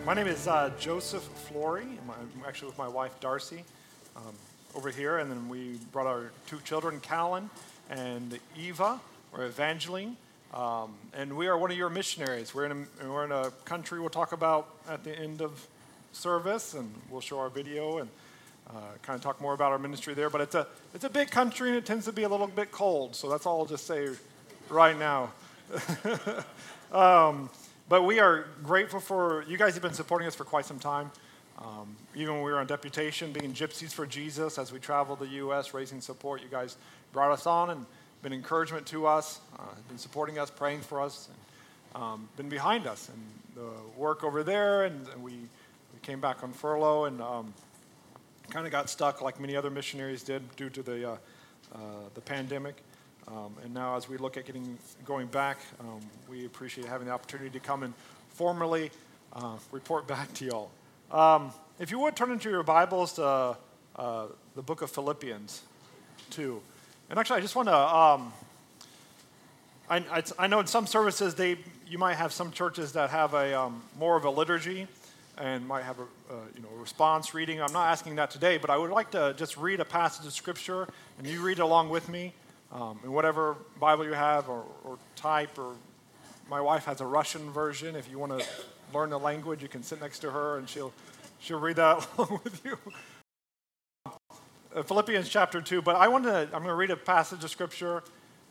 my 0.03 0.15
name 0.15 0.25
is 0.25 0.47
uh, 0.47 0.71
Joseph 0.79 1.21
Flory. 1.21 1.83
I'm 1.83 2.43
actually 2.47 2.69
with 2.69 2.79
my 2.79 2.87
wife 2.87 3.19
Darcy 3.19 3.63
um, 4.15 4.33
over 4.73 4.89
here, 4.89 5.19
and 5.19 5.29
then 5.29 5.49
we 5.49 5.77
brought 5.91 6.07
our 6.07 6.31
two 6.47 6.59
children, 6.61 6.99
Callan 6.99 7.51
and 7.91 8.39
Eva, 8.57 8.99
or 9.33 9.45
Evangeline. 9.45 10.17
Um, 10.53 10.93
and 11.13 11.35
we 11.35 11.47
are 11.47 11.57
one 11.57 11.71
of 11.71 11.77
your 11.77 11.89
missionaries. 11.89 12.55
We're 12.55 12.65
in, 12.65 12.87
a, 13.01 13.09
we're 13.09 13.25
in 13.25 13.31
a 13.31 13.51
country 13.65 13.99
we'll 13.99 14.09
talk 14.09 14.31
about 14.31 14.69
at 14.87 15.03
the 15.03 15.17
end 15.17 15.41
of 15.41 15.67
service, 16.13 16.73
and 16.73 16.93
we'll 17.09 17.21
show 17.21 17.39
our 17.39 17.49
video 17.49 17.97
and 17.97 18.09
uh, 18.69 18.79
kind 19.01 19.15
of 19.15 19.21
talk 19.21 19.41
more 19.41 19.53
about 19.53 19.71
our 19.71 19.79
ministry 19.79 20.13
there. 20.13 20.29
But 20.29 20.41
it's 20.41 20.55
a, 20.55 20.67
it's 20.93 21.03
a 21.03 21.09
big 21.09 21.31
country, 21.31 21.69
and 21.69 21.77
it 21.77 21.85
tends 21.85 22.05
to 22.05 22.13
be 22.13 22.23
a 22.23 22.29
little 22.29 22.47
bit 22.47 22.71
cold. 22.71 23.15
So 23.15 23.29
that's 23.29 23.45
all 23.45 23.59
I'll 23.59 23.65
just 23.65 23.85
say 23.85 24.09
right 24.69 24.97
now. 24.97 25.31
um, 26.91 27.49
but 27.89 28.03
we 28.03 28.19
are 28.19 28.47
grateful 28.63 28.99
for 28.99 29.43
you 29.47 29.57
guys 29.57 29.73
have 29.73 29.83
been 29.83 29.93
supporting 29.93 30.27
us 30.27 30.35
for 30.35 30.45
quite 30.45 30.65
some 30.65 30.79
time. 30.79 31.11
Um, 31.59 31.95
even 32.15 32.35
when 32.35 32.43
we 32.43 32.51
were 32.51 32.59
on 32.59 32.67
deputation, 32.67 33.31
being 33.31 33.51
Gypsies 33.51 33.91
for 33.91 34.05
Jesus, 34.05 34.57
as 34.57 34.71
we 34.71 34.79
traveled 34.79 35.19
the 35.19 35.27
U.S., 35.27 35.73
raising 35.73 36.01
support, 36.01 36.41
you 36.41 36.49
guys 36.49 36.77
brought 37.13 37.31
us 37.31 37.47
on 37.47 37.71
and 37.71 37.85
been 38.27 38.33
encouragement 38.33 38.85
to 38.85 39.07
us, 39.07 39.39
uh, 39.57 39.63
been 39.87 39.97
supporting 39.97 40.37
us, 40.37 40.49
praying 40.49 40.81
for 40.81 40.99
us, 40.99 41.29
and 41.93 42.03
um, 42.03 42.27
been 42.35 42.49
behind 42.49 42.85
us. 42.85 43.07
And 43.07 43.23
the 43.55 43.69
work 43.97 44.21
over 44.21 44.43
there, 44.43 44.83
and, 44.83 45.07
and 45.13 45.23
we, 45.23 45.31
we 45.31 45.99
came 46.01 46.19
back 46.19 46.43
on 46.43 46.51
furlough 46.51 47.05
and 47.05 47.21
um, 47.21 47.53
kind 48.49 48.65
of 48.65 48.71
got 48.73 48.89
stuck 48.89 49.21
like 49.21 49.39
many 49.39 49.55
other 49.55 49.69
missionaries 49.69 50.23
did 50.23 50.43
due 50.57 50.69
to 50.69 50.83
the, 50.83 51.11
uh, 51.11 51.17
uh, 51.73 51.77
the 52.15 52.19
pandemic. 52.19 52.75
Um, 53.29 53.55
and 53.63 53.73
now, 53.73 53.95
as 53.95 54.09
we 54.09 54.17
look 54.17 54.35
at 54.35 54.45
getting 54.45 54.77
going 55.05 55.27
back, 55.27 55.59
um, 55.79 56.01
we 56.29 56.45
appreciate 56.45 56.85
having 56.85 57.07
the 57.07 57.13
opportunity 57.13 57.49
to 57.51 57.61
come 57.61 57.83
and 57.83 57.93
formally 58.31 58.91
uh, 59.31 59.55
report 59.71 60.05
back 60.15 60.33
to 60.33 60.43
y'all. 60.43 60.69
Um, 61.13 61.53
if 61.79 61.91
you 61.91 61.99
would 61.99 62.17
turn 62.17 62.31
into 62.31 62.49
your 62.49 62.63
Bibles 62.63 63.13
to 63.13 63.55
uh, 63.95 64.25
the 64.53 64.61
book 64.61 64.81
of 64.81 64.91
Philippians 64.91 65.61
2. 66.31 66.61
And 67.09 67.17
actually, 67.17 67.37
I 67.37 67.41
just 67.41 67.55
want 67.55 67.69
to. 67.69 67.77
Um, 67.77 68.33
I, 69.89 69.97
I, 69.97 70.23
I, 70.37 70.47
know 70.47 70.59
in 70.59 70.67
some 70.67 70.85
services 70.85 71.35
they 71.35 71.57
you 71.87 71.97
might 71.97 72.15
have 72.15 72.33
some 72.33 72.51
churches 72.51 72.91
that 72.93 73.09
have 73.11 73.33
a 73.33 73.57
um, 73.57 73.81
more 73.97 74.17
of 74.17 74.25
a 74.25 74.29
liturgy 74.29 74.87
and 75.37 75.65
might 75.65 75.83
have 75.83 75.99
a 75.99 76.03
uh, 76.03 76.35
you 76.53 76.61
know 76.61 76.69
response 76.77 77.33
reading. 77.33 77.61
I'm 77.61 77.71
not 77.71 77.87
asking 77.87 78.15
that 78.15 78.29
today, 78.29 78.57
but 78.57 78.69
I 78.69 78.77
would 78.77 78.91
like 78.91 79.11
to 79.11 79.33
just 79.37 79.55
read 79.55 79.79
a 79.79 79.85
passage 79.85 80.25
of 80.25 80.33
scripture 80.33 80.87
and 81.17 81.25
you 81.25 81.41
read 81.41 81.59
along 81.59 81.89
with 81.89 82.09
me 82.09 82.33
um, 82.73 82.99
in 83.05 83.13
whatever 83.13 83.55
Bible 83.79 84.03
you 84.03 84.13
have 84.13 84.49
or, 84.49 84.65
or 84.83 84.97
type. 85.15 85.57
Or 85.57 85.75
my 86.49 86.59
wife 86.59 86.83
has 86.85 86.99
a 86.99 87.05
Russian 87.05 87.51
version. 87.51 87.95
If 87.95 88.11
you 88.11 88.19
want 88.19 88.37
to 88.37 88.45
learn 88.93 89.11
the 89.11 89.19
language, 89.19 89.61
you 89.61 89.69
can 89.69 89.83
sit 89.83 90.01
next 90.01 90.19
to 90.19 90.31
her 90.31 90.57
and 90.57 90.67
she'll 90.67 90.91
she'll 91.39 91.59
read 91.59 91.77
that 91.77 92.05
along 92.17 92.41
with 92.43 92.65
you. 92.65 92.77
Uh, 94.77 94.83
Philippians 94.83 95.27
chapter 95.27 95.59
2, 95.59 95.81
but 95.81 95.95
I 95.95 96.07
want 96.07 96.25
to, 96.25 96.41
I'm 96.43 96.49
going 96.49 96.65
to 96.65 96.75
read 96.75 96.91
a 96.91 96.95
passage 96.95 97.43
of 97.43 97.49
scripture 97.49 98.03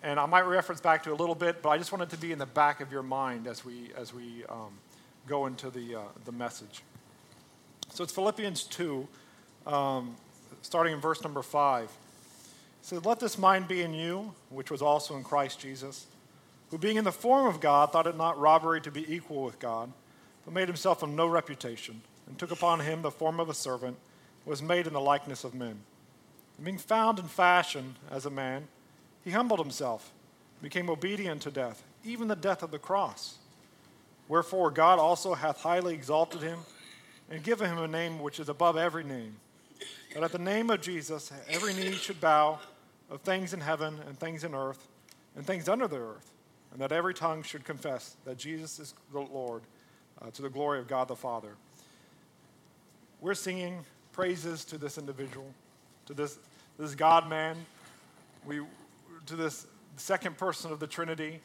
and 0.03 0.19
I 0.19 0.27
might 0.27 0.41
reference 0.41 0.81
back 0.81 1.05
to 1.05 1.13
a 1.13 1.15
little 1.15 1.37
bit, 1.37 1.63
but 1.63 1.69
I 1.69 1.79
just 1.79 1.93
want 1.93 2.03
it 2.03 2.11
to 2.11 2.17
be 2.17 2.33
in 2.33 2.39
the 2.39 2.47
back 2.47 2.81
of 2.81 2.91
your 2.91 3.05
mind 3.05 3.47
as 3.47 3.65
we, 3.65 3.93
as 3.97 4.13
we 4.13 4.45
um, 4.49 4.73
go 5.29 5.47
into 5.47 5.71
the, 5.71 5.95
uh, 5.95 6.01
the 6.25 6.33
message. 6.33 6.83
So 7.91 8.03
it's 8.03 8.13
Philippians 8.13 8.65
2, 8.65 9.07
um, 9.69 10.17
starting 10.63 10.95
in 10.95 11.01
verse 11.01 11.23
number 11.23 11.43
5. 11.43 11.85
It 11.85 11.91
says, 12.83 13.05
Let 13.05 13.21
this 13.21 13.39
mind 13.39 13.69
be 13.69 13.83
in 13.83 13.95
you, 13.95 14.35
which 14.51 14.69
was 14.69 14.83
also 14.83 15.17
in 15.17 15.23
Christ 15.23 15.61
Jesus, 15.61 16.07
who 16.73 16.79
being 16.79 16.97
in 16.97 17.05
the 17.05 17.13
form 17.13 17.47
of 17.47 17.61
God 17.61 17.93
thought 17.93 18.09
it 18.09 18.17
not 18.17 18.37
robbery 18.37 18.81
to 18.81 18.91
be 18.91 19.15
equal 19.15 19.45
with 19.45 19.61
God, 19.61 19.93
but 20.45 20.53
made 20.53 20.67
himself 20.67 21.05
of 21.05 21.09
no 21.09 21.29
reputation, 21.29 22.03
and 22.27 22.37
took 22.37 22.51
upon 22.51 22.81
him 22.81 23.03
the 23.03 23.13
form 23.13 23.39
of 23.39 23.49
a 23.49 23.55
servant, 23.55 23.97
was 24.45 24.61
made 24.61 24.89
in 24.89 24.93
the 24.93 25.01
likeness 25.01 25.45
of 25.45 25.55
men. 25.55 25.79
And 26.57 26.65
being 26.65 26.79
found 26.79 27.19
in 27.19 27.27
fashion 27.27 27.97
as 28.11 28.27
a 28.27 28.31
man, 28.31 28.69
he 29.25 29.31
humbled 29.31 29.61
himself, 29.61 30.13
became 30.63 30.89
obedient 30.89 31.43
to 31.43 31.51
death, 31.51 31.83
even 32.05 32.29
the 32.29 32.37
death 32.37 32.63
of 32.63 32.71
the 32.71 32.79
cross. 32.79 33.39
Wherefore 34.29 34.71
God 34.71 34.99
also 34.99 35.35
hath 35.35 35.61
highly 35.61 35.95
exalted 35.95 36.43
him 36.43 36.61
and 37.31 37.43
given 37.43 37.71
him 37.71 37.79
a 37.79 37.89
name 37.89 38.21
which 38.21 38.41
is 38.41 38.49
above 38.49 38.77
every 38.77 39.05
name, 39.05 39.37
that 40.15 40.23
at 40.23 40.33
the 40.33 40.39
name 40.39 40.71
of 40.71 40.81
Jesus 40.81 41.31
every 41.49 41.75
knee 41.75 41.93
should 41.93 42.21
bow 42.21 42.59
of 43.11 43.21
things 43.21 43.53
in 43.53 43.61
heaven 43.61 43.99
and 44.07 44.19
things 44.19 44.43
in 44.43 44.55
earth 44.55 44.89
and 45.37 45.47
things 45.47 45.69
under 45.69 45.87
the 45.87 45.99
earth, 45.99 46.33
and 46.73 46.81
that 46.81 46.93
every 46.93 47.13
tongue 47.13 47.43
should 47.43 47.65
confess 47.65 48.17
that 48.25 48.39
Jesus 48.39 48.79
is 48.79 48.95
the 49.13 49.21
Lord 49.21 49.63
uh, 50.23 50.31
to 50.31 50.43
the 50.43 50.49
glory 50.49 50.79
of 50.79 50.89
God 50.89 51.09
the 51.09 51.17
Father. 51.17 51.55
We're 53.21 53.35
singing 53.35 53.85
praises 54.13 54.65
to 54.67 54.79
this 54.79 54.99
individual 54.99 55.53
to 56.07 56.15
this, 56.15 56.39
this 56.79 56.95
God 56.95 57.29
man, 57.29 57.57
we, 58.47 58.61
to 59.27 59.37
this 59.37 59.67
second 59.97 60.37
person 60.37 60.73
of 60.73 60.79
the 60.79 60.87
Trinity. 60.87 61.41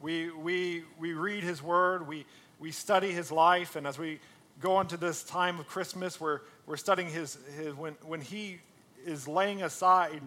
We, 0.00 0.30
we, 0.30 0.84
we 0.98 1.12
read 1.12 1.44
his 1.44 1.62
word, 1.62 2.08
we, 2.08 2.24
we 2.58 2.70
study 2.70 3.10
his 3.10 3.30
life, 3.30 3.76
and 3.76 3.86
as 3.86 3.98
we 3.98 4.20
go 4.60 4.80
into 4.80 4.96
this 4.96 5.22
time 5.22 5.60
of 5.60 5.66
Christmas, 5.66 6.20
we're, 6.20 6.40
we're 6.66 6.76
studying 6.76 7.10
his, 7.10 7.38
his 7.58 7.74
when, 7.74 7.94
when 8.06 8.20
he 8.20 8.58
is 9.04 9.28
laying 9.28 9.62
aside 9.62 10.20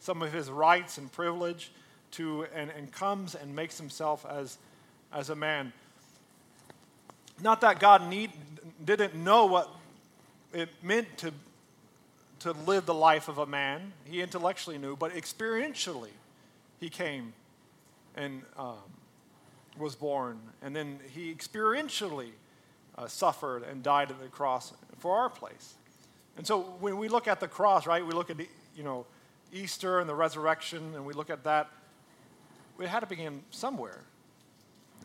some 0.00 0.22
of 0.22 0.32
his 0.32 0.50
rights 0.50 0.98
and 0.98 1.10
privilege 1.12 1.70
to, 2.12 2.46
and, 2.54 2.70
and 2.70 2.90
comes 2.92 3.34
and 3.34 3.54
makes 3.54 3.78
himself 3.78 4.24
as, 4.28 4.58
as 5.12 5.30
a 5.30 5.36
man. 5.36 5.72
Not 7.42 7.60
that 7.60 7.78
God 7.78 8.08
need, 8.08 8.30
didn't 8.84 9.14
know 9.14 9.46
what 9.46 9.68
it 10.52 10.68
meant 10.82 11.18
to 11.18 11.32
to 12.42 12.52
live 12.52 12.86
the 12.86 12.94
life 12.94 13.28
of 13.28 13.38
a 13.38 13.46
man. 13.46 13.92
He 14.04 14.20
intellectually 14.20 14.78
knew, 14.78 14.96
but 14.96 15.14
experientially, 15.14 16.10
he 16.80 16.88
came 16.88 17.32
and 18.16 18.42
um, 18.58 18.76
was 19.78 19.94
born. 19.94 20.38
And 20.60 20.74
then 20.74 20.98
he 21.14 21.32
experientially 21.32 22.30
uh, 22.98 23.06
suffered 23.06 23.62
and 23.62 23.82
died 23.82 24.10
at 24.10 24.20
the 24.20 24.26
cross 24.26 24.72
for 24.98 25.16
our 25.16 25.28
place. 25.28 25.74
And 26.36 26.46
so 26.46 26.62
when 26.80 26.98
we 26.98 27.08
look 27.08 27.28
at 27.28 27.38
the 27.38 27.48
cross, 27.48 27.86
right, 27.86 28.04
we 28.04 28.12
look 28.12 28.30
at, 28.30 28.36
the, 28.36 28.48
you 28.76 28.82
know, 28.82 29.06
Easter 29.52 30.00
and 30.00 30.08
the 30.08 30.14
resurrection, 30.14 30.94
and 30.94 31.04
we 31.04 31.12
look 31.12 31.30
at 31.30 31.44
that, 31.44 31.70
it 32.80 32.88
had 32.88 33.00
to 33.00 33.06
begin 33.06 33.42
somewhere. 33.50 34.00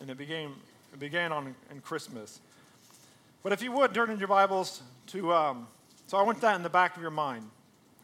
And 0.01 0.09
it 0.09 0.17
began, 0.17 0.53
it 0.93 0.99
began 0.99 1.31
on 1.31 1.53
Christmas. 1.83 2.39
But 3.43 3.51
if 3.51 3.61
you 3.61 3.71
would, 3.73 3.93
turn 3.93 4.09
in 4.09 4.17
your 4.17 4.27
Bibles 4.27 4.81
to 5.07 5.33
um, 5.33 5.67
so 6.07 6.17
I 6.17 6.23
want 6.23 6.41
that 6.41 6.55
in 6.55 6.63
the 6.63 6.69
back 6.69 6.95
of 6.95 7.01
your 7.01 7.11
mind 7.11 7.49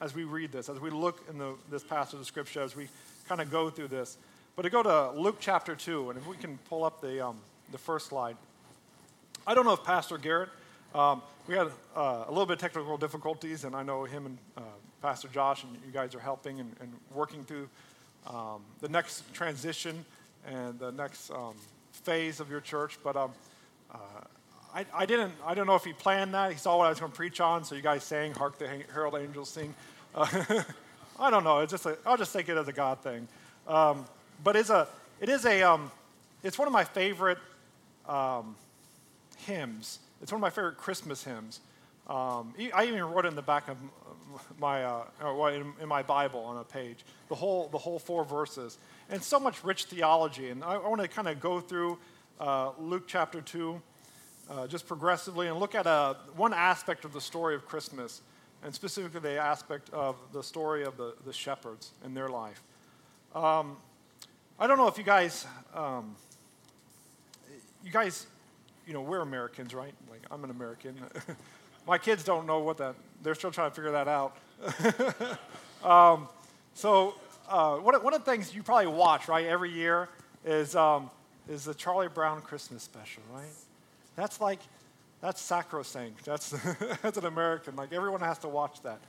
as 0.02 0.14
we 0.14 0.24
read 0.25 0.52
this, 0.52 0.69
as 0.69 0.80
we 0.80 0.90
look 0.90 1.25
in 1.30 1.38
the, 1.38 1.56
this 1.72 1.84
passage 1.84 2.19
of 2.19 2.25
Scripture, 2.25 2.62
as 2.62 2.75
we 2.75 2.88
kind 3.28 3.41
of 3.41 3.50
go 3.50 3.69
through 3.69 3.88
this. 3.88 4.18
But 4.56 4.64
to 4.64 4.69
go 4.69 4.84
to 4.84 5.12
Luke 5.12 5.38
chapter 5.40 5.75
2, 5.75 6.09
and 6.09 6.19
if 6.19 6.28
we 6.28 6.38
can 6.38 6.58
pull 6.69 6.84
up 6.84 7.02
the, 7.02 7.25
um, 7.25 7.38
the 7.72 7.78
first 7.78 8.08
slide. 8.08 8.38
I 9.47 9.56
don't 9.56 9.66
know 9.66 9.74
if 9.74 9.84
Pastor 9.84 10.18
Garrett, 10.18 10.50
um, 10.94 11.22
we 11.47 11.56
had 11.56 11.68
uh, 11.96 12.25
a 12.28 12.30
little 12.30 12.46
bit 12.46 12.53
of 12.53 12.59
technical 12.59 12.97
difficulties, 12.97 13.64
and 13.64 13.75
I 13.75 13.84
know 13.84 14.03
him 14.03 14.25
and 14.25 14.38
uh, 14.58 14.62
Pastor 15.02 15.28
Josh 15.28 15.64
and 15.64 15.74
you 15.85 15.91
guys 15.91 16.16
are 16.16 16.20
helping 16.20 16.59
and, 16.59 16.74
and 16.80 16.94
working 17.14 17.44
through 17.44 17.68
um, 18.28 18.62
the 18.80 18.88
next 18.88 19.34
transition 19.34 20.06
and 20.47 20.79
the 20.79 20.91
next 20.91 21.32
um, 21.32 21.56
phase 21.91 22.40
of 22.40 22.49
your 22.49 22.61
church. 22.61 22.97
But 23.03 23.17
um, 23.17 23.32
uh, 23.91 23.97
I, 24.73 24.85
I 24.93 25.05
didn't, 25.05 25.34
I 25.46 25.53
don't 25.53 25.67
know 25.67 25.75
if 25.75 25.84
he 25.84 25.93
planned 25.93 26.34
that. 26.34 26.52
He 26.52 26.58
saw 26.58 26.78
what 26.78 26.87
I 26.87 26.90
was 26.90 26.99
going 26.99 27.11
to 27.11 27.16
preach 27.16 27.40
on, 27.40 27.64
so 27.64 27.75
you 27.75 27.81
guys 27.81 28.03
sang, 28.03 28.34
Hark 28.34 28.58
the 28.58 28.67
Herald 28.91 29.16
Angels 29.16 29.49
Sing. 29.49 29.75
Uh, 30.16 30.25
I 31.20 31.29
don't 31.29 31.43
know. 31.43 31.59
It's 31.59 31.72
just 31.72 31.85
a, 31.85 31.97
I'll 32.05 32.17
just 32.17 32.34
take 32.34 32.49
it 32.49 32.58
as 32.58 32.67
a 32.67 32.73
God 32.73 32.99
thing. 33.02 33.28
Um, 33.67 34.05
but 34.43 34.55
it's 34.55 34.72
a, 34.72 34.87
it 35.22 35.29
is 35.29 35.46
a, 35.46 35.61
um, 35.61 35.91
it's 36.41 36.58
one 36.58 36.67
of 36.67 36.72
my 36.72 36.84
favorite 36.84 37.37
um, 38.08 38.55
hymns. 39.37 39.99
It's 40.23 40.31
one 40.31 40.40
of 40.40 40.41
my 40.41 40.49
favorite 40.49 40.78
Christmas 40.78 41.23
hymns. 41.23 41.59
Um, 42.08 42.55
I 42.73 42.85
even 42.85 43.03
wrote 43.03 43.25
it 43.25 43.29
in 43.29 43.35
the 43.35 43.43
back 43.43 43.70
of 43.70 43.78
my, 44.59 44.84
uh, 44.84 45.03
in, 45.49 45.72
in, 45.81 45.87
my 45.87 46.02
Bible 46.02 46.40
on 46.40 46.58
a 46.58 46.64
page, 46.64 47.05
the 47.29 47.35
whole, 47.35 47.67
the 47.67 47.78
whole 47.78 47.99
four 47.99 48.25
verses. 48.25 48.79
And 49.11 49.22
so 49.22 49.40
much 49.40 49.64
rich 49.64 49.85
theology. 49.85 50.49
And 50.49 50.64
I, 50.64 50.73
I 50.73 50.87
want 50.87 51.02
to 51.02 51.08
kind 51.08 51.28
of 51.28 51.40
go 51.40 51.59
through 51.59 51.99
uh, 52.40 52.72
Luke 52.79 53.03
chapter 53.08 53.40
2 53.40 53.79
uh, 54.49 54.67
just 54.67 54.87
progressively 54.87 55.47
and 55.47 55.59
look 55.59 55.75
at 55.75 55.85
a, 55.85 55.90
uh, 55.90 56.13
one 56.35 56.53
aspect 56.53 57.05
of 57.05 57.13
the 57.13 57.22
story 57.22 57.55
of 57.55 57.66
Christmas, 57.66 58.22
and 58.63 58.73
specifically 58.73 59.19
the 59.19 59.37
aspect 59.37 59.90
of 59.91 60.16
the 60.31 60.43
story 60.43 60.84
of 60.84 60.97
the, 60.97 61.13
the 61.25 61.34
shepherds 61.34 61.91
and 62.03 62.16
their 62.16 62.29
life. 62.29 62.61
Um, 63.35 63.78
I 64.59 64.67
don't 64.67 64.78
know 64.78 64.87
if 64.87 64.97
you 64.97 65.03
guys, 65.03 65.45
um, 65.73 66.16
you 67.84 67.91
guys, 67.91 68.28
you 68.85 68.93
know, 68.93 69.01
we're 69.01 69.22
Americans, 69.22 69.73
right? 69.73 69.93
Like, 70.09 70.22
I'm 70.29 70.43
an 70.43 70.51
American. 70.51 70.96
My 71.87 71.97
kids 71.97 72.23
don't 72.23 72.46
know 72.46 72.59
what 72.59 72.78
that, 72.78 72.96
they're 73.22 73.35
still 73.35 73.51
trying 73.51 73.72
to 73.72 73.75
figure 73.75 73.91
that 73.91 74.07
out. 74.07 74.37
um, 75.84 76.29
so, 76.73 77.16
uh, 77.49 77.75
one, 77.78 77.96
one 78.03 78.13
of 78.13 78.23
the 78.23 78.31
things 78.31 78.53
you 78.55 78.63
probably 78.63 78.87
watch, 78.87 79.28
right, 79.28 79.46
every 79.46 79.72
year 79.72 80.09
is, 80.46 80.75
um, 80.75 81.09
is 81.49 81.66
the 81.66 81.73
Charlie 81.73 82.07
Brown 82.07 82.41
Christmas 82.41 82.84
special, 82.84 83.23
right? 83.34 83.46
That's 84.15 84.39
like, 84.41 84.59
that's 85.21 85.41
sacrosanct. 85.41 86.25
That's, 86.25 86.49
that's 87.01 87.17
an 87.17 87.25
American. 87.25 87.75
Like, 87.75 87.93
everyone 87.93 88.21
has 88.21 88.37
to 88.39 88.47
watch 88.47 88.81
that. 88.81 88.99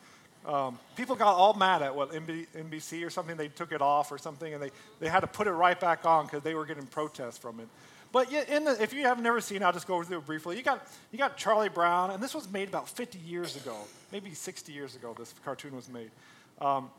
Um, 0.47 0.79
people 0.95 1.17
got 1.17 1.35
all 1.35 1.55
mad 1.55 1.83
at 1.83 1.95
what 1.95 2.13
NBC 2.13 3.05
or 3.05 3.11
something. 3.11 3.37
They 3.37 3.49
took 3.49 3.73
it 3.73 3.81
off 3.81 4.13
or 4.13 4.19
something, 4.19 4.53
and 4.53 4.63
they, 4.63 4.71
they 5.01 5.09
had 5.09 5.21
to 5.21 5.27
put 5.27 5.47
it 5.47 5.53
right 5.53 5.79
back 5.79 6.05
on 6.05 6.27
because 6.27 6.43
they 6.43 6.55
were 6.55 6.67
getting 6.67 6.87
protests 6.87 7.39
from 7.39 7.61
it. 7.61 7.69
But 8.15 8.31
the, 8.31 8.77
if 8.81 8.93
you 8.93 9.03
have 9.03 9.21
never 9.21 9.41
seen, 9.41 9.65
I'll 9.65 9.73
just 9.73 9.89
go 9.89 10.01
through 10.05 10.19
it 10.19 10.27
briefly. 10.27 10.57
You 10.57 10.63
got 10.63 10.87
you 11.11 11.19
got 11.19 11.37
Charlie 11.37 11.69
Brown, 11.69 12.13
and 12.13 12.23
this 12.23 12.33
was 12.33 12.49
made 12.49 12.69
about 12.69 12.89
50 12.89 13.19
years 13.19 13.57
ago, 13.57 13.77
maybe 14.13 14.35
60 14.35 14.73
years 14.73 14.95
ago. 14.95 15.17
This 15.19 15.35
cartoon 15.45 15.75
was 15.75 15.89
made, 15.89 16.13
um, 16.61 16.91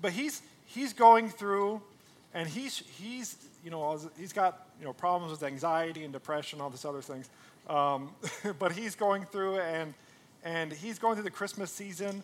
but 0.00 0.10
he's 0.10 0.42
he's 0.66 0.92
going 0.92 1.28
through, 1.28 1.80
and 2.34 2.48
he's 2.48 2.82
he's 3.00 3.36
you 3.64 3.70
know 3.70 3.98
he's 4.18 4.32
got 4.32 4.66
you 4.78 4.84
know 4.84 4.92
problems 4.92 5.30
with 5.30 5.42
anxiety 5.42 6.04
and 6.04 6.12
depression, 6.12 6.60
all 6.60 6.70
this 6.70 6.84
other 6.84 7.02
things. 7.02 7.30
Um, 7.68 8.10
but 8.58 8.72
he's 8.72 8.94
going 8.94 9.24
through 9.24 9.58
and 9.60 9.94
and 10.44 10.72
he's 10.72 10.98
going 10.98 11.14
through 11.14 11.24
the 11.24 11.30
Christmas 11.30 11.70
season 11.70 12.22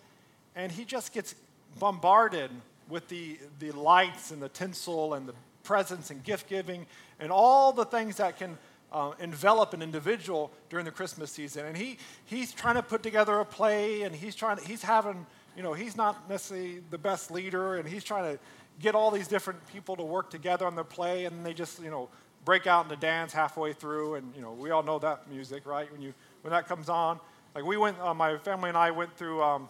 and 0.54 0.70
he 0.70 0.84
just 0.84 1.12
gets 1.12 1.34
bombarded 1.78 2.50
with 2.88 3.08
the, 3.08 3.38
the 3.60 3.70
lights 3.72 4.30
and 4.30 4.42
the 4.42 4.48
tinsel 4.48 5.14
and 5.14 5.26
the 5.26 5.34
presents 5.62 6.10
and 6.10 6.22
gift 6.24 6.48
giving 6.48 6.86
and 7.20 7.30
all 7.30 7.72
the 7.72 7.84
things 7.84 8.16
that 8.16 8.36
can 8.36 8.58
uh, 8.92 9.12
envelop 9.20 9.72
an 9.72 9.82
individual 9.82 10.50
during 10.68 10.84
the 10.84 10.90
Christmas 10.90 11.30
season. 11.30 11.66
And 11.66 11.76
he, 11.76 11.98
he's 12.24 12.52
trying 12.52 12.74
to 12.74 12.82
put 12.82 13.02
together 13.02 13.38
a 13.38 13.44
play 13.44 14.02
and 14.02 14.14
he's 14.14 14.34
trying 14.34 14.56
to, 14.56 14.64
he's 14.64 14.82
having, 14.82 15.24
you 15.56 15.62
know, 15.62 15.72
he's 15.72 15.96
not 15.96 16.28
necessarily 16.28 16.80
the 16.90 16.98
best 16.98 17.30
leader 17.30 17.76
and 17.76 17.88
he's 17.88 18.02
trying 18.02 18.36
to 18.36 18.42
get 18.78 18.94
all 18.94 19.10
these 19.10 19.28
different 19.28 19.66
people 19.68 19.96
to 19.96 20.02
work 20.02 20.30
together 20.30 20.66
on 20.66 20.74
the 20.74 20.84
play 20.84 21.24
and 21.24 21.44
they 21.44 21.52
just, 21.52 21.82
you 21.82 21.90
know, 21.90 22.08
break 22.44 22.66
out 22.66 22.84
into 22.84 22.96
dance 22.96 23.32
halfway 23.32 23.72
through. 23.72 24.14
And, 24.14 24.32
you 24.34 24.42
know, 24.42 24.52
we 24.52 24.70
all 24.70 24.82
know 24.82 24.98
that 25.00 25.30
music, 25.30 25.66
right? 25.66 25.90
When, 25.92 26.00
you, 26.00 26.14
when 26.42 26.52
that 26.52 26.68
comes 26.68 26.88
on. 26.88 27.20
Like 27.54 27.64
we 27.64 27.76
went, 27.76 27.98
uh, 28.00 28.14
my 28.14 28.38
family 28.38 28.68
and 28.68 28.78
I 28.78 28.90
went 28.90 29.16
through, 29.16 29.42
um, 29.42 29.68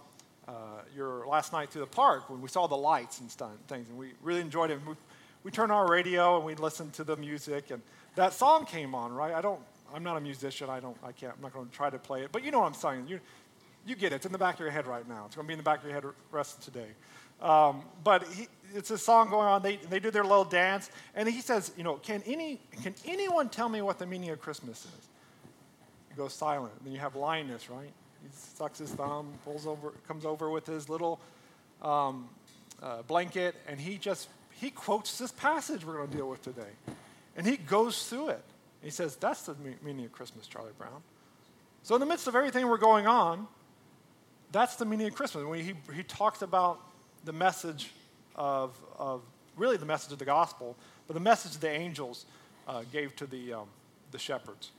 uh, 0.50 0.52
your 0.97 1.26
last 1.26 1.52
night 1.52 1.70
through 1.70 1.82
the 1.82 1.87
park 1.87 2.29
when 2.29 2.41
we 2.41 2.49
saw 2.49 2.67
the 2.67 2.76
lights 2.76 3.20
and 3.20 3.31
stuff, 3.31 3.50
things, 3.69 3.88
and 3.88 3.97
we 3.97 4.08
really 4.23 4.41
enjoyed 4.41 4.70
it. 4.70 4.81
We, 4.87 4.94
we 5.44 5.50
turned 5.50 5.70
on 5.70 5.79
our 5.79 5.88
radio 5.88 6.37
and 6.37 6.44
we 6.44 6.55
listened 6.55 6.93
to 6.94 7.05
the 7.05 7.17
music, 7.17 7.70
and 7.70 7.81
that 8.17 8.32
song 8.32 8.67
came 8.67 8.94
on. 8.94 9.12
Right? 9.12 9.32
I 9.32 9.41
don't. 9.41 9.61
I'm 9.94 10.03
not 10.03 10.17
a 10.17 10.20
musician. 10.20 10.69
I 10.69 10.81
don't. 10.81 10.96
I 11.05 11.12
can't. 11.12 11.35
I'm 11.37 11.43
not 11.43 11.53
going 11.53 11.69
to 11.69 11.73
try 11.73 11.91
to 11.91 11.99
play 11.99 12.23
it. 12.23 12.32
But 12.32 12.44
you 12.44 12.50
know 12.50 12.61
what 12.61 12.67
I'm 12.67 12.75
saying. 12.75 13.06
You, 13.08 13.20
you 13.87 13.96
get 13.96 14.12
it. 14.12 14.17
It's 14.17 14.26
in 14.26 14.32
the 14.32 14.38
back 14.38 14.55
of 14.55 14.61
your 14.61 14.70
head 14.70 14.87
right 14.87 15.08
now. 15.08 15.25
It's 15.26 15.37
going 15.37 15.46
to 15.46 15.49
be 15.49 15.55
in 15.55 15.58
the 15.58 15.64
back 15.64 15.79
of 15.79 15.85
your 15.85 15.94
head 15.94 16.03
the 16.03 16.12
rest 16.31 16.58
of 16.58 16.64
today. 16.64 16.88
Um, 17.41 17.83
but 18.05 18.25
he, 18.29 18.49
it's 18.75 18.91
a 18.91 18.99
song 18.99 19.31
going 19.31 19.47
on. 19.47 19.63
They, 19.63 19.77
they 19.77 20.01
do 20.01 20.11
their 20.11 20.23
little 20.25 20.45
dance, 20.45 20.91
and 21.15 21.29
he 21.29 21.41
says, 21.41 21.73
you 21.77 21.85
know, 21.85 21.95
can 21.97 22.23
any 22.27 22.61
can 22.83 22.95
anyone 23.07 23.49
tell 23.49 23.69
me 23.69 23.83
what 23.83 23.99
the 23.99 24.07
meaning 24.07 24.31
of 24.31 24.41
Christmas 24.41 24.85
is? 24.85 25.09
He 26.09 26.15
goes 26.17 26.33
silent. 26.33 26.73
Then 26.85 26.93
you 26.93 26.99
have 26.99 27.17
Linus, 27.17 27.71
right? 27.71 27.93
He 28.23 28.29
sucks 28.33 28.79
his 28.79 28.91
thumb, 28.91 29.33
pulls 29.45 29.67
over, 29.67 29.93
comes 30.07 30.25
over 30.25 30.51
with 30.51 30.67
his 30.67 30.89
little 30.89 31.21
um, 31.83 32.29
uh, 32.83 33.03
blanket, 33.03 33.55
and 33.67 33.81
he 33.81 33.97
just 33.97 34.29
he 34.53 34.71
quotes 34.71 35.19
this 35.19 35.33
passage 35.33 35.85
we're 35.85 35.97
going 35.97 36.11
to 36.11 36.17
deal 36.17 36.29
with 36.29 36.43
today, 36.43 36.73
and 37.37 37.47
he 37.47 37.57
goes 37.57 38.09
through 38.09 38.31
it. 38.31 38.45
He 38.83 38.91
says, 38.91 39.17
"That's 39.17 39.43
the 39.43 39.57
meaning 39.83 40.05
of 40.05 40.13
Christmas, 40.13 40.47
Charlie 40.47 40.73
Brown." 40.79 41.03
So 41.83 41.95
in 41.95 42.01
the 42.01 42.07
midst 42.07 42.27
of 42.27 42.37
everything 42.37 42.69
we're 42.69 42.77
going 42.77 43.07
on, 43.07 43.49
that's 44.53 44.77
the 44.77 44.85
meaning 44.85 45.07
of 45.09 45.15
Christmas. 45.15 45.45
When 45.45 45.65
he 45.65 45.75
he 45.95 46.03
talks 46.03 46.43
about 46.43 46.81
the 47.25 47.32
message 47.32 47.90
of 48.37 48.76
of 48.99 49.22
really 49.56 49.76
the 49.76 49.87
message 49.87 50.12
of 50.12 50.19
the 50.19 50.25
gospel, 50.25 50.76
but 51.06 51.14
the 51.14 51.20
message 51.20 51.58
the 51.58 51.70
angels 51.70 52.26
uh, 52.69 52.82
gave 52.93 53.14
to 53.17 53.26
the 53.26 53.55
um, 53.55 53.69
the 54.11 54.19
shepherds. 54.19 54.70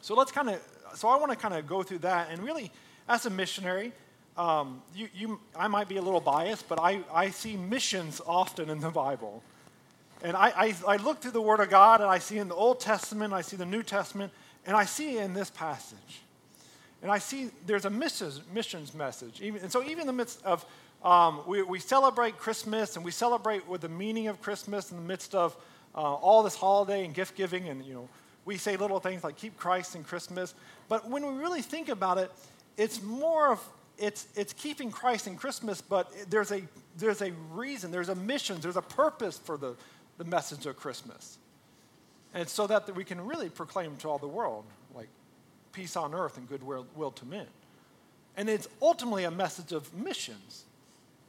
So 0.00 0.14
let's 0.14 0.32
kind 0.32 0.50
of 0.50 0.60
so 0.94 1.08
I 1.08 1.16
want 1.16 1.32
to 1.32 1.36
kind 1.36 1.54
of 1.54 1.66
go 1.66 1.82
through 1.82 1.98
that. 1.98 2.28
And 2.30 2.42
really, 2.42 2.70
as 3.08 3.26
a 3.26 3.30
missionary, 3.30 3.92
um, 4.36 4.82
you, 4.94 5.08
you, 5.14 5.40
I 5.56 5.68
might 5.68 5.88
be 5.88 5.96
a 5.96 6.02
little 6.02 6.20
biased, 6.20 6.68
but 6.68 6.78
I, 6.78 7.00
I 7.12 7.30
see 7.30 7.56
missions 7.56 8.20
often 8.26 8.70
in 8.70 8.80
the 8.80 8.90
Bible. 8.90 9.42
And 10.22 10.36
I, 10.36 10.48
I, 10.48 10.74
I 10.86 10.96
look 10.96 11.20
through 11.20 11.32
the 11.32 11.42
Word 11.42 11.60
of 11.60 11.70
God, 11.70 12.00
and 12.00 12.08
I 12.08 12.18
see 12.18 12.38
in 12.38 12.48
the 12.48 12.54
Old 12.54 12.80
Testament, 12.80 13.32
I 13.32 13.40
see 13.40 13.56
the 13.56 13.66
New 13.66 13.82
Testament, 13.82 14.32
and 14.66 14.76
I 14.76 14.84
see 14.84 15.18
in 15.18 15.34
this 15.34 15.50
passage. 15.50 16.22
And 17.02 17.10
I 17.10 17.18
see 17.18 17.50
there's 17.66 17.84
a 17.84 17.90
missions, 17.90 18.40
missions 18.52 18.94
message. 18.94 19.40
Even, 19.40 19.62
and 19.62 19.70
so, 19.70 19.82
even 19.82 20.00
in 20.00 20.06
the 20.06 20.12
midst 20.12 20.44
of, 20.44 20.64
um, 21.02 21.42
we, 21.46 21.62
we 21.62 21.78
celebrate 21.78 22.38
Christmas 22.38 22.96
and 22.96 23.04
we 23.04 23.10
celebrate 23.10 23.66
with 23.68 23.80
the 23.80 23.88
meaning 23.88 24.28
of 24.28 24.42
Christmas 24.42 24.90
in 24.90 24.96
the 24.96 25.02
midst 25.02 25.34
of 25.34 25.56
uh, 25.94 25.98
all 25.98 26.42
this 26.42 26.56
holiday 26.56 27.04
and 27.04 27.14
gift 27.14 27.36
giving, 27.36 27.68
and 27.68 27.84
you 27.84 27.94
know, 27.94 28.08
we 28.44 28.56
say 28.56 28.76
little 28.76 29.00
things 29.00 29.24
like 29.24 29.36
keep 29.36 29.56
Christ 29.56 29.94
in 29.94 30.04
Christmas. 30.04 30.54
But 30.88 31.08
when 31.08 31.24
we 31.26 31.40
really 31.40 31.62
think 31.62 31.88
about 31.88 32.18
it, 32.18 32.32
it's 32.76 33.02
more 33.02 33.52
of 33.52 33.60
it's, 33.98 34.28
it's 34.36 34.52
keeping 34.52 34.90
Christ 34.90 35.26
in 35.26 35.36
Christmas, 35.36 35.80
but 35.80 36.12
there's 36.30 36.52
a, 36.52 36.62
there's 36.96 37.20
a 37.20 37.32
reason, 37.52 37.90
there's 37.90 38.08
a 38.08 38.14
mission, 38.14 38.60
there's 38.60 38.76
a 38.76 38.82
purpose 38.82 39.38
for 39.38 39.56
the, 39.56 39.74
the 40.18 40.24
message 40.24 40.66
of 40.66 40.76
Christmas. 40.76 41.38
And 42.32 42.48
so 42.48 42.66
that 42.68 42.94
we 42.94 43.04
can 43.04 43.26
really 43.26 43.48
proclaim 43.48 43.96
to 43.96 44.08
all 44.08 44.18
the 44.18 44.28
world, 44.28 44.64
like 44.94 45.08
peace 45.72 45.96
on 45.96 46.14
earth 46.14 46.36
and 46.36 46.48
goodwill 46.48 46.86
will 46.94 47.10
to 47.12 47.26
men. 47.26 47.46
And 48.36 48.48
it's 48.48 48.68
ultimately 48.80 49.24
a 49.24 49.30
message 49.30 49.72
of 49.72 49.92
missions. 49.92 50.64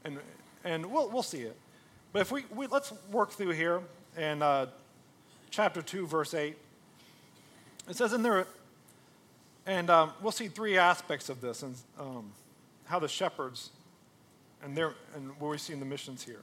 And, 0.05 0.19
and 0.63 0.85
we'll, 0.85 1.09
we'll 1.09 1.23
see 1.23 1.41
it. 1.41 1.57
But 2.11 2.21
if 2.21 2.31
we, 2.31 2.45
we 2.55 2.67
let's 2.67 2.91
work 3.11 3.31
through 3.31 3.51
here 3.51 3.81
in 4.17 4.41
uh, 4.41 4.67
chapter 5.49 5.81
2, 5.81 6.07
verse 6.07 6.33
8. 6.33 6.55
It 7.89 7.95
says 7.95 8.13
in 8.13 8.21
there, 8.21 8.45
and 9.65 9.89
um, 9.89 10.11
we'll 10.21 10.31
see 10.31 10.47
three 10.47 10.77
aspects 10.77 11.29
of 11.29 11.41
this 11.41 11.63
and 11.63 11.75
um, 11.99 12.31
how 12.85 12.99
the 12.99 13.07
shepherds 13.07 13.71
and, 14.63 14.75
their, 14.75 14.93
and 15.15 15.29
what 15.39 15.51
we 15.51 15.57
see 15.57 15.73
in 15.73 15.79
the 15.79 15.85
missions 15.85 16.23
here. 16.23 16.41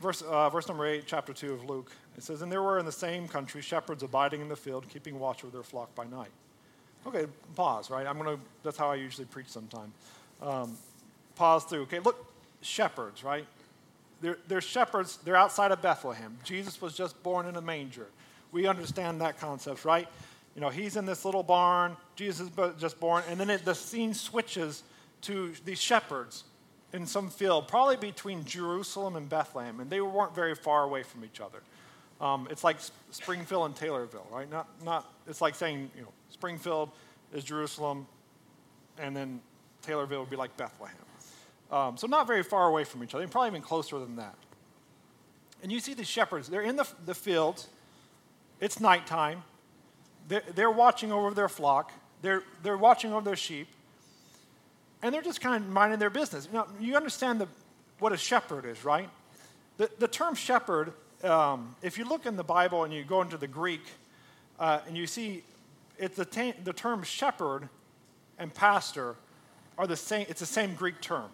Verse, 0.00 0.22
uh, 0.22 0.50
verse 0.50 0.68
number 0.68 0.86
8, 0.86 1.04
chapter 1.06 1.32
2 1.32 1.52
of 1.52 1.64
Luke. 1.68 1.92
It 2.16 2.22
says, 2.22 2.42
And 2.42 2.50
there 2.50 2.62
were 2.62 2.78
in 2.78 2.86
the 2.86 2.92
same 2.92 3.28
country 3.28 3.62
shepherds 3.62 4.02
abiding 4.02 4.40
in 4.40 4.48
the 4.48 4.56
field, 4.56 4.88
keeping 4.88 5.18
watch 5.18 5.44
over 5.44 5.52
their 5.52 5.62
flock 5.62 5.94
by 5.94 6.04
night. 6.04 6.30
Okay, 7.06 7.26
pause, 7.54 7.90
right? 7.90 8.06
I'm 8.06 8.18
going 8.18 8.36
to, 8.36 8.42
that's 8.62 8.76
how 8.76 8.90
I 8.90 8.96
usually 8.96 9.26
preach 9.26 9.48
sometimes. 9.48 9.92
Um, 10.40 10.76
pause 11.34 11.64
through. 11.64 11.82
Okay, 11.82 11.98
look, 11.98 12.32
shepherds, 12.60 13.24
right? 13.24 13.46
They're, 14.20 14.38
they're 14.46 14.60
shepherds, 14.60 15.18
they're 15.24 15.36
outside 15.36 15.72
of 15.72 15.82
Bethlehem. 15.82 16.38
Jesus 16.44 16.80
was 16.80 16.96
just 16.96 17.20
born 17.22 17.46
in 17.46 17.56
a 17.56 17.60
manger. 17.60 18.06
We 18.52 18.66
understand 18.66 19.20
that 19.20 19.38
concept, 19.38 19.84
right? 19.84 20.06
You 20.54 20.60
know, 20.60 20.68
he's 20.68 20.96
in 20.96 21.06
this 21.06 21.24
little 21.24 21.42
barn, 21.42 21.96
Jesus 22.14 22.48
is 22.48 22.80
just 22.80 23.00
born, 23.00 23.24
and 23.28 23.40
then 23.40 23.50
it, 23.50 23.64
the 23.64 23.74
scene 23.74 24.14
switches 24.14 24.82
to 25.22 25.52
these 25.64 25.80
shepherds 25.80 26.44
in 26.92 27.06
some 27.06 27.30
field, 27.30 27.68
probably 27.68 27.96
between 27.96 28.44
Jerusalem 28.44 29.16
and 29.16 29.28
Bethlehem, 29.28 29.80
and 29.80 29.90
they 29.90 30.00
weren't 30.00 30.34
very 30.34 30.54
far 30.54 30.84
away 30.84 31.02
from 31.02 31.24
each 31.24 31.40
other. 31.40 31.62
Um, 32.20 32.46
it's 32.50 32.62
like 32.62 32.76
Springfield 33.10 33.66
and 33.66 33.74
Taylorville, 33.74 34.30
right? 34.30 34.48
Not, 34.50 34.68
not, 34.84 35.10
it's 35.26 35.40
like 35.40 35.54
saying, 35.54 35.90
you 35.96 36.02
know, 36.02 36.12
Springfield 36.30 36.90
is 37.32 37.42
Jerusalem, 37.42 38.06
and 38.98 39.16
then 39.16 39.40
Taylorville 39.84 40.20
would 40.20 40.30
be 40.30 40.36
like 40.36 40.56
Bethlehem. 40.56 40.94
Um, 41.72 41.96
so 41.96 42.06
not 42.06 42.26
very 42.26 42.42
far 42.42 42.68
away 42.68 42.84
from 42.84 43.02
each 43.02 43.14
other, 43.14 43.22
and 43.22 43.32
probably 43.32 43.48
even 43.48 43.62
closer 43.62 43.98
than 43.98 44.16
that. 44.16 44.34
And 45.62 45.72
you 45.72 45.80
see 45.80 45.94
the 45.94 46.04
shepherds, 46.04 46.48
they're 46.48 46.60
in 46.60 46.76
the, 46.76 46.86
the 47.06 47.14
fields, 47.14 47.68
it's 48.60 48.78
nighttime. 48.78 49.42
They're, 50.28 50.42
they're 50.54 50.70
watching 50.70 51.10
over 51.10 51.32
their 51.32 51.48
flock, 51.48 51.90
they're, 52.20 52.42
they're 52.62 52.76
watching 52.76 53.12
over 53.12 53.24
their 53.24 53.36
sheep, 53.36 53.68
and 55.02 55.14
they're 55.14 55.22
just 55.22 55.40
kind 55.40 55.64
of 55.64 55.70
minding 55.70 55.98
their 55.98 56.10
business. 56.10 56.46
Now, 56.52 56.66
you 56.78 56.94
understand 56.94 57.40
the, 57.40 57.48
what 57.98 58.12
a 58.12 58.18
shepherd 58.18 58.66
is, 58.66 58.84
right? 58.84 59.08
The, 59.78 59.90
the 59.98 60.08
term 60.08 60.34
shepherd, 60.34 60.92
um, 61.24 61.74
if 61.82 61.96
you 61.96 62.04
look 62.04 62.26
in 62.26 62.36
the 62.36 62.44
Bible 62.44 62.84
and 62.84 62.92
you 62.92 63.02
go 63.02 63.22
into 63.22 63.38
the 63.38 63.48
Greek 63.48 63.80
uh, 64.60 64.80
and 64.86 64.96
you 64.96 65.06
see 65.06 65.42
it's 65.98 66.16
the, 66.16 66.54
the 66.64 66.72
term 66.72 67.02
shepherd 67.02 67.68
and 68.38 68.52
pastor 68.52 69.16
are 69.78 69.86
the 69.86 69.96
same, 69.96 70.26
it's 70.28 70.40
the 70.40 70.46
same 70.46 70.74
Greek 70.74 71.00
term. 71.00 71.30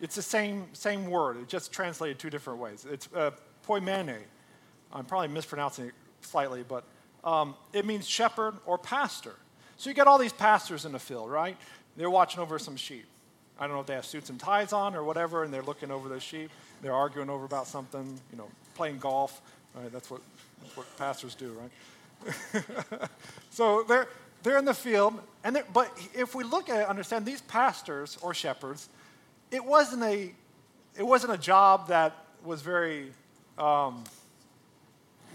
It's 0.00 0.16
the 0.16 0.22
same, 0.22 0.66
same 0.72 1.06
word, 1.06 1.36
it 1.36 1.48
just 1.48 1.72
translated 1.72 2.18
two 2.18 2.30
different 2.30 2.58
ways. 2.58 2.86
It's 2.90 3.08
uh, 3.14 3.30
poimene. 3.66 4.18
I'm 4.92 5.04
probably 5.04 5.28
mispronouncing 5.28 5.86
it 5.86 5.94
slightly, 6.20 6.64
but 6.66 6.84
um, 7.24 7.54
it 7.72 7.84
means 7.84 8.06
shepherd 8.06 8.54
or 8.66 8.78
pastor. 8.78 9.34
So 9.76 9.90
you 9.90 9.94
get 9.94 10.06
all 10.06 10.18
these 10.18 10.32
pastors 10.32 10.84
in 10.84 10.92
the 10.92 10.98
field, 10.98 11.30
right? 11.30 11.56
They're 11.96 12.10
watching 12.10 12.40
over 12.40 12.58
some 12.58 12.76
sheep. 12.76 13.06
I 13.58 13.66
don't 13.66 13.76
know 13.76 13.80
if 13.80 13.86
they 13.86 13.94
have 13.94 14.04
suits 14.04 14.30
and 14.30 14.38
ties 14.38 14.72
on 14.72 14.94
or 14.94 15.04
whatever, 15.04 15.44
and 15.44 15.52
they're 15.52 15.62
looking 15.62 15.90
over 15.90 16.08
their 16.08 16.20
sheep. 16.20 16.50
They're 16.82 16.94
arguing 16.94 17.30
over 17.30 17.44
about 17.44 17.66
something, 17.66 18.18
you 18.32 18.38
know, 18.38 18.48
playing 18.74 18.98
golf. 18.98 19.40
right? 19.74 19.90
That's 19.92 20.10
what, 20.10 20.20
that's 20.60 20.76
what 20.76 20.96
pastors 20.96 21.34
do, 21.34 21.56
right? 21.60 22.64
so 23.50 23.84
they're, 23.84 24.08
they're 24.42 24.58
in 24.58 24.64
the 24.64 24.74
field, 24.74 25.18
and 25.42 25.62
but 25.72 25.90
if 26.14 26.34
we 26.34 26.44
look 26.44 26.68
at 26.68 26.80
it, 26.80 26.86
understand 26.86 27.24
these 27.24 27.42
pastors 27.42 28.18
or 28.22 28.34
shepherds, 28.34 28.88
it 29.54 29.64
wasn't 29.64 30.02
a, 30.02 30.34
it 30.98 31.06
wasn't 31.06 31.32
a 31.32 31.38
job 31.38 31.86
that 31.86 32.26
was 32.44 32.60
very 32.60 33.12
um, 33.56 34.02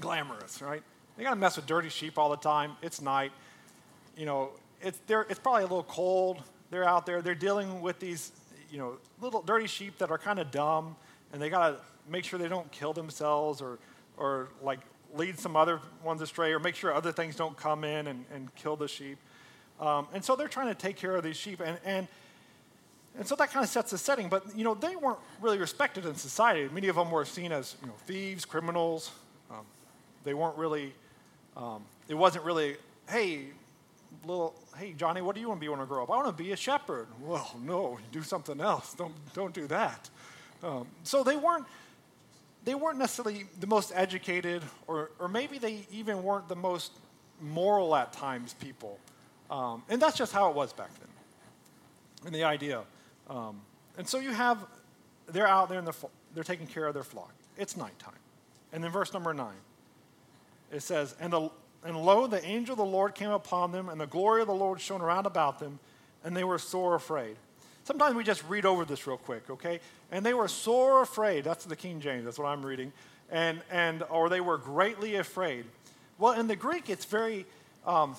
glamorous, 0.02 0.62
right? 0.62 0.84
They 1.16 1.24
got 1.24 1.30
to 1.30 1.36
mess 1.38 1.56
with 1.56 1.66
dirty 1.66 1.88
sheep 1.88 2.18
all 2.18 2.30
the 2.30 2.36
time. 2.36 2.74
It's 2.82 3.02
night. 3.02 3.32
You 4.18 4.26
know, 4.26 4.50
it's, 4.82 5.00
it's 5.08 5.40
probably 5.40 5.62
a 5.62 5.68
little 5.68 5.84
cold. 5.84 6.44
They're 6.70 6.84
out 6.84 7.06
there. 7.06 7.22
They're 7.22 7.34
dealing 7.34 7.80
with 7.80 8.00
these, 8.00 8.34
you 8.70 8.78
know, 8.78 8.98
little 9.22 9.42
dirty 9.42 9.68
sheep 9.68 9.98
that 10.00 10.12
are 10.12 10.18
kind 10.18 10.40
of 10.40 10.52
dumb, 10.52 10.98
and 11.32 11.42
they 11.42 11.50
got 11.50 11.70
to 11.70 11.78
make 12.12 12.26
sure 12.26 12.38
they 12.38 12.50
don't 12.50 12.70
kill 12.74 12.92
themselves 12.92 13.62
or, 13.62 13.80
or 14.18 14.50
like 14.62 14.80
lead 15.16 15.40
some 15.40 15.56
other 15.56 15.80
ones 16.04 16.22
astray 16.22 16.52
or 16.52 16.60
make 16.60 16.76
sure 16.76 16.94
other 16.94 17.14
things 17.14 17.38
don't 17.38 17.56
come 17.56 17.86
in 17.86 18.08
and, 18.08 18.26
and 18.34 18.54
kill 18.56 18.76
the 18.76 18.88
sheep. 18.88 19.18
Um, 19.80 20.08
and 20.14 20.22
so 20.22 20.36
they're 20.36 20.50
trying 20.50 20.68
to 20.68 20.76
take 20.76 20.98
care 20.98 21.16
of 21.16 21.24
these 21.24 21.38
sheep. 21.38 21.62
And, 21.62 21.80
and, 21.86 22.08
and 23.18 23.28
so 23.28 23.36
that 23.36 23.52
kind 23.52 23.64
of 23.64 23.70
sets 23.70 23.92
the 23.92 23.98
setting. 23.98 24.30
But, 24.30 24.56
you 24.56 24.64
know, 24.64 24.74
they 24.74 24.96
weren't 24.96 25.20
really 25.42 25.58
respected 25.58 26.06
in 26.06 26.16
society. 26.16 26.70
Many 26.74 26.88
of 26.88 26.96
them 26.96 27.12
were 27.12 27.26
seen 27.26 27.52
as, 27.52 27.76
you 27.82 27.88
know, 27.88 27.96
thieves, 28.06 28.46
criminals. 28.46 29.12
Um, 29.52 29.66
they 30.24 30.34
weren't 30.34 30.58
really, 30.58 30.94
um, 31.58 31.84
it 32.08 32.16
wasn't 32.16 32.46
really, 32.46 32.78
hey, 33.10 33.46
little, 34.26 34.56
hey, 34.78 34.94
Johnny, 34.94 35.22
what 35.22 35.36
do 35.36 35.42
you 35.42 35.48
want 35.48 35.60
to 35.60 35.66
be 35.66 35.70
when 35.70 35.80
I 35.80 35.86
grow 35.86 36.04
up? 36.04 36.12
I 36.12 36.16
want 36.16 36.28
to 36.28 36.44
be 36.44 36.52
a 36.52 36.56
shepherd. 36.56 37.08
Well, 37.22 37.56
no, 37.62 37.98
do 38.12 38.22
something 38.22 38.62
else. 38.62 38.94
Don't, 38.94 39.14
don't 39.34 39.54
do 39.54 39.68
that. 39.68 40.10
Um, 40.64 40.88
so 41.04 41.24
they 41.24 41.38
weren't, 41.38 41.66
they 42.66 42.76
weren't 42.76 43.00
necessarily 43.00 43.46
the 43.60 43.68
most 43.68 43.92
educated, 43.96 44.62
or, 44.88 45.12
or 45.20 45.28
maybe 45.28 45.58
they 45.58 45.86
even 45.92 46.24
weren't 46.24 46.48
the 46.48 46.56
most 46.56 46.92
moral 47.42 47.96
at 47.96 48.14
times 48.14 48.54
people. 48.54 49.00
Um, 49.50 49.84
and 49.90 50.02
that's 50.02 50.18
just 50.18 50.32
how 50.32 50.50
it 50.50 50.56
was 50.56 50.74
back 50.74 50.92
then. 51.00 51.08
And 52.26 52.36
the 52.36 52.44
idea. 52.44 52.84
Um, 53.30 53.62
and 53.98 54.08
so 54.08 54.20
you 54.20 54.32
have, 54.32 54.66
they're 55.28 55.48
out 55.48 55.70
there 55.70 55.80
and 55.80 55.88
the, 55.88 55.96
they're 56.34 56.44
taking 56.44 56.68
care 56.68 56.88
of 56.88 56.94
their 56.94 57.04
flock. 57.04 57.34
It's 57.58 57.78
nighttime. 57.78 58.14
And 58.74 58.84
then 58.84 58.92
verse 58.92 59.14
number 59.14 59.34
nine, 59.34 59.56
it 60.72 60.82
says, 60.82 61.16
and, 61.20 61.34
the, 61.34 61.50
and 61.84 61.98
lo, 61.98 62.28
the 62.28 62.44
angel 62.46 62.74
of 62.74 62.78
the 62.78 62.86
Lord 62.86 63.16
came 63.16 63.32
upon 63.32 63.72
them, 63.72 63.90
and 63.90 64.00
the 64.00 64.08
glory 64.08 64.42
of 64.42 64.48
the 64.48 64.54
Lord 64.54 64.80
shone 64.80 65.02
around 65.02 65.26
about 65.26 65.60
them, 65.60 65.80
and 66.24 66.36
they 66.36 66.44
were 66.44 66.60
sore 66.60 66.96
afraid. 66.96 67.36
Sometimes 67.84 68.16
we 68.16 68.24
just 68.24 68.44
read 68.48 68.66
over 68.66 68.86
this 68.86 69.08
real 69.08 69.18
quick, 69.18 69.50
okay? 69.50 69.80
And 70.12 70.24
they 70.24 70.34
were 70.34 70.48
sore 70.48 71.02
afraid. 71.02 71.44
That's 71.44 71.66
the 71.66 71.76
King 71.76 72.00
James, 72.02 72.26
that's 72.26 72.38
what 72.38 72.48
I'm 72.48 72.64
reading. 72.64 72.94
And, 73.32 73.62
and 73.72 74.04
or 74.10 74.30
they 74.30 74.42
were 74.42 74.58
greatly 74.58 75.16
afraid. 75.16 75.66
Well, 76.20 76.34
in 76.40 76.48
the 76.48 76.56
Greek, 76.56 76.90
it's 76.90 77.06
very, 77.06 77.46
um, 77.86 78.16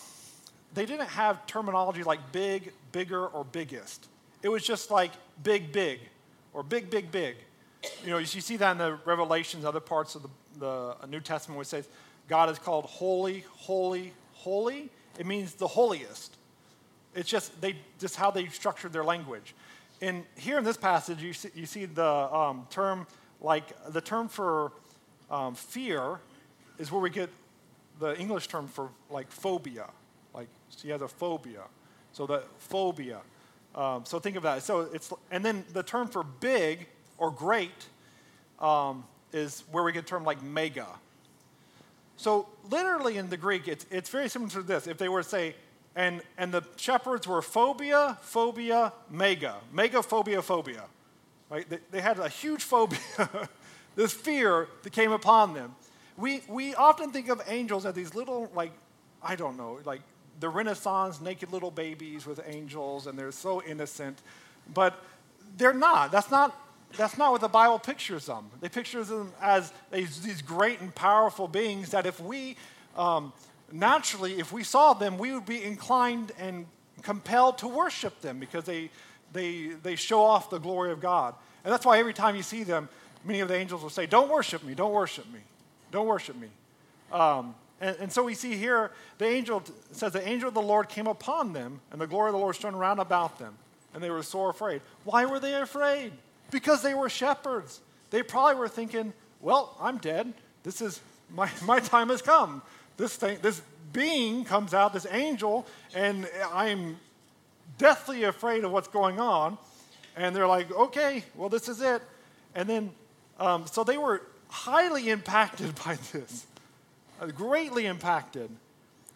they 0.74 0.86
didn't 0.86 1.08
have 1.08 1.46
terminology 1.46 2.02
like 2.02 2.32
big, 2.32 2.72
bigger, 2.90 3.26
or 3.26 3.44
biggest. 3.44 4.08
It 4.42 4.48
was 4.48 4.64
just 4.64 4.90
like 4.90 5.12
big, 5.42 5.72
big, 5.72 6.00
or 6.52 6.62
big, 6.62 6.90
big, 6.90 7.10
big. 7.10 7.36
You 8.04 8.10
know, 8.10 8.18
you 8.18 8.26
see 8.26 8.56
that 8.56 8.72
in 8.72 8.78
the 8.78 8.98
Revelations, 9.04 9.64
other 9.64 9.80
parts 9.80 10.14
of 10.14 10.22
the, 10.58 10.96
the 11.00 11.06
New 11.06 11.20
Testament, 11.20 11.60
it 11.60 11.66
says 11.66 11.88
God 12.28 12.50
is 12.50 12.58
called 12.58 12.84
holy, 12.84 13.44
holy, 13.50 14.12
holy. 14.32 14.90
It 15.18 15.26
means 15.26 15.54
the 15.54 15.66
holiest. 15.66 16.36
It's 17.14 17.28
just 17.28 17.60
they 17.60 17.76
just 17.98 18.16
how 18.16 18.30
they 18.30 18.46
structured 18.46 18.92
their 18.92 19.04
language. 19.04 19.54
And 20.00 20.24
here 20.36 20.58
in 20.58 20.64
this 20.64 20.76
passage, 20.76 21.22
you 21.22 21.32
see, 21.32 21.50
you 21.54 21.66
see 21.66 21.84
the 21.84 22.04
um, 22.04 22.66
term 22.70 23.06
like 23.40 23.64
the 23.92 24.00
term 24.00 24.28
for 24.28 24.72
um, 25.30 25.54
fear 25.54 26.20
is 26.78 26.92
where 26.92 27.00
we 27.00 27.10
get 27.10 27.30
the 27.98 28.18
English 28.18 28.48
term 28.48 28.68
for 28.68 28.90
like 29.10 29.30
phobia. 29.30 29.86
Like 30.34 30.48
she 30.76 30.88
has 30.90 31.02
a 31.02 31.08
phobia, 31.08 31.62
so 32.12 32.26
the 32.26 32.42
phobia. 32.58 33.20
Um, 33.74 34.04
so 34.04 34.18
think 34.18 34.36
of 34.36 34.42
that. 34.42 34.62
So 34.62 34.88
it's 34.92 35.12
and 35.30 35.44
then 35.44 35.64
the 35.72 35.82
term 35.82 36.08
for 36.08 36.22
big 36.22 36.88
or 37.18 37.30
great 37.30 37.86
um, 38.58 39.04
is 39.32 39.64
where 39.70 39.84
we 39.84 39.92
get 39.92 40.04
a 40.04 40.06
term 40.06 40.24
like 40.24 40.42
mega. 40.42 40.86
So 42.16 42.48
literally 42.68 43.16
in 43.16 43.30
the 43.30 43.36
Greek, 43.36 43.66
it's, 43.66 43.86
it's 43.90 44.10
very 44.10 44.28
similar 44.28 44.50
to 44.50 44.62
this. 44.62 44.86
If 44.86 44.98
they 44.98 45.08
were 45.08 45.22
to 45.22 45.28
say 45.28 45.54
and, 45.96 46.22
and 46.38 46.52
the 46.52 46.62
shepherds 46.76 47.26
were 47.26 47.42
phobia, 47.42 48.18
phobia, 48.22 48.92
mega. 49.10 49.56
Mega, 49.72 50.02
phobia, 50.02 50.42
phobia. 50.42 50.84
Right? 51.48 51.68
They, 51.68 51.78
they 51.90 52.00
had 52.00 52.18
a 52.18 52.28
huge 52.28 52.62
phobia, 52.62 53.00
this 53.96 54.12
fear 54.12 54.68
that 54.82 54.92
came 54.92 55.12
upon 55.12 55.54
them. 55.54 55.74
We, 56.16 56.42
we 56.48 56.74
often 56.74 57.10
think 57.10 57.28
of 57.28 57.42
angels 57.48 57.86
as 57.86 57.94
these 57.94 58.14
little, 58.14 58.50
like, 58.54 58.72
I 59.22 59.34
don't 59.34 59.56
know, 59.56 59.80
like 59.84 60.02
the 60.40 60.48
Renaissance 60.48 61.20
naked 61.20 61.52
little 61.52 61.70
babies 61.70 62.26
with 62.26 62.40
angels, 62.46 63.06
and 63.06 63.18
they're 63.18 63.32
so 63.32 63.62
innocent. 63.62 64.18
But 64.72 65.02
they're 65.56 65.72
not. 65.74 66.10
That's 66.10 66.30
not, 66.30 66.58
that's 66.96 67.18
not 67.18 67.32
what 67.32 67.40
the 67.40 67.48
Bible 67.48 67.78
pictures 67.78 68.26
them. 68.26 68.50
They 68.60 68.68
picture 68.68 69.04
them 69.04 69.32
as 69.40 69.72
these, 69.92 70.20
these 70.22 70.42
great 70.42 70.80
and 70.80 70.94
powerful 70.94 71.46
beings 71.46 71.90
that 71.90 72.06
if 72.06 72.20
we 72.20 72.56
um, 72.96 73.32
naturally, 73.72 74.38
if 74.38 74.52
we 74.52 74.64
saw 74.64 74.92
them, 74.94 75.18
we 75.18 75.32
would 75.32 75.46
be 75.46 75.62
inclined 75.62 76.32
and 76.38 76.66
compelled 77.02 77.58
to 77.58 77.68
worship 77.68 78.20
them 78.20 78.38
because 78.38 78.64
they, 78.64 78.90
they, 79.32 79.68
they 79.82 79.96
show 79.96 80.22
off 80.22 80.50
the 80.50 80.58
glory 80.58 80.92
of 80.92 81.00
God. 81.00 81.34
And 81.64 81.72
that's 81.72 81.84
why 81.84 81.98
every 81.98 82.14
time 82.14 82.36
you 82.36 82.42
see 82.42 82.62
them, 82.62 82.88
many 83.24 83.40
of 83.40 83.48
the 83.48 83.54
angels 83.54 83.82
will 83.82 83.90
say, 83.90 84.06
Don't 84.06 84.30
worship 84.30 84.64
me, 84.64 84.74
don't 84.74 84.92
worship 84.92 85.30
me, 85.32 85.40
don't 85.90 86.06
worship 86.06 86.36
me. 86.36 86.48
Um, 87.12 87.54
and, 87.80 87.96
and, 87.98 88.12
so 88.12 88.22
we 88.22 88.34
see 88.34 88.56
here, 88.56 88.90
the 89.18 89.26
angel 89.26 89.62
says, 89.92 90.12
The 90.12 90.26
angel 90.26 90.48
of 90.48 90.54
the 90.54 90.62
Lord 90.62 90.88
came 90.88 91.06
upon 91.06 91.52
them, 91.52 91.80
and 91.90 92.00
the 92.00 92.06
glory 92.06 92.28
of 92.28 92.34
the 92.34 92.38
Lord 92.38 92.56
shone 92.56 92.74
around 92.74 92.98
about 92.98 93.38
them, 93.38 93.54
and 93.94 94.02
they 94.02 94.10
were 94.10 94.22
sore 94.22 94.50
afraid. 94.50 94.82
Why 95.04 95.24
were 95.24 95.40
they 95.40 95.54
afraid? 95.54 96.12
Because 96.50 96.82
they 96.82 96.94
were 96.94 97.08
shepherds. 97.08 97.80
They 98.10 98.22
probably 98.22 98.56
were 98.56 98.68
thinking, 98.68 99.12
Well, 99.40 99.76
I'm 99.80 99.98
dead. 99.98 100.32
This 100.62 100.82
is, 100.82 101.00
my, 101.30 101.50
my 101.64 101.80
time 101.80 102.10
has 102.10 102.22
come 102.22 102.62
this 103.00 103.16
thing, 103.16 103.38
this 103.42 103.60
being 103.92 104.44
comes 104.44 104.72
out, 104.74 104.92
this 104.92 105.06
angel, 105.10 105.66
and 105.94 106.28
I'm 106.52 106.98
deathly 107.78 108.24
afraid 108.24 108.62
of 108.62 108.70
what's 108.70 108.88
going 108.88 109.18
on. 109.18 109.58
And 110.16 110.36
they're 110.36 110.46
like, 110.46 110.70
okay, 110.70 111.24
well, 111.34 111.48
this 111.48 111.68
is 111.68 111.80
it. 111.80 112.02
And 112.54 112.68
then, 112.68 112.90
um, 113.38 113.66
so 113.66 113.82
they 113.82 113.96
were 113.96 114.22
highly 114.48 115.08
impacted 115.08 115.74
by 115.84 115.96
this, 116.12 116.46
greatly 117.28 117.86
impacted. 117.86 118.50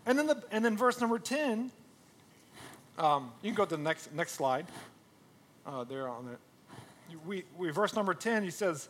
And 0.07 0.19
then, 0.19 0.27
the, 0.27 0.43
and 0.51 0.65
then 0.65 0.77
verse 0.77 1.01
number 1.01 1.19
10, 1.19 1.71
um, 2.99 3.33
you 3.43 3.51
can 3.51 3.57
go 3.57 3.65
to 3.65 3.77
the 3.77 3.83
next, 3.83 4.13
next 4.13 4.33
slide. 4.33 4.67
Uh, 5.67 5.85
there 5.85 6.09
on 6.09 6.29
it. 6.29 7.17
We, 7.27 7.45
we, 7.57 7.71
verse 7.71 7.95
number 7.95 8.13
10, 8.13 8.43
he 8.43 8.51
says, 8.51 8.89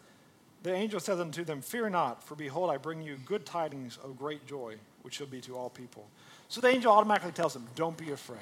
the 0.65 0.75
angel 0.75 0.99
says 0.99 1.21
unto 1.21 1.45
them, 1.45 1.61
Fear 1.61 1.91
not, 1.91 2.23
for 2.23 2.35
behold, 2.35 2.71
I 2.71 2.79
bring 2.79 3.03
you 3.03 3.17
good 3.27 3.47
tidings 3.47 3.99
of 4.03 4.19
great 4.19 4.47
joy, 4.47 4.77
which 5.03 5.15
shall 5.15 5.27
be 5.27 5.41
to 5.43 5.57
all 5.57 5.69
people. 5.71 6.07
So 6.49 6.61
the 6.61 6.69
angel 6.69 6.91
automatically 6.93 7.33
tells 7.33 7.53
them, 7.53 7.67
Don't 7.77 7.97
be 7.97 8.11
afraid. 8.11 8.41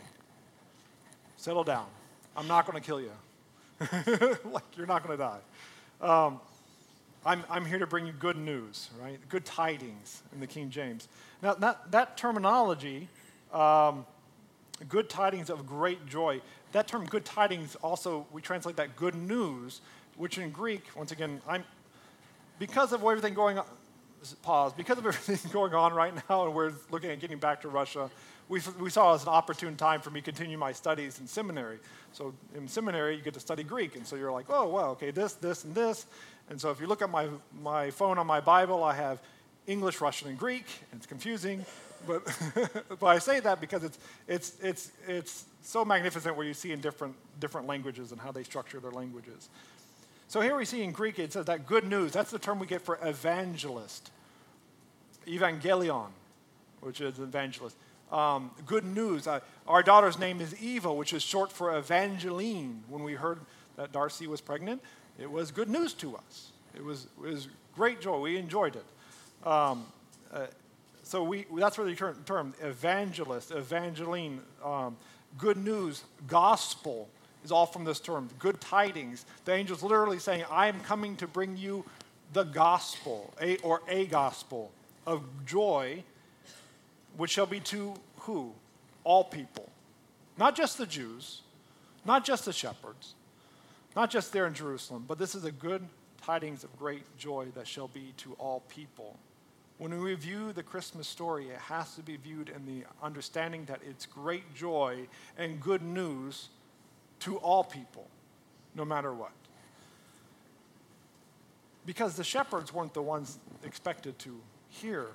Settle 1.37 1.65
down. 1.65 1.87
I'm 2.37 2.47
not 2.47 2.67
going 2.67 2.81
to 2.81 2.87
kill 2.87 3.01
you. 3.01 3.11
like, 4.51 4.63
you're 4.77 4.87
not 4.87 5.05
going 5.05 5.19
to 5.19 5.25
die. 5.25 5.41
Um, 6.01 6.41
I'm, 7.25 7.45
I'm 7.49 7.65
here 7.65 7.79
to 7.79 7.87
bring 7.87 8.07
you 8.07 8.13
good 8.13 8.37
news, 8.37 8.91
right? 9.01 9.19
Good 9.29 9.45
tidings 9.45 10.23
in 10.33 10.41
the 10.41 10.47
King 10.47 10.71
James. 10.71 11.09
Now, 11.43 11.55
that, 11.55 11.91
that 11.93 12.17
terminology, 12.17 13.09
um, 13.53 14.05
good 14.89 15.09
tidings 15.09 15.49
of 15.49 15.67
great 15.67 16.07
joy, 16.07 16.41
that 16.73 16.89
term 16.89 17.05
good 17.07 17.25
tidings 17.25 17.77
also, 17.77 18.27
we 18.33 18.43
translate 18.43 18.77
that 18.77 18.97
good 18.97 19.15
news, 19.15 19.81
which 20.17 20.39
in 20.39 20.51
Greek, 20.51 20.85
once 20.97 21.13
again, 21.13 21.41
I'm, 21.47 21.65
because 22.59 22.93
of 22.93 23.03
everything 23.03 23.35
going 23.35 23.59
on, 23.59 23.67
pause, 24.43 24.73
because 24.73 24.99
of 24.99 25.07
everything 25.07 25.51
going 25.53 25.75
on 25.75 25.93
right 25.93 26.15
now, 26.29 26.47
and 26.47 26.55
we're 26.55 26.73
looking 26.91 27.11
at 27.11 27.21
getting 27.21 27.39
back 27.39 27.61
to 27.63 27.69
Russia, 27.69 28.11
we, 28.49 28.61
we 28.81 28.91
saw 28.91 29.13
it 29.13 29.17
as 29.17 29.23
an 29.23 29.29
opportune 29.29 29.77
time 29.77 30.01
for 30.01 30.11
me 30.11 30.21
to 30.21 30.25
continue 30.25 30.59
my 30.59 30.73
studies 30.73 31.21
in 31.21 31.27
seminary. 31.27 31.79
So 32.13 32.35
in 32.55 32.69
seminary, 32.69 33.17
you 33.17 33.23
get 33.23 33.35
to 33.35 33.41
study 33.41 33.63
Greek, 33.63 33.97
and 33.97 34.07
so 34.07 34.17
you're 34.17 34.33
like, 34.33 34.47
oh, 34.49 34.69
well, 34.69 34.91
okay, 34.91 35.11
this, 35.11 35.35
this, 35.35 35.65
and 35.65 35.75
this. 35.75 36.07
And 36.51 36.61
so 36.61 36.71
if 36.71 36.81
you 36.81 36.87
look 36.87 37.03
at 37.03 37.11
my, 37.11 37.29
my 37.63 37.91
phone 37.91 38.19
on 38.19 38.27
my 38.27 38.41
Bible, 38.41 38.83
I 38.85 38.95
have 38.95 39.21
English, 39.67 40.01
Russian, 40.01 40.29
and 40.29 40.39
Greek, 40.39 40.67
and 40.91 40.99
it's 40.99 41.07
confusing. 41.07 41.65
But, 42.07 42.23
but 43.01 43.07
I 43.07 43.19
say 43.19 43.41
that 43.41 43.61
because 43.61 43.85
it's, 43.85 43.99
it's, 44.27 44.57
it's, 44.61 44.91
it's 45.07 45.45
so 45.63 45.85
magnificent 45.85 46.37
what 46.37 46.47
you 46.47 46.55
see 46.55 46.73
in 46.73 46.81
different, 46.81 47.15
different 47.41 47.67
languages 47.67 48.13
and 48.13 48.21
how 48.21 48.33
they 48.33 48.43
structure 48.43 48.81
their 48.81 48.91
languages. 48.91 49.49
So 50.29 50.41
here 50.41 50.57
we 50.57 50.65
see 50.65 50.83
in 50.83 50.93
Greek, 50.93 51.19
it 51.19 51.33
says 51.33 51.47
that 51.47 51.67
good 51.67 51.85
news, 51.85 52.13
that's 52.13 52.31
the 52.31 52.39
term 52.39 52.59
we 52.59 52.67
get 52.67 52.81
for 52.81 52.99
evangelist. 53.03 54.11
Evangelion, 55.27 56.09
which 56.81 57.01
is 57.01 57.19
evangelist. 57.19 57.77
Um, 58.11 58.51
good 58.67 58.85
news. 58.85 59.27
Uh, 59.27 59.41
our 59.67 59.83
daughter's 59.83 60.19
name 60.19 60.41
is 60.41 60.61
Eva, 60.63 60.93
which 60.93 61.13
is 61.13 61.23
short 61.23 61.51
for 61.51 61.77
Evangeline. 61.77 62.83
When 62.89 63.05
we 63.05 63.15
heard 63.15 63.41
that 63.77 63.93
Darcy 63.93 64.27
was 64.27 64.41
pregnant, 64.41 64.83
it 65.19 65.31
was 65.31 65.51
good 65.51 65.69
news 65.69 65.93
to 65.95 66.17
us. 66.17 66.51
It 66.75 66.85
was, 66.85 67.07
it 67.25 67.29
was 67.31 67.49
great 67.75 68.01
joy. 68.01 68.19
We 68.21 68.37
enjoyed 68.37 68.77
it. 68.77 69.47
Um, 69.47 69.87
uh, 70.33 70.47
so 71.03 71.23
we, 71.23 71.47
that's 71.57 71.77
where 71.77 71.87
the 71.87 71.95
term, 71.95 72.17
term 72.25 72.55
evangelist, 72.63 73.51
evangeline, 73.51 74.41
um, 74.65 74.97
good 75.37 75.57
news, 75.57 76.05
gospel 76.27 77.09
is 77.45 77.53
all 77.53 77.67
from 77.67 77.85
this 77.85 78.01
term, 78.01 78.29
good 78.39 78.61
tidings. 78.61 79.27
The 79.45 79.53
angel's 79.53 79.83
literally 79.83 80.19
saying, 80.19 80.45
I 80.51 80.69
am 80.69 80.81
coming 80.81 81.17
to 81.17 81.27
bring 81.27 81.57
you 81.57 81.85
the 82.33 82.45
gospel, 82.45 83.35
a, 83.41 83.57
or 83.59 83.83
a 83.89 84.07
gospel 84.07 84.71
of 85.07 85.23
joy, 85.45 86.03
which 87.17 87.33
shall 87.33 87.47
be 87.47 87.61
to 87.61 87.95
who? 88.21 88.53
All 89.05 89.25
people. 89.25 89.69
Not 90.39 90.57
just 90.57 90.79
the 90.79 90.87
Jews, 90.87 91.43
not 92.05 92.25
just 92.25 92.45
the 92.45 92.53
shepherds, 92.53 93.15
not 93.95 94.11
just 94.11 94.33
there 94.33 94.47
in 94.47 94.55
Jerusalem, 94.55 95.05
but 95.07 95.19
this 95.19 95.35
is 95.35 95.45
a 95.45 95.53
good 95.53 95.87
tidings 96.25 96.65
of 96.65 96.77
great 96.79 97.05
joy 97.19 97.49
that 97.55 97.67
shall 97.67 97.89
be 97.89 98.13
to 98.19 98.35
all 98.39 98.61
people. 98.69 99.19
When 99.79 99.91
we 99.91 99.99
review 99.99 100.53
the 100.53 100.63
Christmas 100.63 101.09
story, 101.09 101.49
it 101.49 101.59
has 101.59 101.95
to 101.97 102.03
be 102.03 102.17
viewed 102.17 102.49
in 102.49 102.65
the 102.67 102.85
understanding 103.03 103.65
that 103.65 103.81
it's 103.89 104.07
great 104.07 104.55
joy 104.55 105.09
and 105.37 105.61
good 105.61 105.83
news 105.83 106.49
to 107.21 107.39
all 107.39 107.65
people, 107.65 108.07
no 108.75 108.85
matter 108.85 109.13
what. 109.13 109.33
Because 111.85 112.15
the 112.15 112.25
shepherds 112.25 112.73
weren't 112.73 112.95
the 112.95 113.03
ones 113.03 113.39
expected 113.65 114.19
to 114.21 114.41
hear 114.69 115.07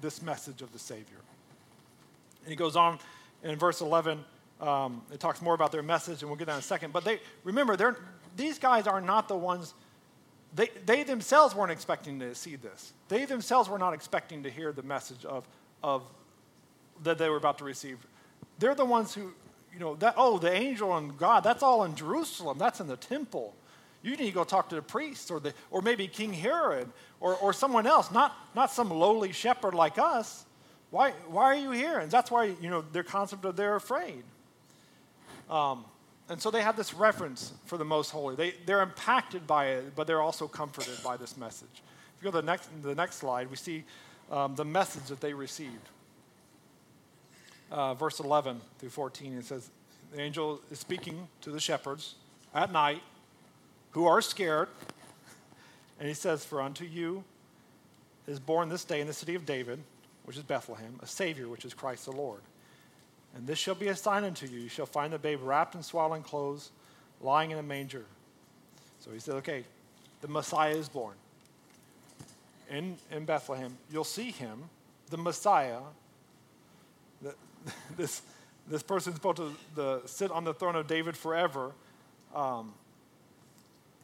this 0.00 0.20
message 0.20 0.60
of 0.60 0.72
the 0.72 0.78
Savior. 0.78 1.20
And 2.42 2.50
he 2.50 2.56
goes 2.56 2.74
on 2.74 2.98
in 3.42 3.56
verse 3.56 3.80
11, 3.80 4.24
um, 4.64 5.02
it 5.12 5.20
talks 5.20 5.42
more 5.42 5.54
about 5.54 5.72
their 5.72 5.82
message, 5.82 6.22
and 6.22 6.30
we'll 6.30 6.38
get 6.38 6.46
that 6.46 6.54
in 6.54 6.58
a 6.58 6.62
second. 6.62 6.92
But 6.92 7.04
they, 7.04 7.20
remember, 7.44 7.96
these 8.36 8.58
guys 8.58 8.86
are 8.86 9.00
not 9.00 9.28
the 9.28 9.36
ones, 9.36 9.74
they, 10.54 10.70
they 10.86 11.02
themselves 11.02 11.54
weren't 11.54 11.72
expecting 11.72 12.18
to 12.20 12.34
see 12.34 12.56
this. 12.56 12.92
They 13.08 13.24
themselves 13.24 13.68
were 13.68 13.78
not 13.78 13.92
expecting 13.92 14.42
to 14.44 14.50
hear 14.50 14.72
the 14.72 14.82
message 14.82 15.24
of, 15.24 15.46
of 15.82 16.02
that 17.02 17.18
they 17.18 17.28
were 17.28 17.36
about 17.36 17.58
to 17.58 17.64
receive. 17.64 17.98
They're 18.58 18.74
the 18.74 18.84
ones 18.84 19.14
who, 19.14 19.32
you 19.72 19.80
know, 19.80 19.96
that, 19.96 20.14
oh, 20.16 20.38
the 20.38 20.52
angel 20.52 20.96
and 20.96 21.16
God, 21.18 21.44
that's 21.44 21.62
all 21.62 21.84
in 21.84 21.94
Jerusalem, 21.94 22.56
that's 22.58 22.80
in 22.80 22.86
the 22.86 22.96
temple. 22.96 23.54
You 24.02 24.16
need 24.16 24.26
to 24.26 24.32
go 24.32 24.44
talk 24.44 24.68
to 24.68 24.76
the 24.76 24.82
priests 24.82 25.30
or, 25.30 25.40
the, 25.40 25.54
or 25.70 25.82
maybe 25.82 26.06
King 26.06 26.32
Herod 26.32 26.88
or, 27.20 27.34
or 27.36 27.52
someone 27.52 27.86
else, 27.86 28.10
not, 28.12 28.36
not 28.54 28.70
some 28.70 28.90
lowly 28.90 29.32
shepherd 29.32 29.74
like 29.74 29.98
us. 29.98 30.44
Why, 30.90 31.10
why 31.26 31.44
are 31.44 31.56
you 31.56 31.72
here? 31.72 31.98
And 31.98 32.10
that's 32.10 32.30
why, 32.30 32.54
you 32.60 32.70
know, 32.70 32.84
their 32.92 33.02
concept 33.02 33.44
of 33.44 33.56
they're 33.56 33.76
afraid. 33.76 34.22
Um, 35.50 35.84
and 36.28 36.40
so 36.40 36.50
they 36.50 36.62
have 36.62 36.76
this 36.76 36.94
reference 36.94 37.52
for 37.66 37.76
the 37.76 37.84
most 37.84 38.10
holy. 38.10 38.34
They, 38.34 38.54
they're 38.64 38.82
impacted 38.82 39.46
by 39.46 39.66
it, 39.66 39.94
but 39.94 40.06
they're 40.06 40.22
also 40.22 40.48
comforted 40.48 41.02
by 41.02 41.16
this 41.16 41.36
message. 41.36 41.82
If 42.16 42.22
you 42.22 42.30
go 42.30 42.38
to 42.38 42.42
the 42.44 42.50
next, 42.50 42.70
the 42.82 42.94
next 42.94 43.16
slide, 43.16 43.50
we 43.50 43.56
see 43.56 43.84
um, 44.30 44.54
the 44.54 44.64
message 44.64 45.04
that 45.04 45.20
they 45.20 45.34
received. 45.34 45.88
Uh, 47.70 47.94
verse 47.94 48.20
11 48.20 48.60
through 48.78 48.90
14, 48.90 49.34
it 49.34 49.44
says, 49.44 49.70
The 50.12 50.20
angel 50.20 50.60
is 50.70 50.78
speaking 50.78 51.28
to 51.42 51.50
the 51.50 51.60
shepherds 51.60 52.14
at 52.54 52.72
night 52.72 53.02
who 53.90 54.06
are 54.06 54.22
scared. 54.22 54.68
And 55.98 56.08
he 56.08 56.14
says, 56.14 56.44
For 56.44 56.62
unto 56.62 56.84
you 56.84 57.24
is 58.26 58.40
born 58.40 58.68
this 58.68 58.84
day 58.84 59.00
in 59.00 59.06
the 59.06 59.12
city 59.12 59.34
of 59.34 59.44
David, 59.44 59.80
which 60.24 60.36
is 60.36 60.42
Bethlehem, 60.42 60.98
a 61.02 61.06
Savior, 61.06 61.48
which 61.48 61.64
is 61.64 61.74
Christ 61.74 62.06
the 62.06 62.12
Lord. 62.12 62.40
And 63.34 63.46
this 63.46 63.58
shall 63.58 63.74
be 63.74 63.88
a 63.88 63.96
sign 63.96 64.24
unto 64.24 64.46
you. 64.46 64.60
You 64.60 64.68
shall 64.68 64.86
find 64.86 65.12
the 65.12 65.18
babe 65.18 65.40
wrapped 65.42 65.74
in 65.74 65.82
swaddling 65.82 66.22
clothes, 66.22 66.70
lying 67.20 67.50
in 67.50 67.58
a 67.58 67.62
manger. 67.62 68.04
So 69.00 69.10
he 69.10 69.18
said, 69.18 69.34
Okay, 69.36 69.64
the 70.20 70.28
Messiah 70.28 70.74
is 70.74 70.88
born 70.88 71.14
in, 72.70 72.96
in 73.10 73.24
Bethlehem. 73.24 73.76
You'll 73.90 74.04
see 74.04 74.30
him, 74.30 74.64
the 75.10 75.18
Messiah. 75.18 75.80
The, 77.22 77.34
this, 77.96 78.22
this 78.68 78.82
person's 78.82 79.16
supposed 79.16 79.38
to 79.38 79.54
the, 79.74 80.02
sit 80.06 80.30
on 80.30 80.44
the 80.44 80.54
throne 80.54 80.76
of 80.76 80.86
David 80.86 81.16
forever. 81.16 81.72
Um, 82.34 82.72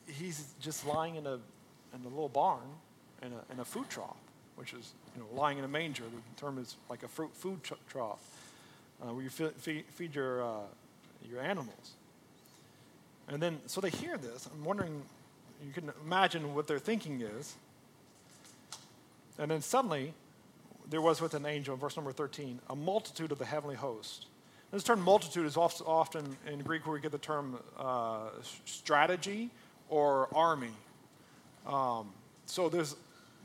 he's 0.06 0.54
just 0.60 0.86
lying 0.86 1.14
in 1.16 1.26
a, 1.26 1.34
in 1.34 2.04
a 2.04 2.08
little 2.08 2.28
barn 2.28 2.62
in 3.22 3.32
a, 3.32 3.52
in 3.52 3.60
a 3.60 3.64
food 3.64 3.88
trough, 3.88 4.16
which 4.56 4.72
is 4.72 4.92
you 5.14 5.22
know, 5.22 5.40
lying 5.40 5.58
in 5.58 5.64
a 5.64 5.68
manger. 5.68 6.04
The 6.04 6.40
term 6.40 6.58
is 6.58 6.76
like 6.88 7.02
a 7.04 7.08
fruit, 7.08 7.30
food 7.34 7.60
trough 7.88 8.18
uh, 9.02 9.12
where 9.12 9.22
you 9.22 9.30
feed, 9.30 9.84
feed 9.88 10.14
your, 10.14 10.42
uh, 10.42 10.60
your 11.28 11.40
animals. 11.40 11.92
And 13.28 13.40
then, 13.40 13.60
so 13.66 13.80
they 13.80 13.90
hear 13.90 14.16
this. 14.16 14.48
I'm 14.52 14.64
wondering, 14.64 15.02
you 15.64 15.72
can 15.72 15.90
imagine 16.04 16.54
what 16.54 16.66
their 16.66 16.78
thinking 16.78 17.20
is. 17.20 17.54
And 19.38 19.50
then 19.50 19.62
suddenly, 19.62 20.12
there 20.88 21.00
was 21.00 21.20
with 21.20 21.34
an 21.34 21.46
angel, 21.46 21.74
in 21.74 21.80
verse 21.80 21.96
number 21.96 22.12
13, 22.12 22.60
a 22.68 22.76
multitude 22.76 23.30
of 23.32 23.38
the 23.38 23.44
heavenly 23.44 23.76
host. 23.76 24.26
This 24.72 24.82
term 24.82 25.00
multitude 25.00 25.46
is 25.46 25.56
often 25.56 26.36
in 26.46 26.60
Greek 26.60 26.86
where 26.86 26.94
we 26.94 27.00
get 27.00 27.12
the 27.12 27.18
term 27.18 27.58
uh, 27.78 28.28
strategy 28.64 29.50
or 29.88 30.28
army. 30.34 30.70
Um, 31.66 32.10
so 32.46 32.68
there's, 32.68 32.96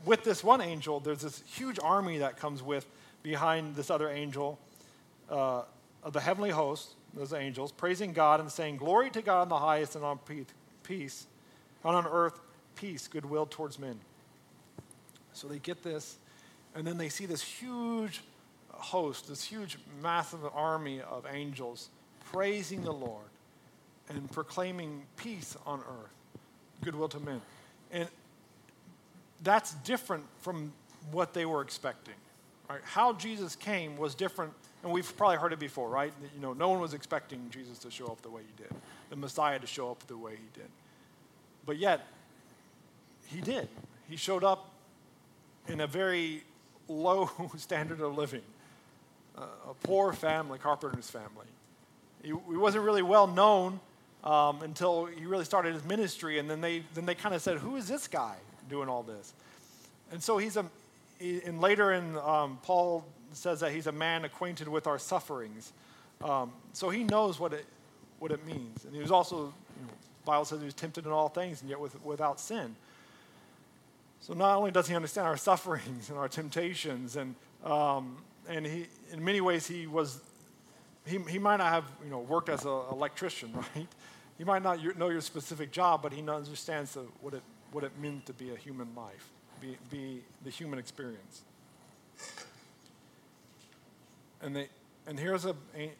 with 0.04 0.24
this 0.24 0.44
one 0.44 0.60
angel, 0.60 1.00
there's 1.00 1.22
this 1.22 1.42
huge 1.46 1.78
army 1.82 2.18
that 2.18 2.36
comes 2.36 2.62
with 2.62 2.86
behind 3.22 3.74
this 3.74 3.90
other 3.90 4.08
angel 4.08 4.58
uh, 5.30 5.62
of 6.02 6.12
the 6.12 6.20
heavenly 6.20 6.50
host, 6.50 6.94
those 7.14 7.32
angels, 7.32 7.72
praising 7.72 8.12
God 8.12 8.40
and 8.40 8.50
saying, 8.50 8.76
Glory 8.76 9.10
to 9.10 9.22
God 9.22 9.44
in 9.44 9.48
the 9.48 9.58
highest 9.58 9.96
and 9.96 10.04
on 10.04 10.18
peace, 10.82 11.26
and 11.84 11.96
on 11.96 12.06
earth, 12.06 12.38
peace, 12.76 13.08
goodwill 13.08 13.46
towards 13.46 13.78
men. 13.78 13.98
So 15.32 15.48
they 15.48 15.58
get 15.58 15.82
this, 15.82 16.16
and 16.74 16.86
then 16.86 16.98
they 16.98 17.08
see 17.08 17.26
this 17.26 17.42
huge 17.42 18.22
host, 18.70 19.28
this 19.28 19.44
huge, 19.44 19.78
massive 20.02 20.40
army 20.54 21.00
of 21.00 21.26
angels 21.30 21.88
praising 22.32 22.82
the 22.82 22.92
Lord 22.92 23.24
and 24.08 24.30
proclaiming 24.30 25.02
peace 25.16 25.56
on 25.66 25.80
earth, 25.80 26.42
goodwill 26.84 27.08
to 27.08 27.20
men. 27.20 27.40
And 27.92 28.08
that's 29.42 29.74
different 29.74 30.24
from 30.40 30.72
what 31.10 31.34
they 31.34 31.46
were 31.46 31.62
expecting. 31.62 32.14
Right? 32.68 32.80
How 32.84 33.12
Jesus 33.12 33.56
came 33.56 33.96
was 33.96 34.14
different 34.14 34.52
and 34.86 34.94
we've 34.94 35.16
probably 35.16 35.36
heard 35.36 35.52
it 35.52 35.58
before, 35.58 35.88
right? 35.90 36.12
You 36.32 36.40
know, 36.40 36.52
no 36.52 36.68
one 36.68 36.78
was 36.78 36.94
expecting 36.94 37.50
Jesus 37.50 37.76
to 37.80 37.90
show 37.90 38.06
up 38.06 38.22
the 38.22 38.30
way 38.30 38.42
he 38.42 38.62
did, 38.62 38.72
the 39.10 39.16
Messiah 39.16 39.58
to 39.58 39.66
show 39.66 39.90
up 39.90 40.06
the 40.06 40.16
way 40.16 40.36
he 40.36 40.60
did. 40.60 40.70
But 41.66 41.76
yet, 41.76 42.06
he 43.26 43.40
did. 43.40 43.68
He 44.08 44.14
showed 44.16 44.44
up 44.44 44.70
in 45.66 45.80
a 45.80 45.88
very 45.88 46.44
low 46.86 47.28
standard 47.56 48.00
of 48.00 48.16
living, 48.16 48.44
uh, 49.36 49.46
a 49.70 49.74
poor 49.74 50.12
family, 50.12 50.60
carpenter's 50.60 51.10
family. 51.10 51.48
He, 52.22 52.28
he 52.28 52.56
wasn't 52.56 52.84
really 52.84 53.02
well 53.02 53.26
known 53.26 53.80
um, 54.22 54.62
until 54.62 55.06
he 55.06 55.26
really 55.26 55.44
started 55.44 55.74
his 55.74 55.84
ministry, 55.84 56.38
and 56.38 56.48
then 56.48 56.60
they, 56.60 56.84
then 56.94 57.06
they 57.06 57.16
kind 57.16 57.34
of 57.34 57.42
said, 57.42 57.58
Who 57.58 57.74
is 57.74 57.88
this 57.88 58.06
guy 58.06 58.36
doing 58.70 58.88
all 58.88 59.02
this? 59.02 59.32
And 60.12 60.22
so 60.22 60.38
he's 60.38 60.56
a, 60.56 60.64
he, 61.18 61.42
and 61.44 61.60
later 61.60 61.92
in 61.92 62.16
um, 62.18 62.60
Paul 62.62 63.04
says 63.32 63.60
that 63.60 63.72
he's 63.72 63.86
a 63.86 63.92
man 63.92 64.24
acquainted 64.24 64.68
with 64.68 64.86
our 64.86 64.98
sufferings. 64.98 65.72
Um, 66.22 66.52
so 66.72 66.90
he 66.90 67.04
knows 67.04 67.38
what 67.38 67.52
it, 67.52 67.66
what 68.18 68.30
it 68.30 68.44
means. 68.46 68.84
And 68.84 68.94
he 68.94 69.00
was 69.00 69.10
also, 69.10 69.36
you 69.36 69.86
know, 69.86 69.92
Bible 70.24 70.44
says 70.44 70.60
he 70.60 70.64
was 70.64 70.74
tempted 70.74 71.06
in 71.06 71.12
all 71.12 71.28
things 71.28 71.60
and 71.60 71.70
yet 71.70 71.78
with, 71.78 72.02
without 72.04 72.40
sin. 72.40 72.74
So 74.20 74.34
not 74.34 74.56
only 74.56 74.70
does 74.70 74.88
he 74.88 74.94
understand 74.94 75.26
our 75.26 75.36
sufferings 75.48 76.10
and 76.10 76.18
our 76.18 76.28
temptations, 76.28 77.16
and, 77.16 77.34
um, 77.64 78.16
and 78.48 78.66
he, 78.66 78.86
in 79.12 79.24
many 79.24 79.40
ways 79.40 79.66
he 79.66 79.86
was, 79.86 80.20
he, 81.06 81.18
he 81.28 81.38
might 81.38 81.58
not 81.58 81.72
have 81.72 81.84
you 82.04 82.10
know, 82.10 82.20
worked 82.20 82.48
as 82.48 82.64
an 82.64 82.80
electrician, 82.90 83.52
right? 83.76 83.88
He 84.38 84.44
might 84.44 84.62
not 84.62 84.98
know 84.98 85.08
your 85.08 85.20
specific 85.20 85.72
job, 85.72 86.02
but 86.02 86.12
he 86.12 86.20
understands 86.28 86.94
the, 86.94 87.00
what, 87.20 87.34
it, 87.34 87.42
what 87.72 87.84
it 87.84 87.92
meant 88.00 88.26
to 88.26 88.32
be 88.32 88.50
a 88.50 88.56
human 88.56 88.88
life, 88.94 89.30
be, 89.60 89.76
be 89.90 90.22
the 90.44 90.50
human 90.50 90.78
experience. 90.78 91.42
And, 94.42 94.54
they, 94.54 94.68
and 95.06 95.18
here's 95.18 95.44
a, 95.44 95.56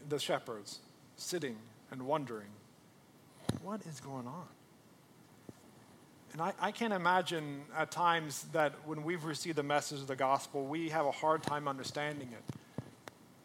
the 0.08 0.18
shepherds 0.18 0.80
sitting 1.16 1.56
and 1.90 2.02
wondering, 2.02 2.48
what 3.62 3.80
is 3.86 4.00
going 4.00 4.26
on? 4.26 4.46
And 6.32 6.42
I, 6.42 6.52
I 6.60 6.70
can't 6.70 6.92
imagine 6.92 7.62
at 7.76 7.90
times 7.90 8.44
that 8.52 8.74
when 8.84 9.04
we've 9.04 9.24
received 9.24 9.56
the 9.56 9.62
message 9.62 10.00
of 10.00 10.06
the 10.06 10.16
gospel, 10.16 10.66
we 10.66 10.90
have 10.90 11.06
a 11.06 11.10
hard 11.10 11.42
time 11.42 11.66
understanding 11.66 12.28
it. 12.30 12.56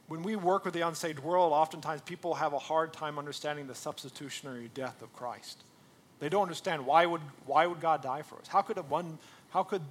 When 0.10 0.24
we 0.24 0.36
work 0.36 0.66
with 0.66 0.74
the 0.74 0.86
unsaved 0.86 1.20
world, 1.20 1.54
oftentimes 1.54 2.02
people 2.02 2.34
have 2.34 2.52
a 2.52 2.60
hard 2.60 2.92
time 2.92 3.18
understanding 3.18 3.68
the 3.68 3.76
substitutionary 3.76 4.70
death 4.74 5.02
of 5.02 5.14
Christ. 5.14 5.64
They 6.20 6.28
don't 6.28 6.42
understand 6.42 6.86
why 6.86 7.06
would, 7.06 7.22
why 7.46 7.66
would 7.66 7.80
God 7.80 8.02
die 8.02 8.24
for 8.24 8.36
us? 8.40 8.48
How 8.48 8.62
could, 8.62 8.78
one, 8.90 9.18
how 9.52 9.64
could 9.64 9.84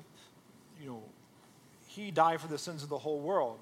you 0.78 0.88
know, 0.88 1.02
he 1.86 2.10
die 2.10 2.36
for 2.36 2.48
the 2.48 2.58
sins 2.58 2.82
of 2.82 2.90
the 2.90 2.98
whole 2.98 3.20
world? 3.20 3.58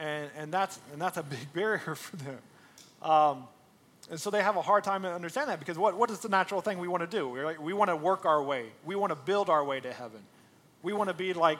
And, 0.00 0.30
and, 0.36 0.52
that's, 0.52 0.80
and 0.92 1.00
that's 1.00 1.18
a 1.18 1.22
big 1.22 1.52
barrier 1.52 1.94
for 1.94 2.16
them. 2.16 2.38
Um, 3.02 3.44
and 4.10 4.18
so 4.18 4.30
they 4.30 4.42
have 4.42 4.56
a 4.56 4.62
hard 4.62 4.82
time 4.82 5.02
to 5.02 5.12
understand 5.12 5.48
that 5.50 5.60
because 5.60 5.78
what, 5.78 5.96
what 5.96 6.10
is 6.10 6.18
the 6.18 6.28
natural 6.28 6.60
thing 6.60 6.78
we 6.78 6.88
want 6.88 7.08
to 7.08 7.16
do? 7.16 7.28
We're 7.28 7.44
like, 7.44 7.60
we 7.60 7.72
want 7.72 7.90
to 7.90 7.96
work 7.96 8.24
our 8.24 8.42
way. 8.42 8.66
We 8.84 8.96
want 8.96 9.10
to 9.10 9.16
build 9.16 9.48
our 9.48 9.64
way 9.64 9.78
to 9.80 9.92
heaven. 9.92 10.20
We 10.82 10.92
want 10.92 11.08
to 11.08 11.14
be 11.14 11.32
like 11.32 11.58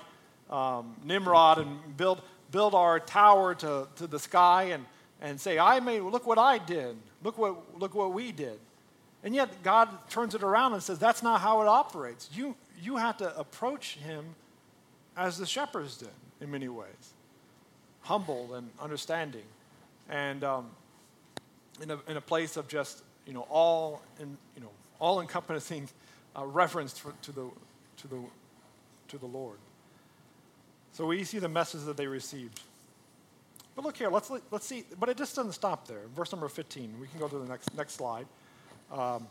um, 0.48 0.96
Nimrod 1.04 1.58
and 1.58 1.96
build, 1.96 2.22
build 2.50 2.74
our 2.74 2.98
tower 2.98 3.54
to, 3.56 3.86
to 3.96 4.06
the 4.06 4.18
sky 4.18 4.64
and, 4.64 4.84
and 5.20 5.40
say, 5.40 5.58
I 5.58 5.78
made, 5.78 6.00
look 6.00 6.26
what 6.26 6.38
I 6.38 6.58
did. 6.58 6.96
Look 7.22 7.38
what, 7.38 7.78
look 7.78 7.94
what 7.94 8.12
we 8.12 8.32
did. 8.32 8.58
And 9.22 9.34
yet 9.34 9.62
God 9.62 9.90
turns 10.08 10.34
it 10.34 10.42
around 10.42 10.72
and 10.72 10.82
says, 10.82 10.98
that's 10.98 11.22
not 11.22 11.42
how 11.42 11.60
it 11.60 11.68
operates. 11.68 12.30
You, 12.32 12.56
you 12.82 12.96
have 12.96 13.18
to 13.18 13.38
approach 13.38 13.96
him 13.96 14.24
as 15.16 15.36
the 15.36 15.46
shepherds 15.46 15.98
did 15.98 16.08
in 16.40 16.50
many 16.50 16.68
ways 16.68 17.14
humble 18.10 18.54
and 18.54 18.68
understanding. 18.80 19.44
And 20.08 20.42
um, 20.42 20.66
in, 21.80 21.92
a, 21.92 21.98
in 22.08 22.16
a 22.16 22.20
place 22.20 22.56
of 22.56 22.66
just, 22.66 23.04
you 23.24 23.32
know, 23.32 23.46
all, 23.48 24.02
in, 24.18 24.36
you 24.56 24.62
know, 24.62 24.70
all 24.98 25.20
encompassing 25.20 25.88
uh, 26.36 26.44
reverence 26.44 26.98
for, 26.98 27.14
to, 27.22 27.30
the, 27.30 27.48
to, 27.98 28.08
the, 28.08 28.18
to 29.06 29.18
the 29.18 29.26
Lord. 29.26 29.58
So 30.90 31.06
we 31.06 31.22
see 31.22 31.38
the 31.38 31.48
message 31.48 31.84
that 31.84 31.96
they 31.96 32.08
received. 32.08 32.60
But 33.76 33.84
look 33.84 33.96
here, 33.96 34.10
let's, 34.10 34.28
let's 34.50 34.66
see. 34.66 34.82
But 34.98 35.08
it 35.08 35.16
just 35.16 35.36
doesn't 35.36 35.52
stop 35.52 35.86
there. 35.86 36.08
Verse 36.16 36.32
number 36.32 36.48
15. 36.48 36.92
We 37.00 37.06
can 37.06 37.20
go 37.20 37.28
to 37.28 37.38
the 37.38 37.48
next, 37.48 37.76
next 37.76 37.92
slide. 37.92 38.26
Um, 38.90 39.28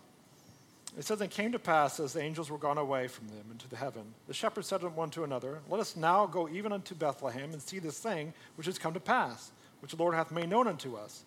it 0.97 1.05
says, 1.05 1.21
it 1.21 1.29
came 1.29 1.51
to 1.51 1.59
pass 1.59 1.99
as 1.99 2.13
the 2.13 2.21
angels 2.21 2.49
were 2.49 2.57
gone 2.57 2.77
away 2.77 3.07
from 3.07 3.27
them 3.27 3.45
into 3.51 3.67
the 3.67 3.75
heaven, 3.75 4.03
the 4.27 4.33
shepherds 4.33 4.67
said 4.67 4.83
one 4.83 5.09
to 5.11 5.23
another, 5.23 5.59
Let 5.69 5.79
us 5.79 5.95
now 5.95 6.25
go 6.25 6.49
even 6.49 6.71
unto 6.71 6.95
Bethlehem 6.95 7.51
and 7.51 7.61
see 7.61 7.79
this 7.79 7.99
thing 7.99 8.33
which 8.55 8.65
has 8.65 8.79
come 8.79 8.93
to 8.93 8.99
pass, 8.99 9.51
which 9.81 9.91
the 9.91 9.97
Lord 9.97 10.15
hath 10.15 10.31
made 10.31 10.49
known 10.49 10.67
unto 10.67 10.95
us. 10.95 11.23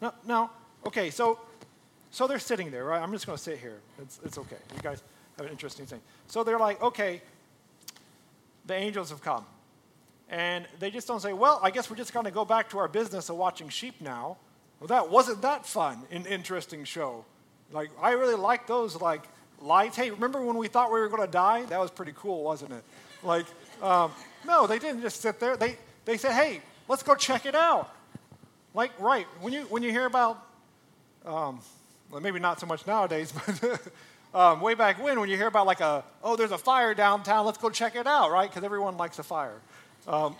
Now, 0.00 0.14
now 0.26 0.50
okay, 0.86 1.10
so, 1.10 1.38
so 2.10 2.26
they're 2.26 2.38
sitting 2.38 2.70
there, 2.70 2.84
right? 2.84 3.02
I'm 3.02 3.12
just 3.12 3.26
going 3.26 3.36
to 3.36 3.42
sit 3.42 3.58
here. 3.58 3.80
It's, 4.00 4.20
it's 4.24 4.38
okay. 4.38 4.56
You 4.74 4.80
guys 4.82 5.02
have 5.36 5.46
an 5.46 5.52
interesting 5.52 5.86
thing. 5.86 6.00
So 6.26 6.44
they're 6.44 6.58
like, 6.58 6.82
okay, 6.82 7.22
the 8.66 8.74
angels 8.74 9.10
have 9.10 9.22
come. 9.22 9.44
And 10.28 10.66
they 10.78 10.90
just 10.90 11.06
don't 11.06 11.20
say, 11.20 11.32
well, 11.32 11.60
I 11.62 11.70
guess 11.70 11.90
we're 11.90 11.96
just 11.96 12.14
going 12.14 12.24
to 12.24 12.32
go 12.32 12.44
back 12.44 12.70
to 12.70 12.78
our 12.78 12.88
business 12.88 13.28
of 13.28 13.36
watching 13.36 13.68
sheep 13.68 14.00
now. 14.00 14.38
Well, 14.80 14.88
that 14.88 15.10
wasn't 15.10 15.42
that 15.42 15.66
fun 15.66 16.02
an 16.10 16.26
interesting 16.26 16.84
show. 16.84 17.24
Like, 17.72 17.90
I 18.00 18.12
really 18.12 18.34
like 18.34 18.66
those, 18.66 19.00
like, 19.00 19.22
lights. 19.60 19.96
Hey, 19.96 20.10
remember 20.10 20.42
when 20.42 20.56
we 20.56 20.68
thought 20.68 20.92
we 20.92 21.00
were 21.00 21.08
going 21.08 21.22
to 21.22 21.30
die? 21.30 21.64
That 21.66 21.80
was 21.80 21.90
pretty 21.90 22.12
cool, 22.16 22.42
wasn't 22.42 22.72
it? 22.72 22.84
Like, 23.22 23.46
um, 23.82 24.12
no, 24.46 24.66
they 24.66 24.78
didn't 24.78 25.02
just 25.02 25.20
sit 25.20 25.40
there. 25.40 25.56
They, 25.56 25.76
they 26.04 26.16
said, 26.16 26.32
hey, 26.32 26.60
let's 26.88 27.02
go 27.02 27.14
check 27.14 27.46
it 27.46 27.54
out. 27.54 27.90
Like, 28.74 28.98
right, 29.00 29.26
when 29.40 29.52
you, 29.52 29.62
when 29.64 29.82
you 29.82 29.90
hear 29.90 30.06
about, 30.06 30.46
um, 31.24 31.60
well, 32.10 32.20
maybe 32.20 32.38
not 32.38 32.60
so 32.60 32.66
much 32.66 32.86
nowadays, 32.86 33.32
but 33.60 33.80
um, 34.34 34.60
way 34.60 34.74
back 34.74 35.02
when, 35.02 35.20
when 35.20 35.28
you 35.28 35.36
hear 35.36 35.46
about 35.46 35.66
like 35.66 35.80
a, 35.80 36.04
oh, 36.22 36.36
there's 36.36 36.52
a 36.52 36.58
fire 36.58 36.94
downtown, 36.94 37.44
let's 37.44 37.58
go 37.58 37.70
check 37.70 37.96
it 37.96 38.06
out, 38.06 38.30
right? 38.30 38.48
Because 38.48 38.64
everyone 38.64 38.96
likes 38.96 39.18
a 39.18 39.22
fire. 39.22 39.60
Um, 40.08 40.36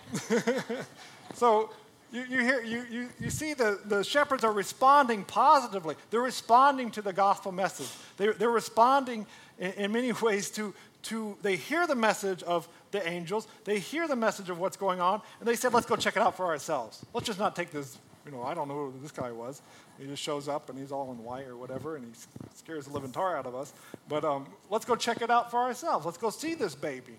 so 1.35 1.69
you, 2.13 2.23
you, 2.29 2.41
hear, 2.41 2.61
you, 2.63 2.85
you, 2.91 3.09
you 3.19 3.29
see 3.31 3.55
the, 3.55 3.79
the 3.85 4.03
shepherds 4.03 4.43
are 4.43 4.53
responding 4.53 5.23
positively. 5.23 5.95
They're 6.11 6.21
responding 6.21 6.91
to 6.91 7.01
the 7.01 7.11
gospel 7.11 7.51
message. 7.51 7.89
They're, 8.17 8.33
they're 8.33 8.51
responding 8.51 9.25
in, 9.57 9.71
in 9.71 9.91
many 9.91 10.11
ways 10.21 10.51
to, 10.51 10.75
to, 11.03 11.35
they 11.41 11.55
hear 11.55 11.87
the 11.87 11.95
message 11.95 12.43
of 12.43 12.69
the 12.91 13.05
angels, 13.09 13.47
they 13.65 13.79
hear 13.79 14.07
the 14.07 14.15
message 14.15 14.51
of 14.51 14.59
what's 14.59 14.77
going 14.77 15.01
on, 15.01 15.21
and 15.39 15.49
they 15.49 15.55
said, 15.55 15.73
let's 15.73 15.87
go 15.87 15.95
check 15.95 16.15
it 16.15 16.21
out 16.21 16.37
for 16.37 16.45
ourselves. 16.45 17.03
Let's 17.15 17.25
just 17.25 17.39
not 17.39 17.55
take 17.55 17.71
this, 17.71 17.97
you 18.27 18.31
know, 18.31 18.43
I 18.43 18.53
don't 18.53 18.67
know 18.67 18.91
who 18.91 18.93
this 19.01 19.11
guy 19.11 19.31
was. 19.31 19.63
He 19.97 20.05
just 20.05 20.21
shows 20.21 20.47
up 20.47 20.69
and 20.69 20.77
he's 20.77 20.91
all 20.91 21.11
in 21.11 21.23
white 21.23 21.47
or 21.47 21.57
whatever, 21.57 21.95
and 21.95 22.05
he 22.05 22.11
scares 22.53 22.85
the 22.85 22.93
living 22.93 23.11
tar 23.11 23.35
out 23.35 23.47
of 23.47 23.55
us. 23.55 23.73
But 24.07 24.23
um, 24.23 24.45
let's 24.69 24.85
go 24.85 24.95
check 24.95 25.23
it 25.23 25.31
out 25.31 25.49
for 25.49 25.57
ourselves. 25.57 26.05
Let's 26.05 26.19
go 26.19 26.29
see 26.29 26.53
this 26.53 26.75
baby. 26.75 27.13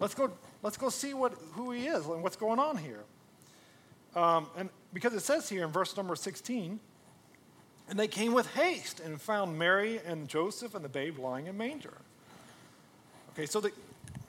Let's 0.00 0.14
go 0.14 0.32
let's 0.62 0.76
go 0.76 0.88
see 0.88 1.14
what, 1.14 1.34
who 1.52 1.70
he 1.72 1.86
is 1.86 2.06
and 2.06 2.22
what's 2.22 2.36
going 2.36 2.58
on 2.58 2.76
here. 2.76 3.04
Um, 4.18 4.48
and 4.56 4.68
because 4.92 5.14
it 5.14 5.20
says 5.20 5.48
here 5.48 5.64
in 5.64 5.70
verse 5.70 5.96
number 5.96 6.16
16, 6.16 6.80
and 7.88 7.98
they 7.98 8.08
came 8.08 8.34
with 8.34 8.52
haste 8.54 8.98
and 8.98 9.20
found 9.20 9.56
Mary 9.56 10.00
and 10.04 10.28
Joseph 10.28 10.74
and 10.74 10.84
the 10.84 10.88
babe 10.88 11.20
lying 11.20 11.46
in 11.46 11.56
manger. 11.56 11.94
Okay, 13.32 13.46
so 13.46 13.60
the, 13.60 13.68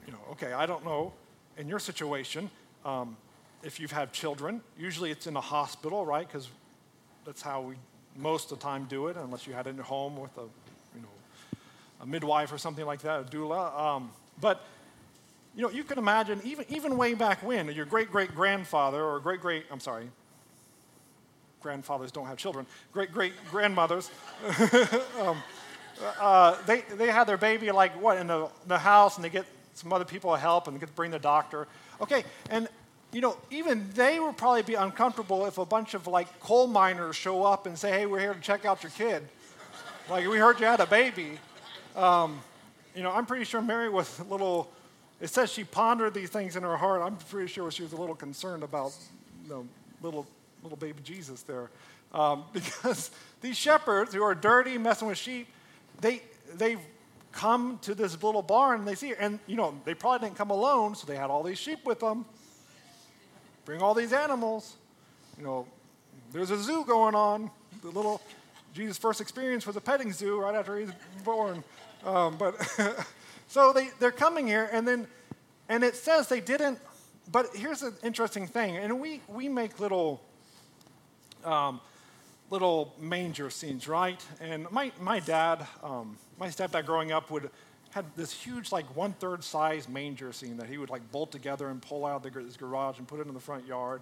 you 0.06 0.12
know, 0.12 0.20
okay, 0.30 0.52
I 0.52 0.64
don't 0.64 0.84
know 0.84 1.12
in 1.58 1.68
your 1.68 1.80
situation 1.80 2.50
um, 2.84 3.16
if 3.64 3.80
you've 3.80 3.90
had 3.90 4.12
children. 4.12 4.60
Usually 4.78 5.10
it's 5.10 5.26
in 5.26 5.34
a 5.34 5.40
hospital, 5.40 6.06
right? 6.06 6.26
Because 6.26 6.48
that's 7.26 7.42
how 7.42 7.62
we 7.62 7.74
most 8.16 8.52
of 8.52 8.58
the 8.58 8.62
time 8.62 8.86
do 8.88 9.08
it, 9.08 9.16
unless 9.16 9.46
you 9.46 9.52
had 9.54 9.66
it 9.66 9.70
in 9.70 9.76
your 9.76 9.84
home 9.84 10.16
with 10.16 10.36
a, 10.38 10.42
you 10.94 11.02
know, 11.02 11.58
a 12.00 12.06
midwife 12.06 12.52
or 12.52 12.58
something 12.58 12.86
like 12.86 13.00
that, 13.02 13.20
a 13.20 13.24
doula. 13.24 13.76
Um, 13.78 14.12
but 14.40 14.62
you 15.54 15.62
know, 15.62 15.70
you 15.70 15.84
can 15.84 15.98
imagine, 15.98 16.40
even, 16.44 16.64
even 16.68 16.96
way 16.96 17.14
back 17.14 17.42
when, 17.42 17.68
your 17.72 17.84
great 17.84 18.10
great 18.10 18.34
grandfather 18.34 19.02
or 19.02 19.20
great 19.20 19.40
great, 19.40 19.64
I'm 19.70 19.80
sorry, 19.80 20.08
grandfathers 21.60 22.12
don't 22.12 22.26
have 22.26 22.36
children, 22.36 22.66
great 22.92 23.12
great 23.12 23.32
grandmothers, 23.50 24.10
um, 25.20 25.42
uh, 26.20 26.56
they, 26.66 26.82
they 26.96 27.08
had 27.08 27.24
their 27.24 27.36
baby 27.36 27.70
like 27.70 27.92
what, 28.00 28.18
in 28.18 28.26
the, 28.26 28.48
the 28.66 28.78
house 28.78 29.16
and 29.16 29.24
they 29.24 29.28
get 29.28 29.44
some 29.74 29.92
other 29.92 30.04
people 30.04 30.32
to 30.32 30.38
help 30.38 30.68
and 30.68 30.78
get 30.80 30.86
to 30.86 30.92
bring 30.92 31.10
the 31.10 31.18
doctor. 31.18 31.66
Okay, 32.00 32.24
and 32.50 32.68
you 33.12 33.20
know, 33.20 33.36
even 33.50 33.88
they 33.94 34.20
would 34.20 34.36
probably 34.36 34.62
be 34.62 34.74
uncomfortable 34.74 35.46
if 35.46 35.58
a 35.58 35.64
bunch 35.64 35.94
of 35.94 36.06
like 36.06 36.40
coal 36.40 36.66
miners 36.66 37.16
show 37.16 37.42
up 37.42 37.66
and 37.66 37.76
say, 37.76 37.90
hey, 37.90 38.06
we're 38.06 38.20
here 38.20 38.34
to 38.34 38.40
check 38.40 38.64
out 38.64 38.82
your 38.82 38.90
kid. 38.92 39.26
like, 40.08 40.26
we 40.28 40.38
heard 40.38 40.60
you 40.60 40.66
had 40.66 40.80
a 40.80 40.86
baby. 40.86 41.38
Um, 41.96 42.40
you 42.94 43.02
know, 43.02 43.10
I'm 43.10 43.26
pretty 43.26 43.44
sure 43.44 43.60
Mary 43.60 43.88
was 43.88 44.18
a 44.20 44.24
little 44.24 44.70
it 45.20 45.28
says 45.28 45.52
she 45.52 45.64
pondered 45.64 46.14
these 46.14 46.30
things 46.30 46.56
in 46.56 46.62
her 46.62 46.76
heart. 46.76 47.02
I'm 47.02 47.16
pretty 47.16 47.48
sure 47.48 47.70
she 47.70 47.82
was 47.82 47.92
a 47.92 47.96
little 47.96 48.14
concerned 48.14 48.62
about 48.62 48.96
you 49.44 49.50
know, 49.50 49.66
little, 50.02 50.26
little 50.62 50.78
baby 50.78 51.00
Jesus 51.04 51.42
there. 51.42 51.70
Um, 52.12 52.44
because 52.52 53.10
these 53.40 53.56
shepherds 53.56 54.14
who 54.14 54.22
are 54.22 54.34
dirty, 54.34 54.78
messing 54.78 55.08
with 55.08 55.18
sheep, 55.18 55.48
they, 56.00 56.22
they 56.54 56.78
come 57.32 57.78
to 57.82 57.94
this 57.94 58.20
little 58.22 58.42
barn 58.42 58.80
and 58.80 58.88
they 58.88 58.94
see, 58.94 59.10
her. 59.10 59.16
and 59.16 59.38
you 59.46 59.56
know, 59.56 59.78
they 59.84 59.94
probably 59.94 60.26
didn't 60.26 60.38
come 60.38 60.50
alone, 60.50 60.94
so 60.94 61.06
they 61.06 61.16
had 61.16 61.30
all 61.30 61.42
these 61.42 61.58
sheep 61.58 61.84
with 61.84 62.00
them. 62.00 62.24
Bring 63.64 63.82
all 63.82 63.94
these 63.94 64.12
animals. 64.12 64.76
You 65.38 65.44
know, 65.44 65.66
there's 66.32 66.50
a 66.50 66.58
zoo 66.58 66.84
going 66.84 67.14
on. 67.14 67.50
The 67.82 67.90
little 67.90 68.20
Jesus' 68.74 68.98
first 68.98 69.20
experience 69.20 69.66
was 69.66 69.76
a 69.76 69.80
petting 69.80 70.12
zoo 70.12 70.40
right 70.40 70.54
after 70.54 70.76
he 70.78 70.84
was 70.86 70.94
born. 71.24 71.62
Um, 72.04 72.36
but 72.36 72.54
So 73.50 73.72
they, 73.72 73.88
they're 73.98 74.12
coming 74.12 74.46
here, 74.46 74.70
and 74.72 74.86
then, 74.86 75.08
and 75.68 75.82
it 75.82 75.96
says 75.96 76.28
they 76.28 76.38
didn't, 76.38 76.78
but 77.32 77.48
here's 77.52 77.82
an 77.82 77.94
interesting 78.04 78.46
thing, 78.46 78.76
and 78.76 79.00
we, 79.00 79.22
we 79.26 79.48
make 79.48 79.80
little, 79.80 80.22
um, 81.44 81.80
little 82.48 82.94
manger 83.00 83.50
scenes, 83.50 83.88
right? 83.88 84.24
And 84.40 84.70
my, 84.70 84.92
my 85.00 85.18
dad, 85.18 85.66
um, 85.82 86.16
my 86.38 86.46
stepdad 86.46 86.86
growing 86.86 87.10
up 87.10 87.28
would, 87.32 87.50
had 87.90 88.04
this 88.14 88.32
huge, 88.32 88.70
like 88.70 88.86
one 88.94 89.14
third 89.14 89.42
size 89.42 89.88
manger 89.88 90.32
scene 90.32 90.56
that 90.58 90.68
he 90.68 90.78
would 90.78 90.88
like 90.88 91.10
bolt 91.10 91.32
together 91.32 91.70
and 91.70 91.82
pull 91.82 92.06
out 92.06 92.24
of 92.24 92.32
his 92.32 92.56
garage 92.56 92.98
and 92.98 93.08
put 93.08 93.18
it 93.18 93.26
in 93.26 93.34
the 93.34 93.40
front 93.40 93.66
yard. 93.66 94.00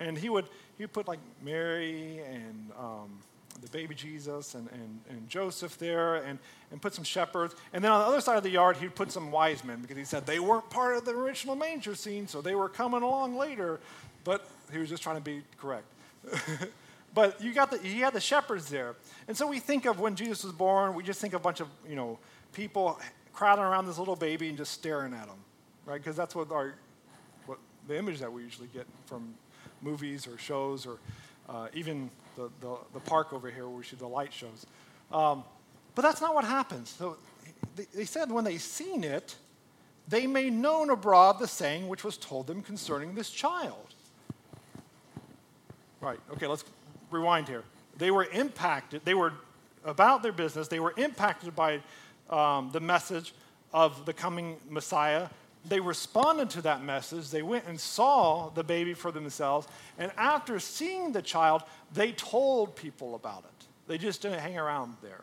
And 0.00 0.18
he 0.18 0.28
would, 0.28 0.46
he 0.76 0.82
would 0.82 0.92
put 0.92 1.06
like 1.06 1.20
Mary 1.40 2.18
and, 2.18 2.72
um, 2.76 3.20
the 3.60 3.68
baby 3.68 3.94
Jesus 3.94 4.54
and, 4.54 4.68
and, 4.72 5.00
and 5.10 5.28
Joseph 5.28 5.78
there 5.78 6.16
and, 6.16 6.38
and 6.70 6.80
put 6.80 6.94
some 6.94 7.04
shepherds. 7.04 7.54
And 7.72 7.82
then 7.82 7.90
on 7.90 8.00
the 8.00 8.06
other 8.06 8.20
side 8.20 8.36
of 8.36 8.42
the 8.42 8.50
yard, 8.50 8.76
he'd 8.76 8.94
put 8.94 9.10
some 9.10 9.30
wise 9.30 9.64
men 9.64 9.80
because 9.80 9.96
he 9.96 10.04
said 10.04 10.26
they 10.26 10.38
weren't 10.38 10.68
part 10.70 10.96
of 10.96 11.04
the 11.04 11.12
original 11.12 11.56
manger 11.56 11.94
scene, 11.94 12.26
so 12.28 12.40
they 12.40 12.54
were 12.54 12.68
coming 12.68 13.02
along 13.02 13.36
later. 13.36 13.80
But 14.24 14.46
he 14.72 14.78
was 14.78 14.88
just 14.88 15.02
trying 15.02 15.16
to 15.16 15.22
be 15.22 15.42
correct. 15.58 15.86
but 17.14 17.40
you 17.42 17.52
got 17.52 17.70
the, 17.70 17.78
he 17.78 18.00
had 18.00 18.12
the 18.12 18.20
shepherds 18.20 18.68
there. 18.68 18.96
And 19.26 19.36
so 19.36 19.46
we 19.46 19.58
think 19.58 19.86
of 19.86 20.00
when 20.00 20.14
Jesus 20.14 20.44
was 20.44 20.52
born, 20.52 20.94
we 20.94 21.02
just 21.02 21.20
think 21.20 21.34
of 21.34 21.40
a 21.40 21.44
bunch 21.44 21.60
of, 21.60 21.68
you 21.88 21.96
know, 21.96 22.18
people 22.52 22.98
crowding 23.32 23.64
around 23.64 23.86
this 23.86 23.98
little 23.98 24.16
baby 24.16 24.48
and 24.48 24.56
just 24.56 24.72
staring 24.72 25.14
at 25.14 25.26
him, 25.26 25.38
right? 25.86 25.98
Because 25.98 26.16
that's 26.16 26.34
what 26.34 26.50
our, 26.50 26.74
what 27.46 27.58
the 27.86 27.96
image 27.96 28.18
that 28.18 28.32
we 28.32 28.42
usually 28.42 28.68
get 28.74 28.86
from 29.06 29.34
movies 29.80 30.26
or 30.26 30.36
shows 30.38 30.86
or 30.86 30.98
uh, 31.48 31.68
even 31.72 32.10
the, 32.38 32.50
the, 32.60 32.76
the, 32.94 33.00
park 33.00 33.32
over 33.32 33.50
here 33.50 33.66
where 33.66 33.76
we 33.76 33.84
see 33.84 33.96
the 33.96 34.06
light 34.06 34.32
shows. 34.32 34.64
Um, 35.10 35.42
but 35.96 36.02
that's 36.02 36.20
not 36.20 36.34
what 36.34 36.44
happens. 36.44 36.88
So 36.90 37.16
they, 37.74 37.86
they 37.92 38.04
said 38.04 38.30
when 38.30 38.44
they 38.44 38.58
seen 38.58 39.02
it, 39.02 39.34
they 40.06 40.26
made 40.26 40.52
known 40.52 40.90
abroad 40.90 41.40
the 41.40 41.48
saying 41.48 41.88
which 41.88 42.04
was 42.04 42.16
told 42.16 42.46
them 42.46 42.62
concerning 42.62 43.14
this 43.14 43.30
child. 43.30 43.94
Right, 46.00 46.20
okay, 46.32 46.46
let's 46.46 46.64
rewind 47.10 47.48
here. 47.48 47.64
They 47.96 48.12
were 48.12 48.26
impacted, 48.26 49.04
they 49.04 49.14
were 49.14 49.32
about 49.84 50.22
their 50.22 50.32
business, 50.32 50.68
they 50.68 50.78
were 50.78 50.94
impacted 50.96 51.56
by 51.56 51.80
um, 52.30 52.70
the 52.72 52.80
message 52.80 53.34
of 53.72 54.06
the 54.06 54.12
coming 54.12 54.56
Messiah 54.70 55.28
they 55.66 55.80
responded 55.80 56.50
to 56.50 56.62
that 56.62 56.82
message. 56.82 57.30
They 57.30 57.42
went 57.42 57.66
and 57.66 57.78
saw 57.78 58.50
the 58.50 58.64
baby 58.64 58.94
for 58.94 59.10
themselves. 59.10 59.66
And 59.98 60.12
after 60.16 60.58
seeing 60.60 61.12
the 61.12 61.22
child, 61.22 61.62
they 61.92 62.12
told 62.12 62.76
people 62.76 63.14
about 63.14 63.44
it. 63.44 63.66
They 63.86 63.98
just 63.98 64.22
didn't 64.22 64.40
hang 64.40 64.58
around 64.58 64.96
there. 65.02 65.22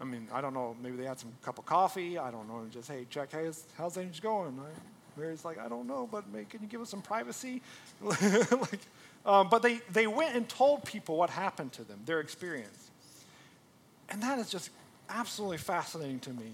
I 0.00 0.04
mean, 0.04 0.28
I 0.32 0.40
don't 0.40 0.54
know. 0.54 0.76
Maybe 0.82 0.96
they 0.96 1.04
had 1.04 1.18
some 1.18 1.32
cup 1.42 1.58
of 1.58 1.66
coffee. 1.66 2.18
I 2.18 2.30
don't 2.30 2.48
know. 2.48 2.66
Just, 2.70 2.88
hey, 2.90 3.06
check, 3.10 3.32
hey, 3.32 3.50
how's 3.76 3.94
things 3.94 4.20
going? 4.20 4.58
Mary's 5.16 5.44
like, 5.44 5.58
I 5.58 5.68
don't 5.68 5.86
know, 5.86 6.08
but 6.10 6.24
can 6.50 6.60
you 6.60 6.68
give 6.68 6.80
us 6.80 6.90
some 6.90 7.00
privacy? 7.00 7.62
like, 8.02 8.80
um, 9.24 9.48
but 9.48 9.62
they, 9.62 9.80
they 9.90 10.06
went 10.06 10.36
and 10.36 10.46
told 10.48 10.84
people 10.84 11.16
what 11.16 11.30
happened 11.30 11.72
to 11.72 11.84
them, 11.84 12.00
their 12.04 12.20
experience. 12.20 12.90
And 14.10 14.22
that 14.22 14.38
is 14.38 14.50
just 14.50 14.70
absolutely 15.08 15.58
fascinating 15.58 16.20
to 16.20 16.30
me 16.30 16.52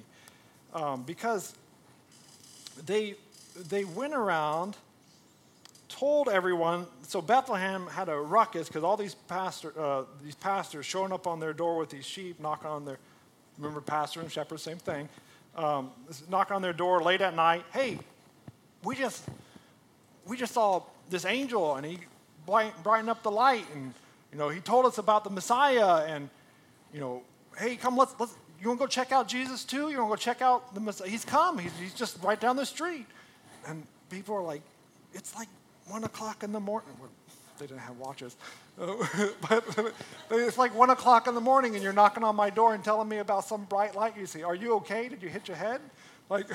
um, 0.74 1.02
because 1.02 1.54
they, 2.86 3.14
they 3.68 3.84
went 3.84 4.14
around, 4.14 4.76
told 5.88 6.28
everyone. 6.28 6.86
So 7.02 7.20
Bethlehem 7.20 7.86
had 7.86 8.08
a 8.08 8.16
ruckus 8.16 8.68
because 8.68 8.84
all 8.84 8.96
these, 8.96 9.14
pastor, 9.14 9.72
uh, 9.78 10.04
these 10.22 10.34
pastors 10.34 10.86
showing 10.86 11.12
up 11.12 11.26
on 11.26 11.40
their 11.40 11.52
door 11.52 11.76
with 11.76 11.90
these 11.90 12.06
sheep, 12.06 12.40
knocking 12.40 12.68
on 12.68 12.84
their, 12.84 12.98
remember 13.58 13.80
pastor 13.80 14.20
and 14.20 14.32
shepherd, 14.32 14.58
same 14.58 14.78
thing, 14.78 15.08
um, 15.56 15.90
knocking 16.30 16.56
on 16.56 16.62
their 16.62 16.72
door 16.72 17.02
late 17.02 17.20
at 17.20 17.34
night. 17.34 17.64
Hey, 17.72 17.98
we 18.82 18.96
just, 18.96 19.24
we 20.26 20.36
just 20.36 20.54
saw 20.54 20.82
this 21.10 21.24
angel 21.24 21.76
and 21.76 21.86
he 21.86 21.98
brightened 22.46 23.10
up 23.10 23.22
the 23.22 23.30
light 23.30 23.66
and, 23.74 23.92
you 24.32 24.38
know, 24.38 24.48
he 24.48 24.60
told 24.60 24.86
us 24.86 24.98
about 24.98 25.24
the 25.24 25.30
Messiah 25.30 26.04
and, 26.06 26.30
you 26.92 27.00
know, 27.00 27.22
hey, 27.58 27.76
come, 27.76 27.96
let's, 27.96 28.14
let's 28.18 28.34
you 28.62 28.68
want 28.68 28.78
to 28.78 28.84
go 28.84 28.86
check 28.86 29.10
out 29.10 29.26
Jesus 29.26 29.64
too? 29.64 29.90
You 29.90 29.98
want 29.98 30.08
to 30.08 30.08
go 30.10 30.16
check 30.16 30.40
out 30.40 30.72
the 30.72 30.78
Messiah? 30.78 31.08
He's 31.08 31.24
come. 31.24 31.58
He's, 31.58 31.76
he's 31.80 31.94
just 31.94 32.22
right 32.22 32.40
down 32.40 32.54
the 32.54 32.64
street. 32.64 33.06
And 33.66 33.84
people 34.08 34.36
are 34.36 34.42
like, 34.42 34.62
it's 35.12 35.34
like 35.34 35.48
one 35.88 36.04
o'clock 36.04 36.44
in 36.44 36.52
the 36.52 36.60
morning. 36.60 36.90
They 37.58 37.66
didn't 37.66 37.80
have 37.80 37.98
watches. 37.98 38.36
but 38.78 39.64
it's 40.30 40.58
like 40.58 40.76
one 40.76 40.90
o'clock 40.90 41.26
in 41.26 41.34
the 41.34 41.40
morning 41.40 41.74
and 41.74 41.82
you're 41.82 41.92
knocking 41.92 42.22
on 42.22 42.36
my 42.36 42.50
door 42.50 42.74
and 42.74 42.84
telling 42.84 43.08
me 43.08 43.18
about 43.18 43.44
some 43.44 43.64
bright 43.64 43.96
light 43.96 44.16
you 44.16 44.26
see. 44.26 44.44
Are 44.44 44.54
you 44.54 44.76
okay? 44.76 45.08
Did 45.08 45.24
you 45.24 45.28
hit 45.28 45.48
your 45.48 45.56
head? 45.56 45.80
Like, 46.30 46.48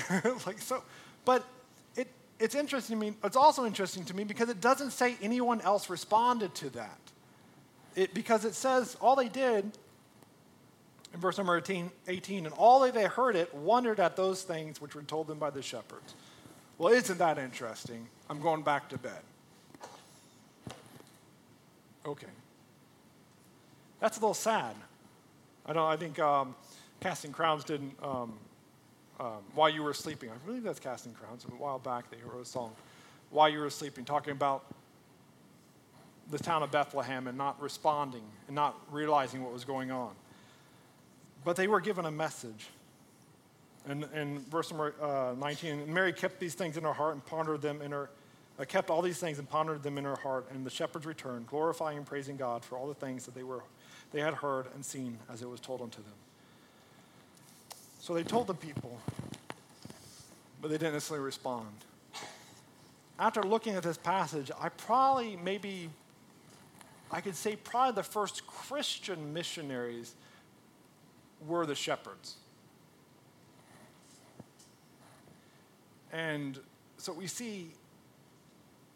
like 0.47 0.59
so. 0.59 0.81
But 1.23 1.45
it, 1.95 2.07
it's 2.39 2.55
interesting 2.55 2.99
to 2.99 3.05
me. 3.05 3.13
It's 3.23 3.35
also 3.35 3.63
interesting 3.63 4.05
to 4.05 4.15
me 4.15 4.23
because 4.23 4.49
it 4.49 4.59
doesn't 4.59 4.89
say 4.89 5.17
anyone 5.21 5.61
else 5.61 5.87
responded 5.87 6.55
to 6.55 6.69
that. 6.71 6.99
It, 7.95 8.15
because 8.15 8.43
it 8.43 8.55
says 8.55 8.97
all 8.99 9.15
they 9.15 9.27
did 9.29 9.77
in 11.17 11.21
verse 11.21 11.37
number 11.37 11.57
18, 11.57 11.89
18, 12.07 12.45
and 12.45 12.53
all 12.55 12.79
they 12.91 13.05
heard 13.05 13.35
it 13.35 13.53
wondered 13.53 13.99
at 13.99 14.15
those 14.15 14.43
things 14.43 14.79
which 14.79 14.93
were 14.93 15.01
told 15.01 15.25
them 15.25 15.39
by 15.39 15.49
the 15.49 15.63
shepherds. 15.63 16.13
Well, 16.77 16.93
isn't 16.93 17.17
that 17.17 17.39
interesting? 17.39 18.07
I'm 18.29 18.39
going 18.39 18.61
back 18.61 18.87
to 18.89 18.99
bed. 18.99 19.21
Okay. 22.05 22.27
That's 23.99 24.17
a 24.17 24.19
little 24.19 24.35
sad. 24.35 24.75
I 25.65 25.73
don't. 25.73 25.91
I 25.91 25.97
think 25.97 26.19
um, 26.19 26.55
Casting 26.99 27.31
Crowns 27.31 27.63
didn't. 27.63 27.95
Um, 28.01 28.33
um, 29.19 29.39
while 29.55 29.69
you 29.69 29.81
were 29.81 29.95
sleeping, 29.95 30.29
I 30.29 30.35
believe 30.45 30.61
that's 30.61 30.79
Casting 30.79 31.13
Crowns. 31.13 31.45
A 31.45 31.47
while 31.55 31.79
back, 31.79 32.11
they 32.11 32.17
wrote 32.31 32.43
a 32.43 32.45
song. 32.45 32.73
While 33.31 33.49
you 33.49 33.59
were 33.59 33.71
sleeping, 33.71 34.05
talking 34.05 34.33
about 34.33 34.65
the 36.29 36.37
town 36.37 36.61
of 36.61 36.69
Bethlehem 36.69 37.25
and 37.27 37.35
not 37.35 37.59
responding 37.59 38.23
and 38.45 38.55
not 38.55 38.79
realizing 38.91 39.43
what 39.43 39.51
was 39.51 39.65
going 39.65 39.89
on. 39.89 40.11
But 41.47 41.55
they 41.55 41.69
were 41.69 41.79
given 41.79 42.03
a 42.03 42.11
message. 42.11 42.67
And 43.87 44.05
in 44.13 44.39
verse 44.49 44.69
number 44.69 44.93
uh, 45.01 45.33
19, 45.39 45.93
Mary 45.93 46.11
kept 46.11 46.41
these 46.41 46.55
things 46.55 46.75
in 46.75 46.83
her 46.83 46.91
heart 46.91 47.13
and 47.13 47.25
pondered 47.25 47.61
them 47.61 47.81
in 47.81 47.93
her, 47.93 48.09
uh, 48.59 48.65
kept 48.65 48.89
all 48.89 49.01
these 49.01 49.17
things 49.17 49.39
and 49.39 49.49
pondered 49.49 49.81
them 49.81 49.97
in 49.97 50.03
her 50.03 50.17
heart. 50.17 50.47
And 50.51 50.65
the 50.65 50.69
shepherds 50.69 51.05
returned, 51.05 51.47
glorifying 51.47 51.99
and 51.99 52.05
praising 52.05 52.35
God 52.35 52.65
for 52.65 52.77
all 52.77 52.85
the 52.85 52.93
things 52.93 53.23
that 53.23 53.33
they, 53.33 53.43
were, 53.43 53.63
they 54.11 54.19
had 54.19 54.33
heard 54.33 54.65
and 54.75 54.83
seen 54.83 55.19
as 55.31 55.41
it 55.41 55.47
was 55.47 55.61
told 55.61 55.81
unto 55.81 56.03
them. 56.03 56.11
So 58.01 58.13
they 58.13 58.23
told 58.23 58.47
the 58.47 58.53
people, 58.53 58.99
but 60.61 60.67
they 60.67 60.77
didn't 60.77 60.95
necessarily 60.95 61.23
respond. 61.23 61.69
After 63.17 63.41
looking 63.41 63.75
at 63.75 63.83
this 63.83 63.97
passage, 63.97 64.51
I 64.59 64.67
probably, 64.67 65.37
maybe, 65.37 65.91
I 67.09 67.21
could 67.21 67.37
say 67.37 67.55
probably 67.55 67.95
the 67.95 68.03
first 68.03 68.45
Christian 68.45 69.33
missionaries 69.33 70.13
were 71.45 71.65
the 71.65 71.75
shepherds. 71.75 72.35
And 76.11 76.59
so 76.97 77.13
we 77.13 77.27
see 77.27 77.71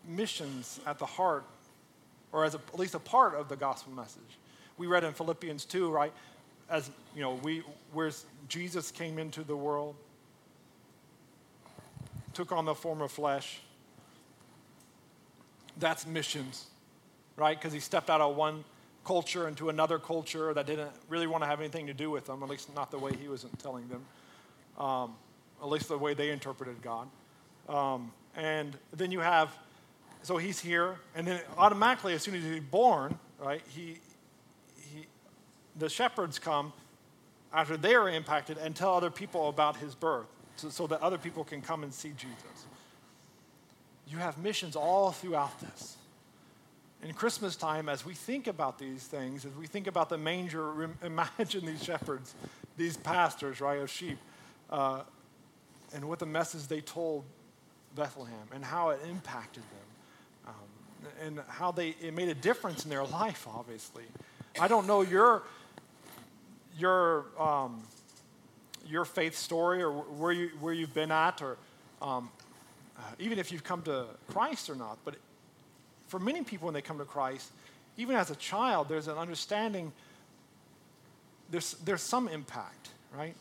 missions 0.08 0.80
at 0.88 0.98
the 0.98 1.06
heart, 1.06 1.46
or 2.32 2.46
as 2.46 2.56
a, 2.56 2.58
at 2.74 2.80
least 2.80 2.96
a 2.96 3.00
part 3.00 3.36
of 3.36 3.50
the 3.50 3.56
gospel 3.56 3.94
message. 3.94 4.40
We 4.78 4.88
read 4.88 5.04
in 5.04 5.14
Philippians 5.14 5.66
2, 5.66 5.92
right? 5.92 6.14
As 6.70 6.90
you 7.16 7.22
know, 7.22 7.40
we 7.44 7.64
where 7.94 8.12
Jesus 8.48 8.92
came 8.92 9.20
into 9.20 9.44
the 9.44 9.56
world, 9.56 9.96
took 12.34 12.52
on 12.52 12.66
the 12.66 12.74
form 12.74 13.02
of 13.02 13.12
flesh. 13.12 13.60
That's 15.78 16.08
missions, 16.08 16.68
right? 17.36 17.58
Because 17.58 17.74
he 17.74 17.80
stepped 17.80 18.10
out 18.10 18.22
of 18.22 18.36
one 18.36 18.64
culture 19.04 19.48
into 19.48 19.70
another 19.70 19.98
culture 19.98 20.54
that 20.54 20.68
didn't 20.68 20.92
really 21.10 21.28
want 21.28 21.44
to 21.44 21.48
have 21.48 21.60
anything 21.60 21.88
to 21.88 21.94
do 21.94 22.12
with 22.12 22.26
them, 22.26 22.44
at 22.44 22.50
least 22.50 22.74
not 22.76 22.92
the 22.92 23.00
way 23.00 23.12
he 23.20 23.28
wasn't 23.28 23.58
telling 23.60 23.88
them, 23.88 24.06
um, 24.78 25.16
at 25.62 25.70
least 25.70 25.88
the 25.88 25.98
way 25.98 26.14
they 26.14 26.30
interpreted 26.30 26.82
God. 26.82 27.08
Um, 27.68 28.12
and 28.36 28.78
then 28.94 29.12
you 29.12 29.20
have, 29.20 29.50
so 30.24 30.38
he's 30.38 30.60
here, 30.60 30.98
and 31.16 31.28
then 31.28 31.42
automatically, 31.58 32.14
as 32.14 32.22
soon 32.22 32.36
as 32.36 32.44
he's 32.44 32.62
born, 32.62 33.18
right, 33.40 33.62
he, 33.68 33.98
he, 34.78 35.06
the 35.78 35.90
shepherds 35.90 36.38
come 36.38 36.72
after 37.54 37.78
they 37.78 37.96
are 37.96 38.10
impacted 38.10 38.58
and 38.58 38.76
tell 38.76 38.94
other 38.94 39.12
people 39.12 39.50
about 39.50 39.78
his 39.78 39.96
birth 39.96 40.28
so, 40.56 40.70
so 40.70 40.88
that 40.88 41.02
other 41.02 41.18
people 41.18 41.44
can 41.44 41.62
come 41.62 41.84
and 41.84 41.94
see 41.94 42.10
Jesus. 42.10 42.66
You 44.08 44.18
have 44.18 44.38
missions 44.38 44.76
all 44.76 45.12
throughout 45.12 45.60
this 45.60 45.98
in 47.04 47.14
Christmas 47.14 47.56
time, 47.56 47.90
as 47.90 48.06
we 48.06 48.14
think 48.14 48.48
about 48.48 48.78
these 48.78 49.04
things, 49.04 49.46
as 49.46 49.54
we 49.56 49.66
think 49.66 49.88
about 49.88 50.10
the 50.10 50.18
manger, 50.18 50.90
imagine 51.04 51.66
these 51.66 51.84
shepherds, 51.84 52.36
these 52.78 52.98
pastors, 52.98 53.60
right, 53.62 53.80
of 53.80 53.90
sheep, 53.90 54.18
uh, 54.70 55.02
and 55.94 56.08
what 56.08 56.20
the 56.20 56.26
message 56.26 56.68
they 56.68 56.82
told 56.82 57.24
Bethlehem 57.96 58.48
and 58.54 58.64
how 58.64 58.90
it 58.90 59.00
impacted 59.10 59.64
them, 59.64 60.54
um, 60.54 61.12
and 61.26 61.40
how 61.48 61.72
they 61.72 61.90
it 62.02 62.14
made 62.14 62.30
a 62.30 62.36
difference 62.36 62.84
in 62.84 62.90
their 62.90 63.04
life. 63.04 63.48
Obviously, 63.48 64.06
I 64.60 64.68
don't 64.68 64.88
know 64.88 65.02
your 65.02 65.44
your 66.78 67.26
um, 67.38 67.84
your 68.88 69.06
faith 69.06 69.38
story 69.38 69.82
or 69.82 69.92
where 69.92 70.32
you 70.32 70.52
where 70.60 70.74
you've 70.74 70.94
been 70.94 71.12
at, 71.12 71.42
or 71.42 71.58
um, 72.02 72.30
uh, 72.98 73.02
even 73.20 73.40
if 73.40 73.52
you've 73.52 73.64
come 73.64 73.82
to 73.84 74.06
Christ 74.30 74.70
or 74.70 74.76
not, 74.76 74.98
but 75.04 75.16
for 76.12 76.20
many 76.20 76.44
people 76.44 76.66
when 76.66 76.74
they 76.74 76.82
come 76.82 76.98
to 76.98 77.06
Christ, 77.06 77.52
even 77.96 78.18
as 78.18 78.32
a 78.32 78.36
child, 78.36 78.90
there's 78.90 79.08
an 79.08 79.18
understanding, 79.18 79.94
there's, 81.50 81.76
there's 81.86 82.02
some 82.02 82.28
impact, 82.28 82.90
right? 83.16 83.34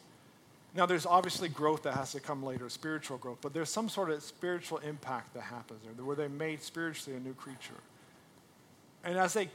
Now, 0.77 0.87
there's 0.87 1.05
obviously 1.05 1.49
growth 1.49 1.83
that 1.83 1.95
has 1.95 2.13
to 2.13 2.21
come 2.21 2.45
later, 2.45 2.69
spiritual 2.69 3.19
growth, 3.19 3.39
but 3.43 3.53
there's 3.53 3.71
some 3.71 3.89
sort 3.89 4.09
of 4.11 4.23
spiritual 4.23 4.79
impact 4.79 5.35
that 5.35 5.41
happens 5.41 5.81
there, 5.83 6.05
where 6.05 6.15
they're 6.15 6.29
made 6.29 6.63
spiritually 6.63 7.17
a 7.17 7.21
new 7.21 7.35
creature. 7.35 7.75
And 9.03 9.19
as 9.19 9.33
they, 9.33 9.49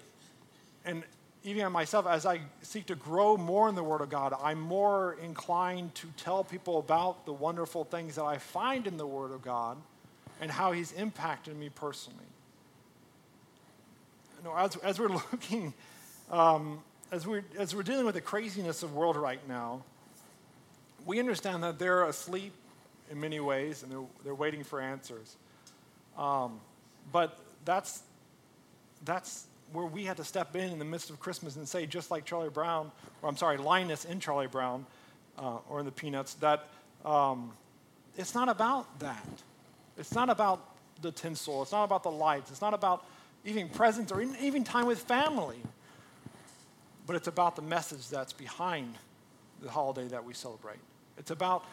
and 0.84 1.02
even 1.46 1.72
myself, 1.72 2.08
as 2.08 2.26
I 2.26 2.42
seek 2.64 2.88
to 2.88 2.96
grow 2.96 3.38
more 3.38 3.70
in 3.70 3.76
the 3.76 3.84
Word 3.84 4.02
of 4.02 4.10
God, 4.10 4.34
I'm 4.44 4.60
more 4.60 5.16
inclined 5.24 5.96
to 5.96 6.08
tell 6.18 6.44
people 6.44 6.80
about 6.80 7.26
the 7.26 7.32
wonderful 7.32 7.86
things 7.86 8.16
that 8.16 8.26
I 8.26 8.40
find 8.40 8.86
in 8.86 8.98
the 8.98 9.08
Word 9.08 9.32
of 9.32 9.42
God 9.42 9.78
and 10.42 10.52
how 10.52 10.74
He's 10.74 10.92
impacted 10.92 11.56
me 11.56 11.70
personally 11.70 12.26
know, 14.46 14.56
as, 14.56 14.76
as 14.78 15.00
we're 15.00 15.10
looking, 15.32 15.74
um, 16.32 16.80
as, 17.12 17.28
we're, 17.28 17.44
as 17.58 17.76
we're 17.76 17.84
dealing 17.84 18.06
with 18.06 18.16
the 18.16 18.22
craziness 18.22 18.84
of 18.84 18.92
the 18.92 18.96
world 18.96 19.18
right 19.18 19.46
now, 19.48 19.84
we 21.06 21.20
understand 21.20 21.64
that 21.64 21.78
they're 21.78 22.06
asleep 22.06 22.54
in 23.12 23.20
many 23.20 23.40
ways 23.40 23.84
and 23.84 23.92
they're, 23.92 24.06
they're 24.24 24.36
waiting 24.36 24.64
for 24.64 24.80
answers. 24.82 25.36
Um, 26.18 26.60
but 27.12 27.38
that's, 27.66 28.02
that's 29.04 29.46
where 29.72 29.86
we 29.86 30.06
had 30.06 30.18
to 30.18 30.24
step 30.24 30.56
in 30.56 30.72
in 30.72 30.80
the 30.80 30.86
midst 30.86 31.10
of 31.10 31.20
Christmas 31.20 31.56
and 31.58 31.68
say, 31.68 31.86
just 31.86 32.10
like 32.10 32.26
Charlie 32.26 32.50
Brown, 32.50 32.92
or 33.22 33.30
I'm 33.30 33.38
sorry, 33.38 33.58
Linus 33.58 34.06
in 34.06 34.20
Charlie 34.20 34.48
Brown, 34.48 34.86
uh, 35.38 35.58
or 35.70 35.80
in 35.80 35.86
the 35.86 35.92
Peanuts, 35.92 36.36
that 36.36 36.68
um, 37.04 37.52
it's 38.18 38.34
not 38.34 38.50
about 38.50 39.00
that. 39.00 39.28
It's 39.98 40.14
not 40.14 40.30
about 40.30 40.62
the 41.02 41.12
tinsel. 41.12 41.62
It's 41.62 41.72
not 41.72 41.84
about 41.84 42.04
the 42.04 42.12
lights. 42.12 42.52
It's 42.52 42.62
not 42.62 42.74
about 42.74 43.06
even 43.46 43.70
presents 43.70 44.12
or 44.12 44.22
even 44.22 44.64
time 44.64 44.88
with 44.88 45.00
family. 45.00 45.60
But 47.06 47.16
it's 47.16 47.28
about 47.28 47.56
the 47.56 47.62
message 47.62 48.10
that's 48.10 48.34
behind 48.34 48.96
the 49.62 49.70
holiday 49.70 50.08
that 50.08 50.26
we 50.26 50.34
celebrate. 50.34 50.80
It's 51.18 51.32
about, 51.32 51.64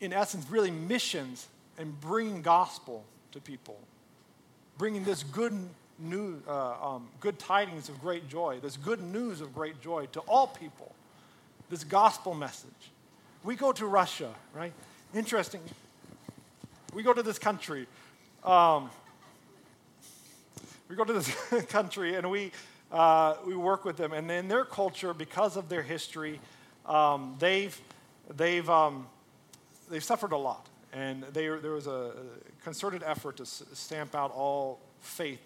in 0.00 0.12
essence, 0.12 0.46
really 0.50 0.70
missions 0.70 1.48
and 1.78 1.98
bringing 2.00 2.42
gospel 2.42 3.04
to 3.32 3.40
people, 3.40 3.78
bringing 4.76 5.04
this 5.04 5.22
good 5.22 5.54
news, 5.98 6.42
uh, 6.46 6.94
um, 6.94 7.08
good 7.20 7.38
tidings 7.38 7.88
of 7.88 8.00
great 8.00 8.28
joy, 8.28 8.58
this 8.60 8.76
good 8.76 9.02
news 9.02 9.40
of 9.40 9.54
great 9.54 9.80
joy 9.80 10.06
to 10.12 10.20
all 10.20 10.46
people, 10.46 10.94
this 11.70 11.84
gospel 11.84 12.34
message. 12.34 12.70
We 13.42 13.56
go 13.56 13.72
to 13.72 13.86
Russia, 13.86 14.34
right? 14.54 14.72
Interesting. 15.14 15.62
we 16.92 17.02
go 17.02 17.12
to 17.12 17.22
this 17.22 17.38
country. 17.38 17.86
Um, 18.44 18.90
we 20.88 20.96
go 20.96 21.04
to 21.04 21.12
this 21.12 21.34
country 21.68 22.14
and 22.14 22.30
we, 22.30 22.52
uh, 22.90 23.36
we 23.46 23.54
work 23.54 23.84
with 23.84 23.96
them. 23.96 24.12
And 24.12 24.30
in 24.30 24.48
their 24.48 24.64
culture, 24.64 25.12
because 25.14 25.56
of 25.56 25.68
their 25.68 25.82
history, 25.82 26.40
um, 26.86 27.36
they've, 27.38 27.78
they've, 28.36 28.68
um, 28.68 29.06
they've 29.90 30.04
suffered 30.04 30.32
a 30.32 30.36
lot. 30.36 30.66
And 30.92 31.22
they, 31.34 31.48
there 31.48 31.72
was 31.72 31.86
a 31.86 32.12
concerted 32.64 33.02
effort 33.04 33.36
to 33.36 33.46
stamp 33.46 34.14
out 34.14 34.32
all 34.34 34.80
faith 35.00 35.42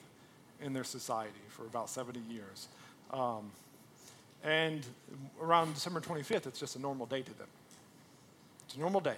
in 0.61 0.73
their 0.73 0.85
society 0.85 1.41
for 1.49 1.65
about 1.65 1.91
70 1.91 2.21
years. 2.31 2.69
Um, 3.11 3.51
and 4.45 4.85
around 5.41 5.75
December 5.75 6.01
25th, 6.01 6.47
it's 6.47 6.61
just 6.61 6.77
a 6.77 6.81
normal 6.81 7.07
day 7.07 7.23
to 7.23 7.39
them. 7.39 7.49
It's 8.67 8.77
a 8.77 8.81
normal 8.81 9.01
day. 9.01 9.17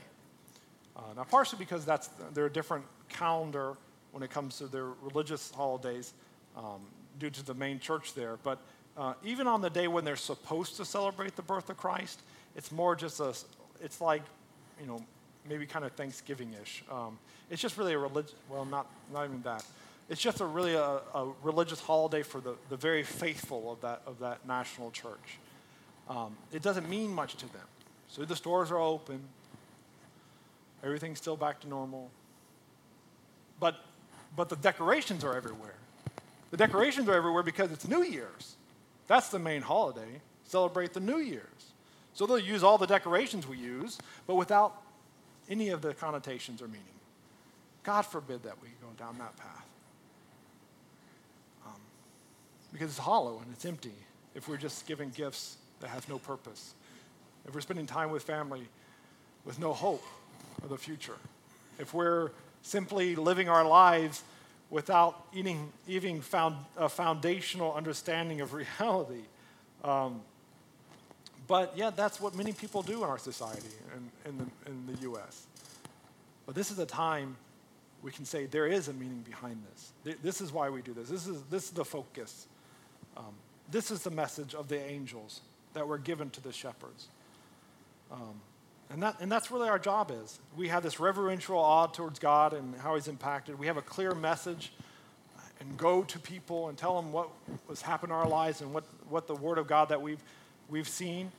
Uh, 0.96 1.00
now, 1.16 1.24
partially 1.24 1.58
because 1.58 1.84
that's 1.84 2.08
they're 2.32 2.46
a 2.46 2.52
different 2.52 2.84
calendar 3.08 3.76
when 4.14 4.22
it 4.22 4.30
comes 4.30 4.58
to 4.58 4.68
their 4.68 4.86
religious 5.02 5.50
holidays 5.50 6.14
um, 6.56 6.80
due 7.18 7.30
to 7.30 7.44
the 7.44 7.52
main 7.52 7.80
church 7.80 8.14
there. 8.14 8.38
But 8.44 8.60
uh, 8.96 9.14
even 9.24 9.48
on 9.48 9.60
the 9.60 9.70
day 9.70 9.88
when 9.88 10.04
they're 10.04 10.14
supposed 10.14 10.76
to 10.76 10.84
celebrate 10.84 11.34
the 11.34 11.42
birth 11.42 11.68
of 11.68 11.76
Christ, 11.76 12.22
it's 12.54 12.70
more 12.70 12.94
just 12.94 13.18
a, 13.18 13.34
it's 13.82 14.00
like, 14.00 14.22
you 14.80 14.86
know, 14.86 15.04
maybe 15.48 15.66
kind 15.66 15.84
of 15.84 15.90
Thanksgiving-ish. 15.92 16.84
Um, 16.88 17.18
it's 17.50 17.60
just 17.60 17.76
really 17.76 17.94
a 17.94 17.98
religious, 17.98 18.36
well, 18.48 18.64
not, 18.64 18.86
not 19.12 19.24
even 19.24 19.42
that. 19.42 19.64
It's 20.08 20.20
just 20.20 20.40
a 20.40 20.46
really 20.46 20.74
a, 20.74 21.00
a, 21.12 21.32
religious 21.42 21.80
holiday 21.80 22.22
for 22.22 22.40
the, 22.40 22.54
the 22.68 22.76
very 22.76 23.02
faithful 23.02 23.72
of 23.72 23.80
that, 23.80 24.02
of 24.06 24.20
that 24.20 24.46
national 24.46 24.92
church. 24.92 25.38
Um, 26.08 26.36
it 26.52 26.62
doesn't 26.62 26.88
mean 26.88 27.12
much 27.12 27.34
to 27.36 27.52
them. 27.52 27.66
So 28.08 28.24
the 28.24 28.36
stores 28.36 28.70
are 28.70 28.78
open, 28.78 29.20
everything's 30.84 31.18
still 31.18 31.36
back 31.36 31.58
to 31.60 31.68
normal. 31.68 32.12
But, 33.58 33.76
but 34.36 34.48
the 34.48 34.56
decorations 34.56 35.24
are 35.24 35.36
everywhere. 35.36 35.74
The 36.50 36.56
decorations 36.56 37.08
are 37.08 37.14
everywhere 37.14 37.42
because 37.42 37.72
it's 37.72 37.86
New 37.86 38.02
Year's. 38.02 38.56
That's 39.06 39.28
the 39.28 39.38
main 39.38 39.62
holiday. 39.62 40.20
Celebrate 40.44 40.92
the 40.92 41.00
New 41.00 41.18
Year's. 41.18 41.72
So 42.14 42.26
they'll 42.26 42.38
use 42.38 42.62
all 42.62 42.78
the 42.78 42.86
decorations 42.86 43.46
we 43.46 43.58
use, 43.58 43.98
but 44.26 44.36
without 44.36 44.80
any 45.48 45.70
of 45.70 45.82
the 45.82 45.94
connotations 45.94 46.62
or 46.62 46.68
meaning. 46.68 46.82
God 47.82 48.02
forbid 48.02 48.44
that 48.44 48.60
we 48.62 48.68
go 48.80 48.88
down 48.96 49.18
that 49.18 49.36
path. 49.36 49.66
Um, 51.66 51.80
because 52.72 52.88
it's 52.88 52.98
hollow 52.98 53.40
and 53.42 53.52
it's 53.52 53.64
empty 53.64 53.92
if 54.34 54.48
we're 54.48 54.56
just 54.56 54.86
giving 54.86 55.10
gifts 55.10 55.56
that 55.80 55.88
have 55.88 56.08
no 56.08 56.18
purpose. 56.18 56.74
If 57.46 57.54
we're 57.54 57.60
spending 57.60 57.86
time 57.86 58.10
with 58.10 58.22
family 58.22 58.68
with 59.44 59.58
no 59.58 59.72
hope 59.72 60.04
of 60.62 60.70
the 60.70 60.78
future. 60.78 61.16
If 61.78 61.92
we're 61.92 62.30
simply 62.64 63.14
living 63.14 63.48
our 63.48 63.64
lives 63.64 64.24
without 64.70 65.26
eating, 65.32 65.70
even 65.86 66.20
found, 66.20 66.56
a 66.76 66.88
foundational 66.88 67.72
understanding 67.74 68.40
of 68.40 68.52
reality. 68.54 69.22
Um, 69.84 70.22
but 71.46 71.74
yeah, 71.76 71.90
that's 71.90 72.20
what 72.20 72.34
many 72.34 72.52
people 72.52 72.82
do 72.82 73.04
in 73.04 73.08
our 73.08 73.18
society 73.18 73.68
in, 73.94 74.30
in, 74.30 74.38
the, 74.38 74.70
in 74.70 74.86
the 74.86 75.02
U.S. 75.02 75.46
But 76.46 76.54
this 76.54 76.70
is 76.70 76.78
a 76.78 76.86
time 76.86 77.36
we 78.02 78.10
can 78.10 78.24
say 78.24 78.46
there 78.46 78.66
is 78.66 78.88
a 78.88 78.92
meaning 78.94 79.22
behind 79.28 79.62
this. 79.70 80.16
This 80.22 80.40
is 80.40 80.52
why 80.52 80.70
we 80.70 80.82
do 80.82 80.94
this. 80.94 81.08
This 81.08 81.26
is, 81.26 81.42
this 81.50 81.64
is 81.64 81.70
the 81.70 81.84
focus. 81.84 82.46
Um, 83.16 83.34
this 83.70 83.90
is 83.90 84.02
the 84.02 84.10
message 84.10 84.54
of 84.54 84.68
the 84.68 84.82
angels 84.82 85.40
that 85.74 85.86
were 85.86 85.98
given 85.98 86.30
to 86.30 86.42
the 86.42 86.52
shepherds. 86.52 87.08
Um, 88.10 88.40
and, 88.94 89.02
that, 89.02 89.16
and 89.20 89.30
that's 89.30 89.50
really 89.50 89.68
our 89.68 89.78
job 89.78 90.12
is. 90.12 90.38
We 90.56 90.68
have 90.68 90.84
this 90.84 91.00
reverential 91.00 91.58
awe 91.58 91.88
towards 91.88 92.20
God 92.20 92.52
and 92.52 92.76
how 92.76 92.94
he's 92.94 93.08
impacted. 93.08 93.58
We 93.58 93.66
have 93.66 93.76
a 93.76 93.82
clear 93.82 94.14
message 94.14 94.72
and 95.58 95.76
go 95.76 96.04
to 96.04 96.18
people 96.20 96.68
and 96.68 96.78
tell 96.78 96.94
them 96.94 97.10
what 97.10 97.28
was 97.66 97.82
happening 97.82 98.14
in 98.14 98.20
our 98.20 98.28
lives 98.28 98.60
and 98.60 98.72
what, 98.72 98.84
what 99.08 99.26
the 99.26 99.34
word 99.34 99.58
of 99.58 99.66
God 99.66 99.88
that 99.88 100.00
we've, 100.00 100.22
we've 100.68 100.88
seen 100.88 101.32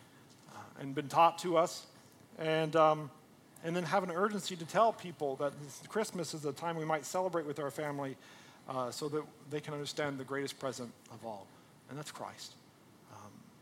uh, 0.53 0.59
and 0.81 0.93
been 0.93 1.07
taught 1.07 1.37
to 1.39 1.55
us. 1.57 1.85
And, 2.39 2.75
um, 2.75 3.09
and 3.63 3.73
then 3.73 3.83
have 3.83 4.03
an 4.03 4.11
urgency 4.11 4.57
to 4.57 4.65
tell 4.65 4.91
people 4.91 5.37
that 5.37 5.53
Christmas 5.87 6.33
is 6.33 6.43
a 6.43 6.51
time 6.51 6.75
we 6.75 6.83
might 6.83 7.05
celebrate 7.05 7.45
with 7.45 7.59
our 7.59 7.71
family 7.71 8.17
uh, 8.67 8.91
so 8.91 9.07
that 9.07 9.23
they 9.49 9.61
can 9.61 9.73
understand 9.73 10.19
the 10.19 10.25
greatest 10.25 10.59
present 10.59 10.91
of 11.09 11.25
all, 11.25 11.47
and 11.89 11.97
that's 11.97 12.11
Christ. 12.11 12.55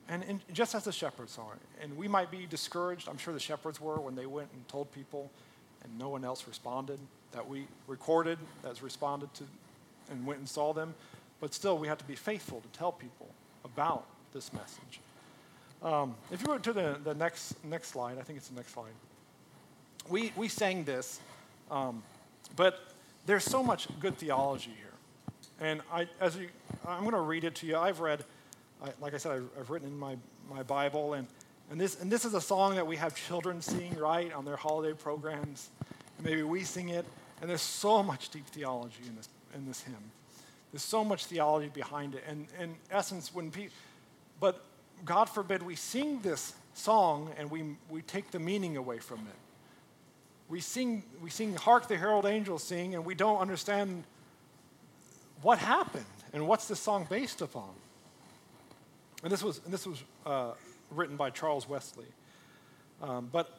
And, 0.09 0.23
and, 0.27 0.41
just 0.51 0.75
as 0.75 0.83
the 0.83 0.91
shepherds 0.91 1.37
are, 1.37 1.57
and 1.81 1.95
we 1.97 2.07
might 2.07 2.29
be 2.29 2.45
discouraged, 2.45 3.07
I'm 3.07 3.17
sure 3.17 3.33
the 3.33 3.39
shepherds 3.39 3.79
were 3.79 3.99
when 3.99 4.15
they 4.15 4.25
went 4.25 4.49
and 4.53 4.67
told 4.67 4.91
people 4.91 5.31
and 5.83 5.97
no 5.97 6.09
one 6.09 6.23
else 6.25 6.47
responded, 6.47 6.99
that 7.31 7.47
we 7.47 7.67
recorded, 7.87 8.37
that's 8.61 8.81
responded 8.81 9.33
to, 9.35 9.43
and 10.09 10.25
went 10.25 10.39
and 10.39 10.47
saw 10.47 10.73
them. 10.73 10.93
But 11.39 11.53
still, 11.53 11.77
we 11.77 11.87
have 11.87 11.97
to 11.97 12.05
be 12.05 12.15
faithful 12.15 12.61
to 12.61 12.67
tell 12.77 12.91
people 12.91 13.29
about 13.65 14.05
this 14.33 14.51
message. 14.53 14.99
Um, 15.81 16.15
if 16.31 16.41
you 16.41 16.47
go 16.47 16.57
to 16.57 16.73
the, 16.73 16.97
the 17.03 17.13
next, 17.13 17.63
next 17.65 17.89
slide, 17.89 18.17
I 18.17 18.21
think 18.21 18.37
it's 18.37 18.47
the 18.47 18.55
next 18.55 18.73
slide. 18.73 18.93
We, 20.09 20.31
we 20.35 20.47
sang 20.47 20.83
this, 20.85 21.19
um, 21.69 22.03
but 22.55 22.79
there's 23.25 23.43
so 23.43 23.61
much 23.63 23.87
good 23.99 24.17
theology 24.17 24.71
here. 24.77 24.87
And 25.59 25.81
I, 25.91 26.07
as 26.19 26.37
you, 26.37 26.49
I'm 26.87 27.01
going 27.01 27.11
to 27.11 27.21
read 27.21 27.43
it 27.43 27.55
to 27.55 27.67
you. 27.67 27.77
I've 27.77 27.99
read 27.99 28.23
I, 28.83 28.89
like 28.99 29.13
I 29.13 29.17
said, 29.17 29.31
I've, 29.31 29.49
I've, 29.59 29.69
written 29.69 29.87
in 29.87 29.97
my, 29.97 30.17
my 30.49 30.61
Bible, 30.63 31.13
and, 31.13 31.27
and, 31.71 31.79
this, 31.79 32.01
and 32.01 32.11
this 32.11 32.25
is 32.25 32.33
a 32.33 32.41
song 32.41 32.75
that 32.75 32.85
we 32.85 32.97
have 32.97 33.15
children 33.15 33.61
sing, 33.61 33.95
right, 33.97 34.31
on 34.33 34.43
their 34.43 34.57
holiday 34.57 34.93
programs. 34.93 35.69
And 36.17 36.27
maybe 36.27 36.43
we 36.43 36.63
sing 36.63 36.89
it, 36.89 37.05
and 37.41 37.49
there's 37.49 37.61
so 37.61 38.03
much 38.03 38.29
deep 38.29 38.45
theology 38.47 39.03
in 39.07 39.15
this, 39.15 39.29
in 39.55 39.65
this 39.65 39.81
hymn. 39.81 40.11
There's 40.71 40.83
so 40.83 41.03
much 41.03 41.25
theology 41.25 41.69
behind 41.69 42.15
it. 42.15 42.23
And 42.27 42.47
in 42.59 42.75
essence, 42.91 43.33
when 43.33 43.51
people, 43.51 43.75
but 44.39 44.63
God 45.05 45.29
forbid 45.29 45.61
we 45.61 45.75
sing 45.75 46.19
this 46.21 46.53
song 46.73 47.31
and 47.37 47.49
we, 47.51 47.75
we 47.89 48.01
take 48.01 48.31
the 48.31 48.39
meaning 48.39 48.77
away 48.77 48.97
from 48.97 49.19
it. 49.19 49.35
We 50.49 50.59
sing, 50.59 51.03
we 51.21 51.29
sing 51.29 51.55
Hark 51.55 51.87
the 51.87 51.97
Herald 51.97 52.25
Angels 52.25 52.63
Sing, 52.63 52.95
and 52.95 53.05
we 53.05 53.15
don't 53.15 53.39
understand 53.39 54.03
what 55.41 55.59
happened 55.59 56.05
and 56.33 56.47
what's 56.47 56.67
the 56.67 56.75
song 56.75 57.07
based 57.09 57.41
upon. 57.41 57.69
And 59.23 59.31
this 59.31 59.41
was, 59.41 59.61
and 59.63 59.73
this 59.73 59.87
was 59.87 60.03
uh, 60.25 60.51
written 60.91 61.15
by 61.15 61.29
Charles 61.29 61.67
Wesley. 61.67 62.05
Um, 63.01 63.29
but 63.31 63.57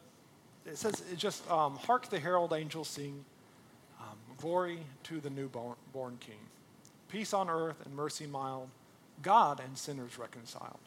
it 0.66 0.76
says, 0.76 1.02
it 1.10 1.18
just, 1.18 1.50
um, 1.50 1.76
hark 1.76 2.08
the 2.08 2.18
herald 2.18 2.52
angels 2.52 2.88
sing, 2.88 3.24
um, 4.00 4.16
glory 4.38 4.78
to 5.04 5.20
the 5.20 5.30
newborn 5.30 5.76
king. 6.20 6.38
Peace 7.08 7.32
on 7.32 7.48
earth 7.48 7.76
and 7.84 7.94
mercy 7.94 8.26
mild, 8.26 8.68
God 9.22 9.60
and 9.60 9.76
sinners 9.76 10.18
reconciled. 10.18 10.78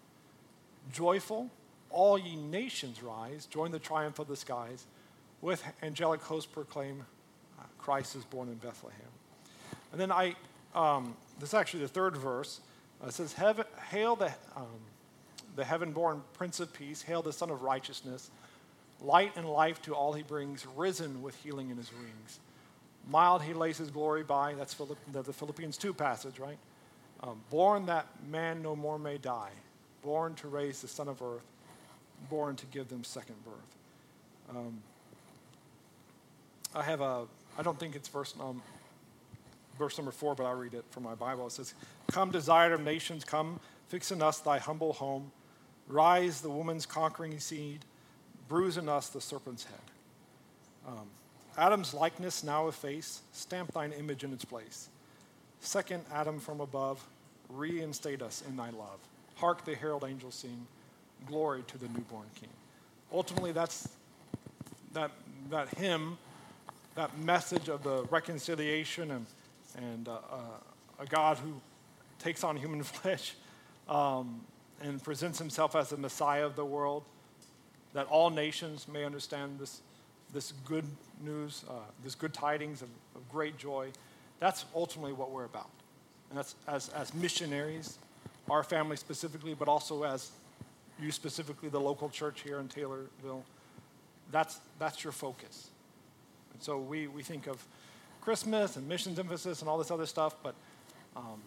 Joyful, 0.91 1.49
all 1.89 2.17
ye 2.17 2.35
nations 2.35 3.01
rise, 3.01 3.45
join 3.45 3.71
the 3.71 3.79
triumph 3.79 4.19
of 4.19 4.27
the 4.27 4.35
skies, 4.35 4.85
with 5.41 5.63
angelic 5.83 6.21
hosts 6.21 6.49
proclaim, 6.51 7.05
uh, 7.59 7.63
Christ 7.77 8.15
is 8.15 8.23
born 8.25 8.47
in 8.47 8.55
Bethlehem. 8.55 8.99
And 9.91 10.01
then 10.01 10.11
I, 10.11 10.35
um, 10.73 11.15
this 11.39 11.49
is 11.49 11.53
actually 11.53 11.81
the 11.81 11.87
third 11.87 12.17
verse. 12.17 12.59
Uh, 13.03 13.07
it 13.07 13.13
says, 13.13 13.33
Hail 13.33 14.15
the, 14.15 14.33
um, 14.55 14.65
the 15.55 15.65
heaven 15.65 15.91
born 15.91 16.23
Prince 16.33 16.59
of 16.59 16.73
Peace, 16.73 17.01
hail 17.01 17.21
the 17.21 17.33
Sun 17.33 17.49
of 17.49 17.61
Righteousness, 17.63 18.29
light 19.01 19.33
and 19.35 19.47
life 19.47 19.81
to 19.83 19.93
all 19.93 20.13
he 20.13 20.23
brings, 20.23 20.65
risen 20.75 21.21
with 21.21 21.35
healing 21.43 21.69
in 21.69 21.77
his 21.77 21.91
wings. 21.91 22.39
Mild 23.09 23.41
he 23.41 23.53
lays 23.53 23.77
his 23.77 23.89
glory 23.89 24.23
by, 24.23 24.53
that's 24.53 24.73
Philipp, 24.73 24.97
the, 25.11 25.21
the 25.21 25.33
Philippians 25.33 25.77
2 25.77 25.93
passage, 25.93 26.39
right? 26.39 26.57
Um, 27.21 27.41
born 27.49 27.85
that 27.85 28.07
man 28.29 28.61
no 28.61 28.75
more 28.75 28.99
may 28.99 29.17
die, 29.17 29.51
born 30.03 30.35
to 30.35 30.47
raise 30.47 30.81
the 30.81 30.87
Son 30.87 31.07
of 31.07 31.21
Earth, 31.21 31.45
born 32.29 32.55
to 32.57 32.65
give 32.67 32.89
them 32.89 33.03
second 33.03 33.35
birth. 33.45 34.57
Um, 34.57 34.81
I 36.75 36.83
have 36.83 37.01
a, 37.01 37.25
I 37.57 37.63
don't 37.63 37.79
think 37.79 37.95
it's 37.95 38.07
verse, 38.07 38.33
um, 38.39 38.61
verse 39.77 39.97
number 39.97 40.11
four, 40.11 40.35
but 40.35 40.45
I'll 40.45 40.55
read 40.55 40.73
it 40.73 40.85
from 40.89 41.03
my 41.03 41.15
Bible. 41.15 41.47
It 41.47 41.51
says, 41.51 41.73
Come, 42.11 42.31
desire 42.31 42.73
of 42.73 42.81
nations, 42.81 43.23
come, 43.23 43.59
fix 43.87 44.11
in 44.11 44.21
us 44.21 44.39
thy 44.39 44.59
humble 44.59 44.93
home. 44.93 45.31
Rise, 45.87 46.41
the 46.41 46.49
woman's 46.49 46.85
conquering 46.85 47.39
seed, 47.39 47.85
bruise 48.47 48.77
in 48.77 48.89
us 48.89 49.09
the 49.09 49.21
serpent's 49.21 49.63
head. 49.63 49.79
Um, 50.87 51.07
Adam's 51.57 51.93
likeness 51.93 52.43
now 52.43 52.67
efface, 52.67 53.21
stamp 53.31 53.73
thine 53.73 53.91
image 53.93 54.23
in 54.23 54.33
its 54.33 54.45
place. 54.45 54.89
Second 55.59 56.03
Adam 56.13 56.39
from 56.39 56.61
above, 56.61 57.05
reinstate 57.49 58.21
us 58.21 58.43
in 58.47 58.55
thy 58.57 58.69
love. 58.69 58.99
Hark 59.35 59.65
the 59.65 59.75
herald 59.75 60.03
angels 60.07 60.35
sing, 60.35 60.67
glory 61.27 61.63
to 61.67 61.77
the 61.77 61.87
newborn 61.87 62.27
king. 62.39 62.49
Ultimately, 63.11 63.51
that's 63.51 63.89
that, 64.93 65.11
that 65.49 65.69
hymn, 65.69 66.17
that 66.95 67.17
message 67.19 67.69
of 67.69 67.83
the 67.83 68.03
reconciliation 68.05 69.11
and, 69.11 69.25
and 69.77 70.07
uh, 70.07 70.13
uh, 70.13 70.37
a 70.99 71.05
God 71.05 71.37
who 71.37 71.53
takes 72.19 72.43
on 72.43 72.57
human 72.57 72.83
flesh 72.83 73.35
um, 73.87 74.41
and 74.81 75.01
presents 75.03 75.39
himself 75.39 75.75
as 75.75 75.89
the 75.89 75.97
Messiah 75.97 76.45
of 76.45 76.55
the 76.55 76.65
world, 76.65 77.03
that 77.93 78.07
all 78.07 78.29
nations 78.29 78.87
may 78.87 79.05
understand 79.05 79.59
this, 79.59 79.81
this 80.33 80.53
good 80.65 80.85
news, 81.23 81.63
uh, 81.69 81.73
this 82.03 82.15
good 82.15 82.33
tidings 82.33 82.81
of, 82.81 82.89
of 83.15 83.29
great 83.31 83.57
joy. 83.57 83.89
That's 84.39 84.65
ultimately 84.75 85.13
what 85.13 85.31
we're 85.31 85.45
about. 85.45 85.69
And 86.29 86.37
that's 86.37 86.55
as, 86.67 86.89
as 86.89 87.13
missionaries, 87.13 87.97
our 88.49 88.63
family 88.63 88.97
specifically, 88.97 89.53
but 89.53 89.67
also 89.67 90.03
as 90.03 90.31
you 90.99 91.11
specifically, 91.11 91.69
the 91.69 91.79
local 91.79 92.09
church 92.09 92.41
here 92.41 92.59
in 92.59 92.67
Taylorville. 92.67 93.43
That's, 94.31 94.59
that's 94.79 95.03
your 95.03 95.13
focus. 95.13 95.69
And 96.53 96.61
so 96.61 96.79
we, 96.79 97.07
we 97.07 97.23
think 97.23 97.47
of 97.47 97.65
Christmas 98.27 98.75
and 98.75 98.85
missions 98.89 99.19
emphasis 99.19 99.61
and 99.61 99.69
all 99.69 99.77
this 99.77 99.89
other 99.89 100.05
stuff, 100.05 100.35
but 100.43 100.53
um, 101.15 101.41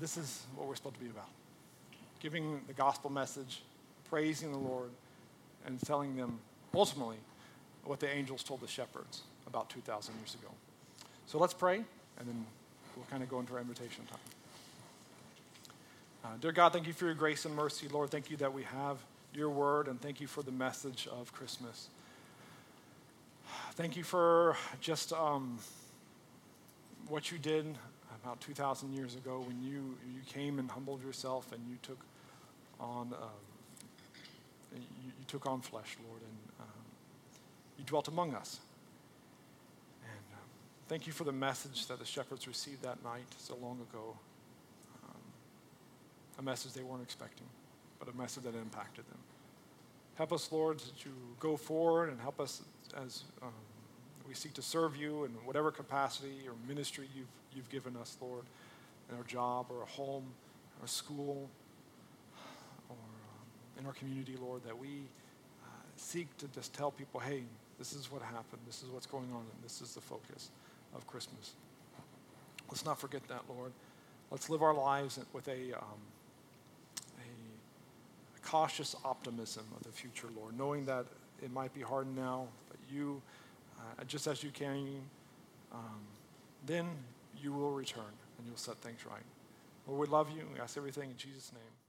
this 0.00 0.16
is 0.16 0.46
what 0.56 0.66
we're 0.66 0.76
supposed 0.76 0.94
to 0.94 1.00
be 1.02 1.10
about 1.10 1.28
giving 2.20 2.62
the 2.66 2.72
gospel 2.72 3.10
message, 3.10 3.60
praising 4.08 4.50
the 4.50 4.56
Lord, 4.56 4.88
and 5.66 5.78
telling 5.82 6.16
them 6.16 6.38
ultimately 6.74 7.18
what 7.84 8.00
the 8.00 8.08
angels 8.08 8.42
told 8.42 8.62
the 8.62 8.66
shepherds 8.66 9.24
about 9.46 9.68
2,000 9.68 10.14
years 10.14 10.34
ago. 10.34 10.48
So 11.26 11.36
let's 11.36 11.52
pray, 11.52 11.74
and 11.74 12.26
then 12.26 12.46
we'll 12.96 13.04
kind 13.10 13.22
of 13.22 13.28
go 13.28 13.38
into 13.40 13.52
our 13.52 13.60
invitation 13.60 14.06
time. 14.06 14.18
Uh, 16.24 16.28
dear 16.40 16.52
God, 16.52 16.72
thank 16.72 16.86
you 16.86 16.94
for 16.94 17.04
your 17.04 17.14
grace 17.14 17.44
and 17.44 17.54
mercy. 17.54 17.88
Lord, 17.88 18.08
thank 18.08 18.30
you 18.30 18.38
that 18.38 18.54
we 18.54 18.62
have 18.62 18.96
your 19.34 19.50
word, 19.50 19.88
and 19.88 20.00
thank 20.00 20.18
you 20.18 20.28
for 20.28 20.42
the 20.42 20.50
message 20.50 21.06
of 21.12 21.30
Christmas. 21.34 21.88
Thank 23.76 23.96
you 23.96 24.04
for 24.04 24.56
just 24.80 25.12
um, 25.12 25.58
what 27.08 27.32
you 27.32 27.38
did 27.38 27.76
about 28.22 28.40
2,000 28.40 28.92
years 28.92 29.16
ago 29.16 29.42
when 29.44 29.60
you, 29.64 29.96
you 30.14 30.20
came 30.28 30.60
and 30.60 30.70
humbled 30.70 31.02
yourself 31.02 31.50
and 31.50 31.60
you 31.68 31.74
took 31.82 31.98
on, 32.78 33.12
um, 33.20 33.28
you, 34.76 34.80
you, 35.18 35.24
took 35.26 35.46
on 35.46 35.60
flesh, 35.60 35.96
Lord, 36.08 36.20
and 36.22 36.38
um, 36.60 36.84
you 37.76 37.84
dwelt 37.84 38.06
among 38.06 38.36
us. 38.36 38.60
And 40.04 40.24
um, 40.34 40.48
thank 40.88 41.08
you 41.08 41.12
for 41.12 41.24
the 41.24 41.32
message 41.32 41.88
that 41.88 41.98
the 41.98 42.06
shepherds 42.06 42.46
received 42.46 42.82
that 42.82 43.02
night 43.02 43.26
so 43.38 43.56
long 43.60 43.80
ago. 43.90 44.16
Um, 45.02 45.20
a 46.38 46.42
message 46.42 46.74
they 46.74 46.84
weren't 46.84 47.02
expecting, 47.02 47.48
but 47.98 48.08
a 48.08 48.16
message 48.16 48.44
that 48.44 48.54
impacted 48.54 49.04
them. 49.08 49.18
Help 50.16 50.32
us, 50.32 50.50
Lord, 50.52 50.78
to 50.78 51.10
go 51.40 51.56
forward 51.56 52.10
and 52.10 52.20
help 52.20 52.40
us 52.40 52.62
as 53.04 53.24
um, 53.42 53.48
we 54.28 54.34
seek 54.34 54.54
to 54.54 54.62
serve 54.62 54.96
you 54.96 55.24
in 55.24 55.32
whatever 55.44 55.70
capacity 55.72 56.42
or 56.46 56.54
ministry 56.68 57.08
you've, 57.14 57.26
you've 57.54 57.68
given 57.68 57.96
us, 57.96 58.16
Lord, 58.20 58.44
in 59.10 59.16
our 59.16 59.24
job 59.24 59.66
or 59.70 59.82
a 59.82 59.86
home, 59.86 60.24
or 60.80 60.86
school, 60.86 61.48
or 62.88 62.96
um, 62.96 63.78
in 63.80 63.86
our 63.86 63.92
community, 63.92 64.36
Lord, 64.40 64.62
that 64.64 64.78
we 64.78 65.02
uh, 65.64 65.68
seek 65.96 66.36
to 66.38 66.48
just 66.48 66.72
tell 66.72 66.90
people, 66.90 67.20
hey, 67.20 67.42
this 67.78 67.92
is 67.92 68.10
what 68.10 68.22
happened, 68.22 68.62
this 68.66 68.82
is 68.82 68.90
what's 68.90 69.06
going 69.06 69.30
on, 69.32 69.40
and 69.40 69.64
this 69.64 69.80
is 69.80 69.94
the 69.94 70.00
focus 70.00 70.50
of 70.94 71.06
Christmas. 71.06 71.54
Let's 72.68 72.84
not 72.84 73.00
forget 73.00 73.26
that, 73.28 73.42
Lord. 73.48 73.72
Let's 74.30 74.48
live 74.48 74.62
our 74.62 74.74
lives 74.74 75.18
with 75.32 75.48
a, 75.48 75.72
um, 75.76 76.00
cautious 78.44 78.94
optimism 79.04 79.64
of 79.76 79.82
the 79.82 79.90
future, 79.92 80.28
Lord, 80.36 80.56
knowing 80.56 80.84
that 80.86 81.06
it 81.42 81.52
might 81.52 81.74
be 81.74 81.80
hard 81.80 82.14
now, 82.14 82.46
but 82.68 82.78
you, 82.90 83.20
uh, 83.78 84.04
just 84.04 84.26
as 84.26 84.42
you 84.42 84.50
can, 84.50 85.00
um, 85.72 86.00
then 86.66 86.86
you 87.40 87.52
will 87.52 87.72
return 87.72 88.04
and 88.38 88.46
you'll 88.46 88.56
set 88.56 88.76
things 88.76 89.00
right. 89.06 89.22
Lord, 89.86 90.00
we 90.00 90.06
love 90.12 90.30
you. 90.30 90.44
We 90.52 90.60
ask 90.60 90.76
everything 90.76 91.10
in 91.10 91.16
Jesus' 91.16 91.52
name. 91.52 91.83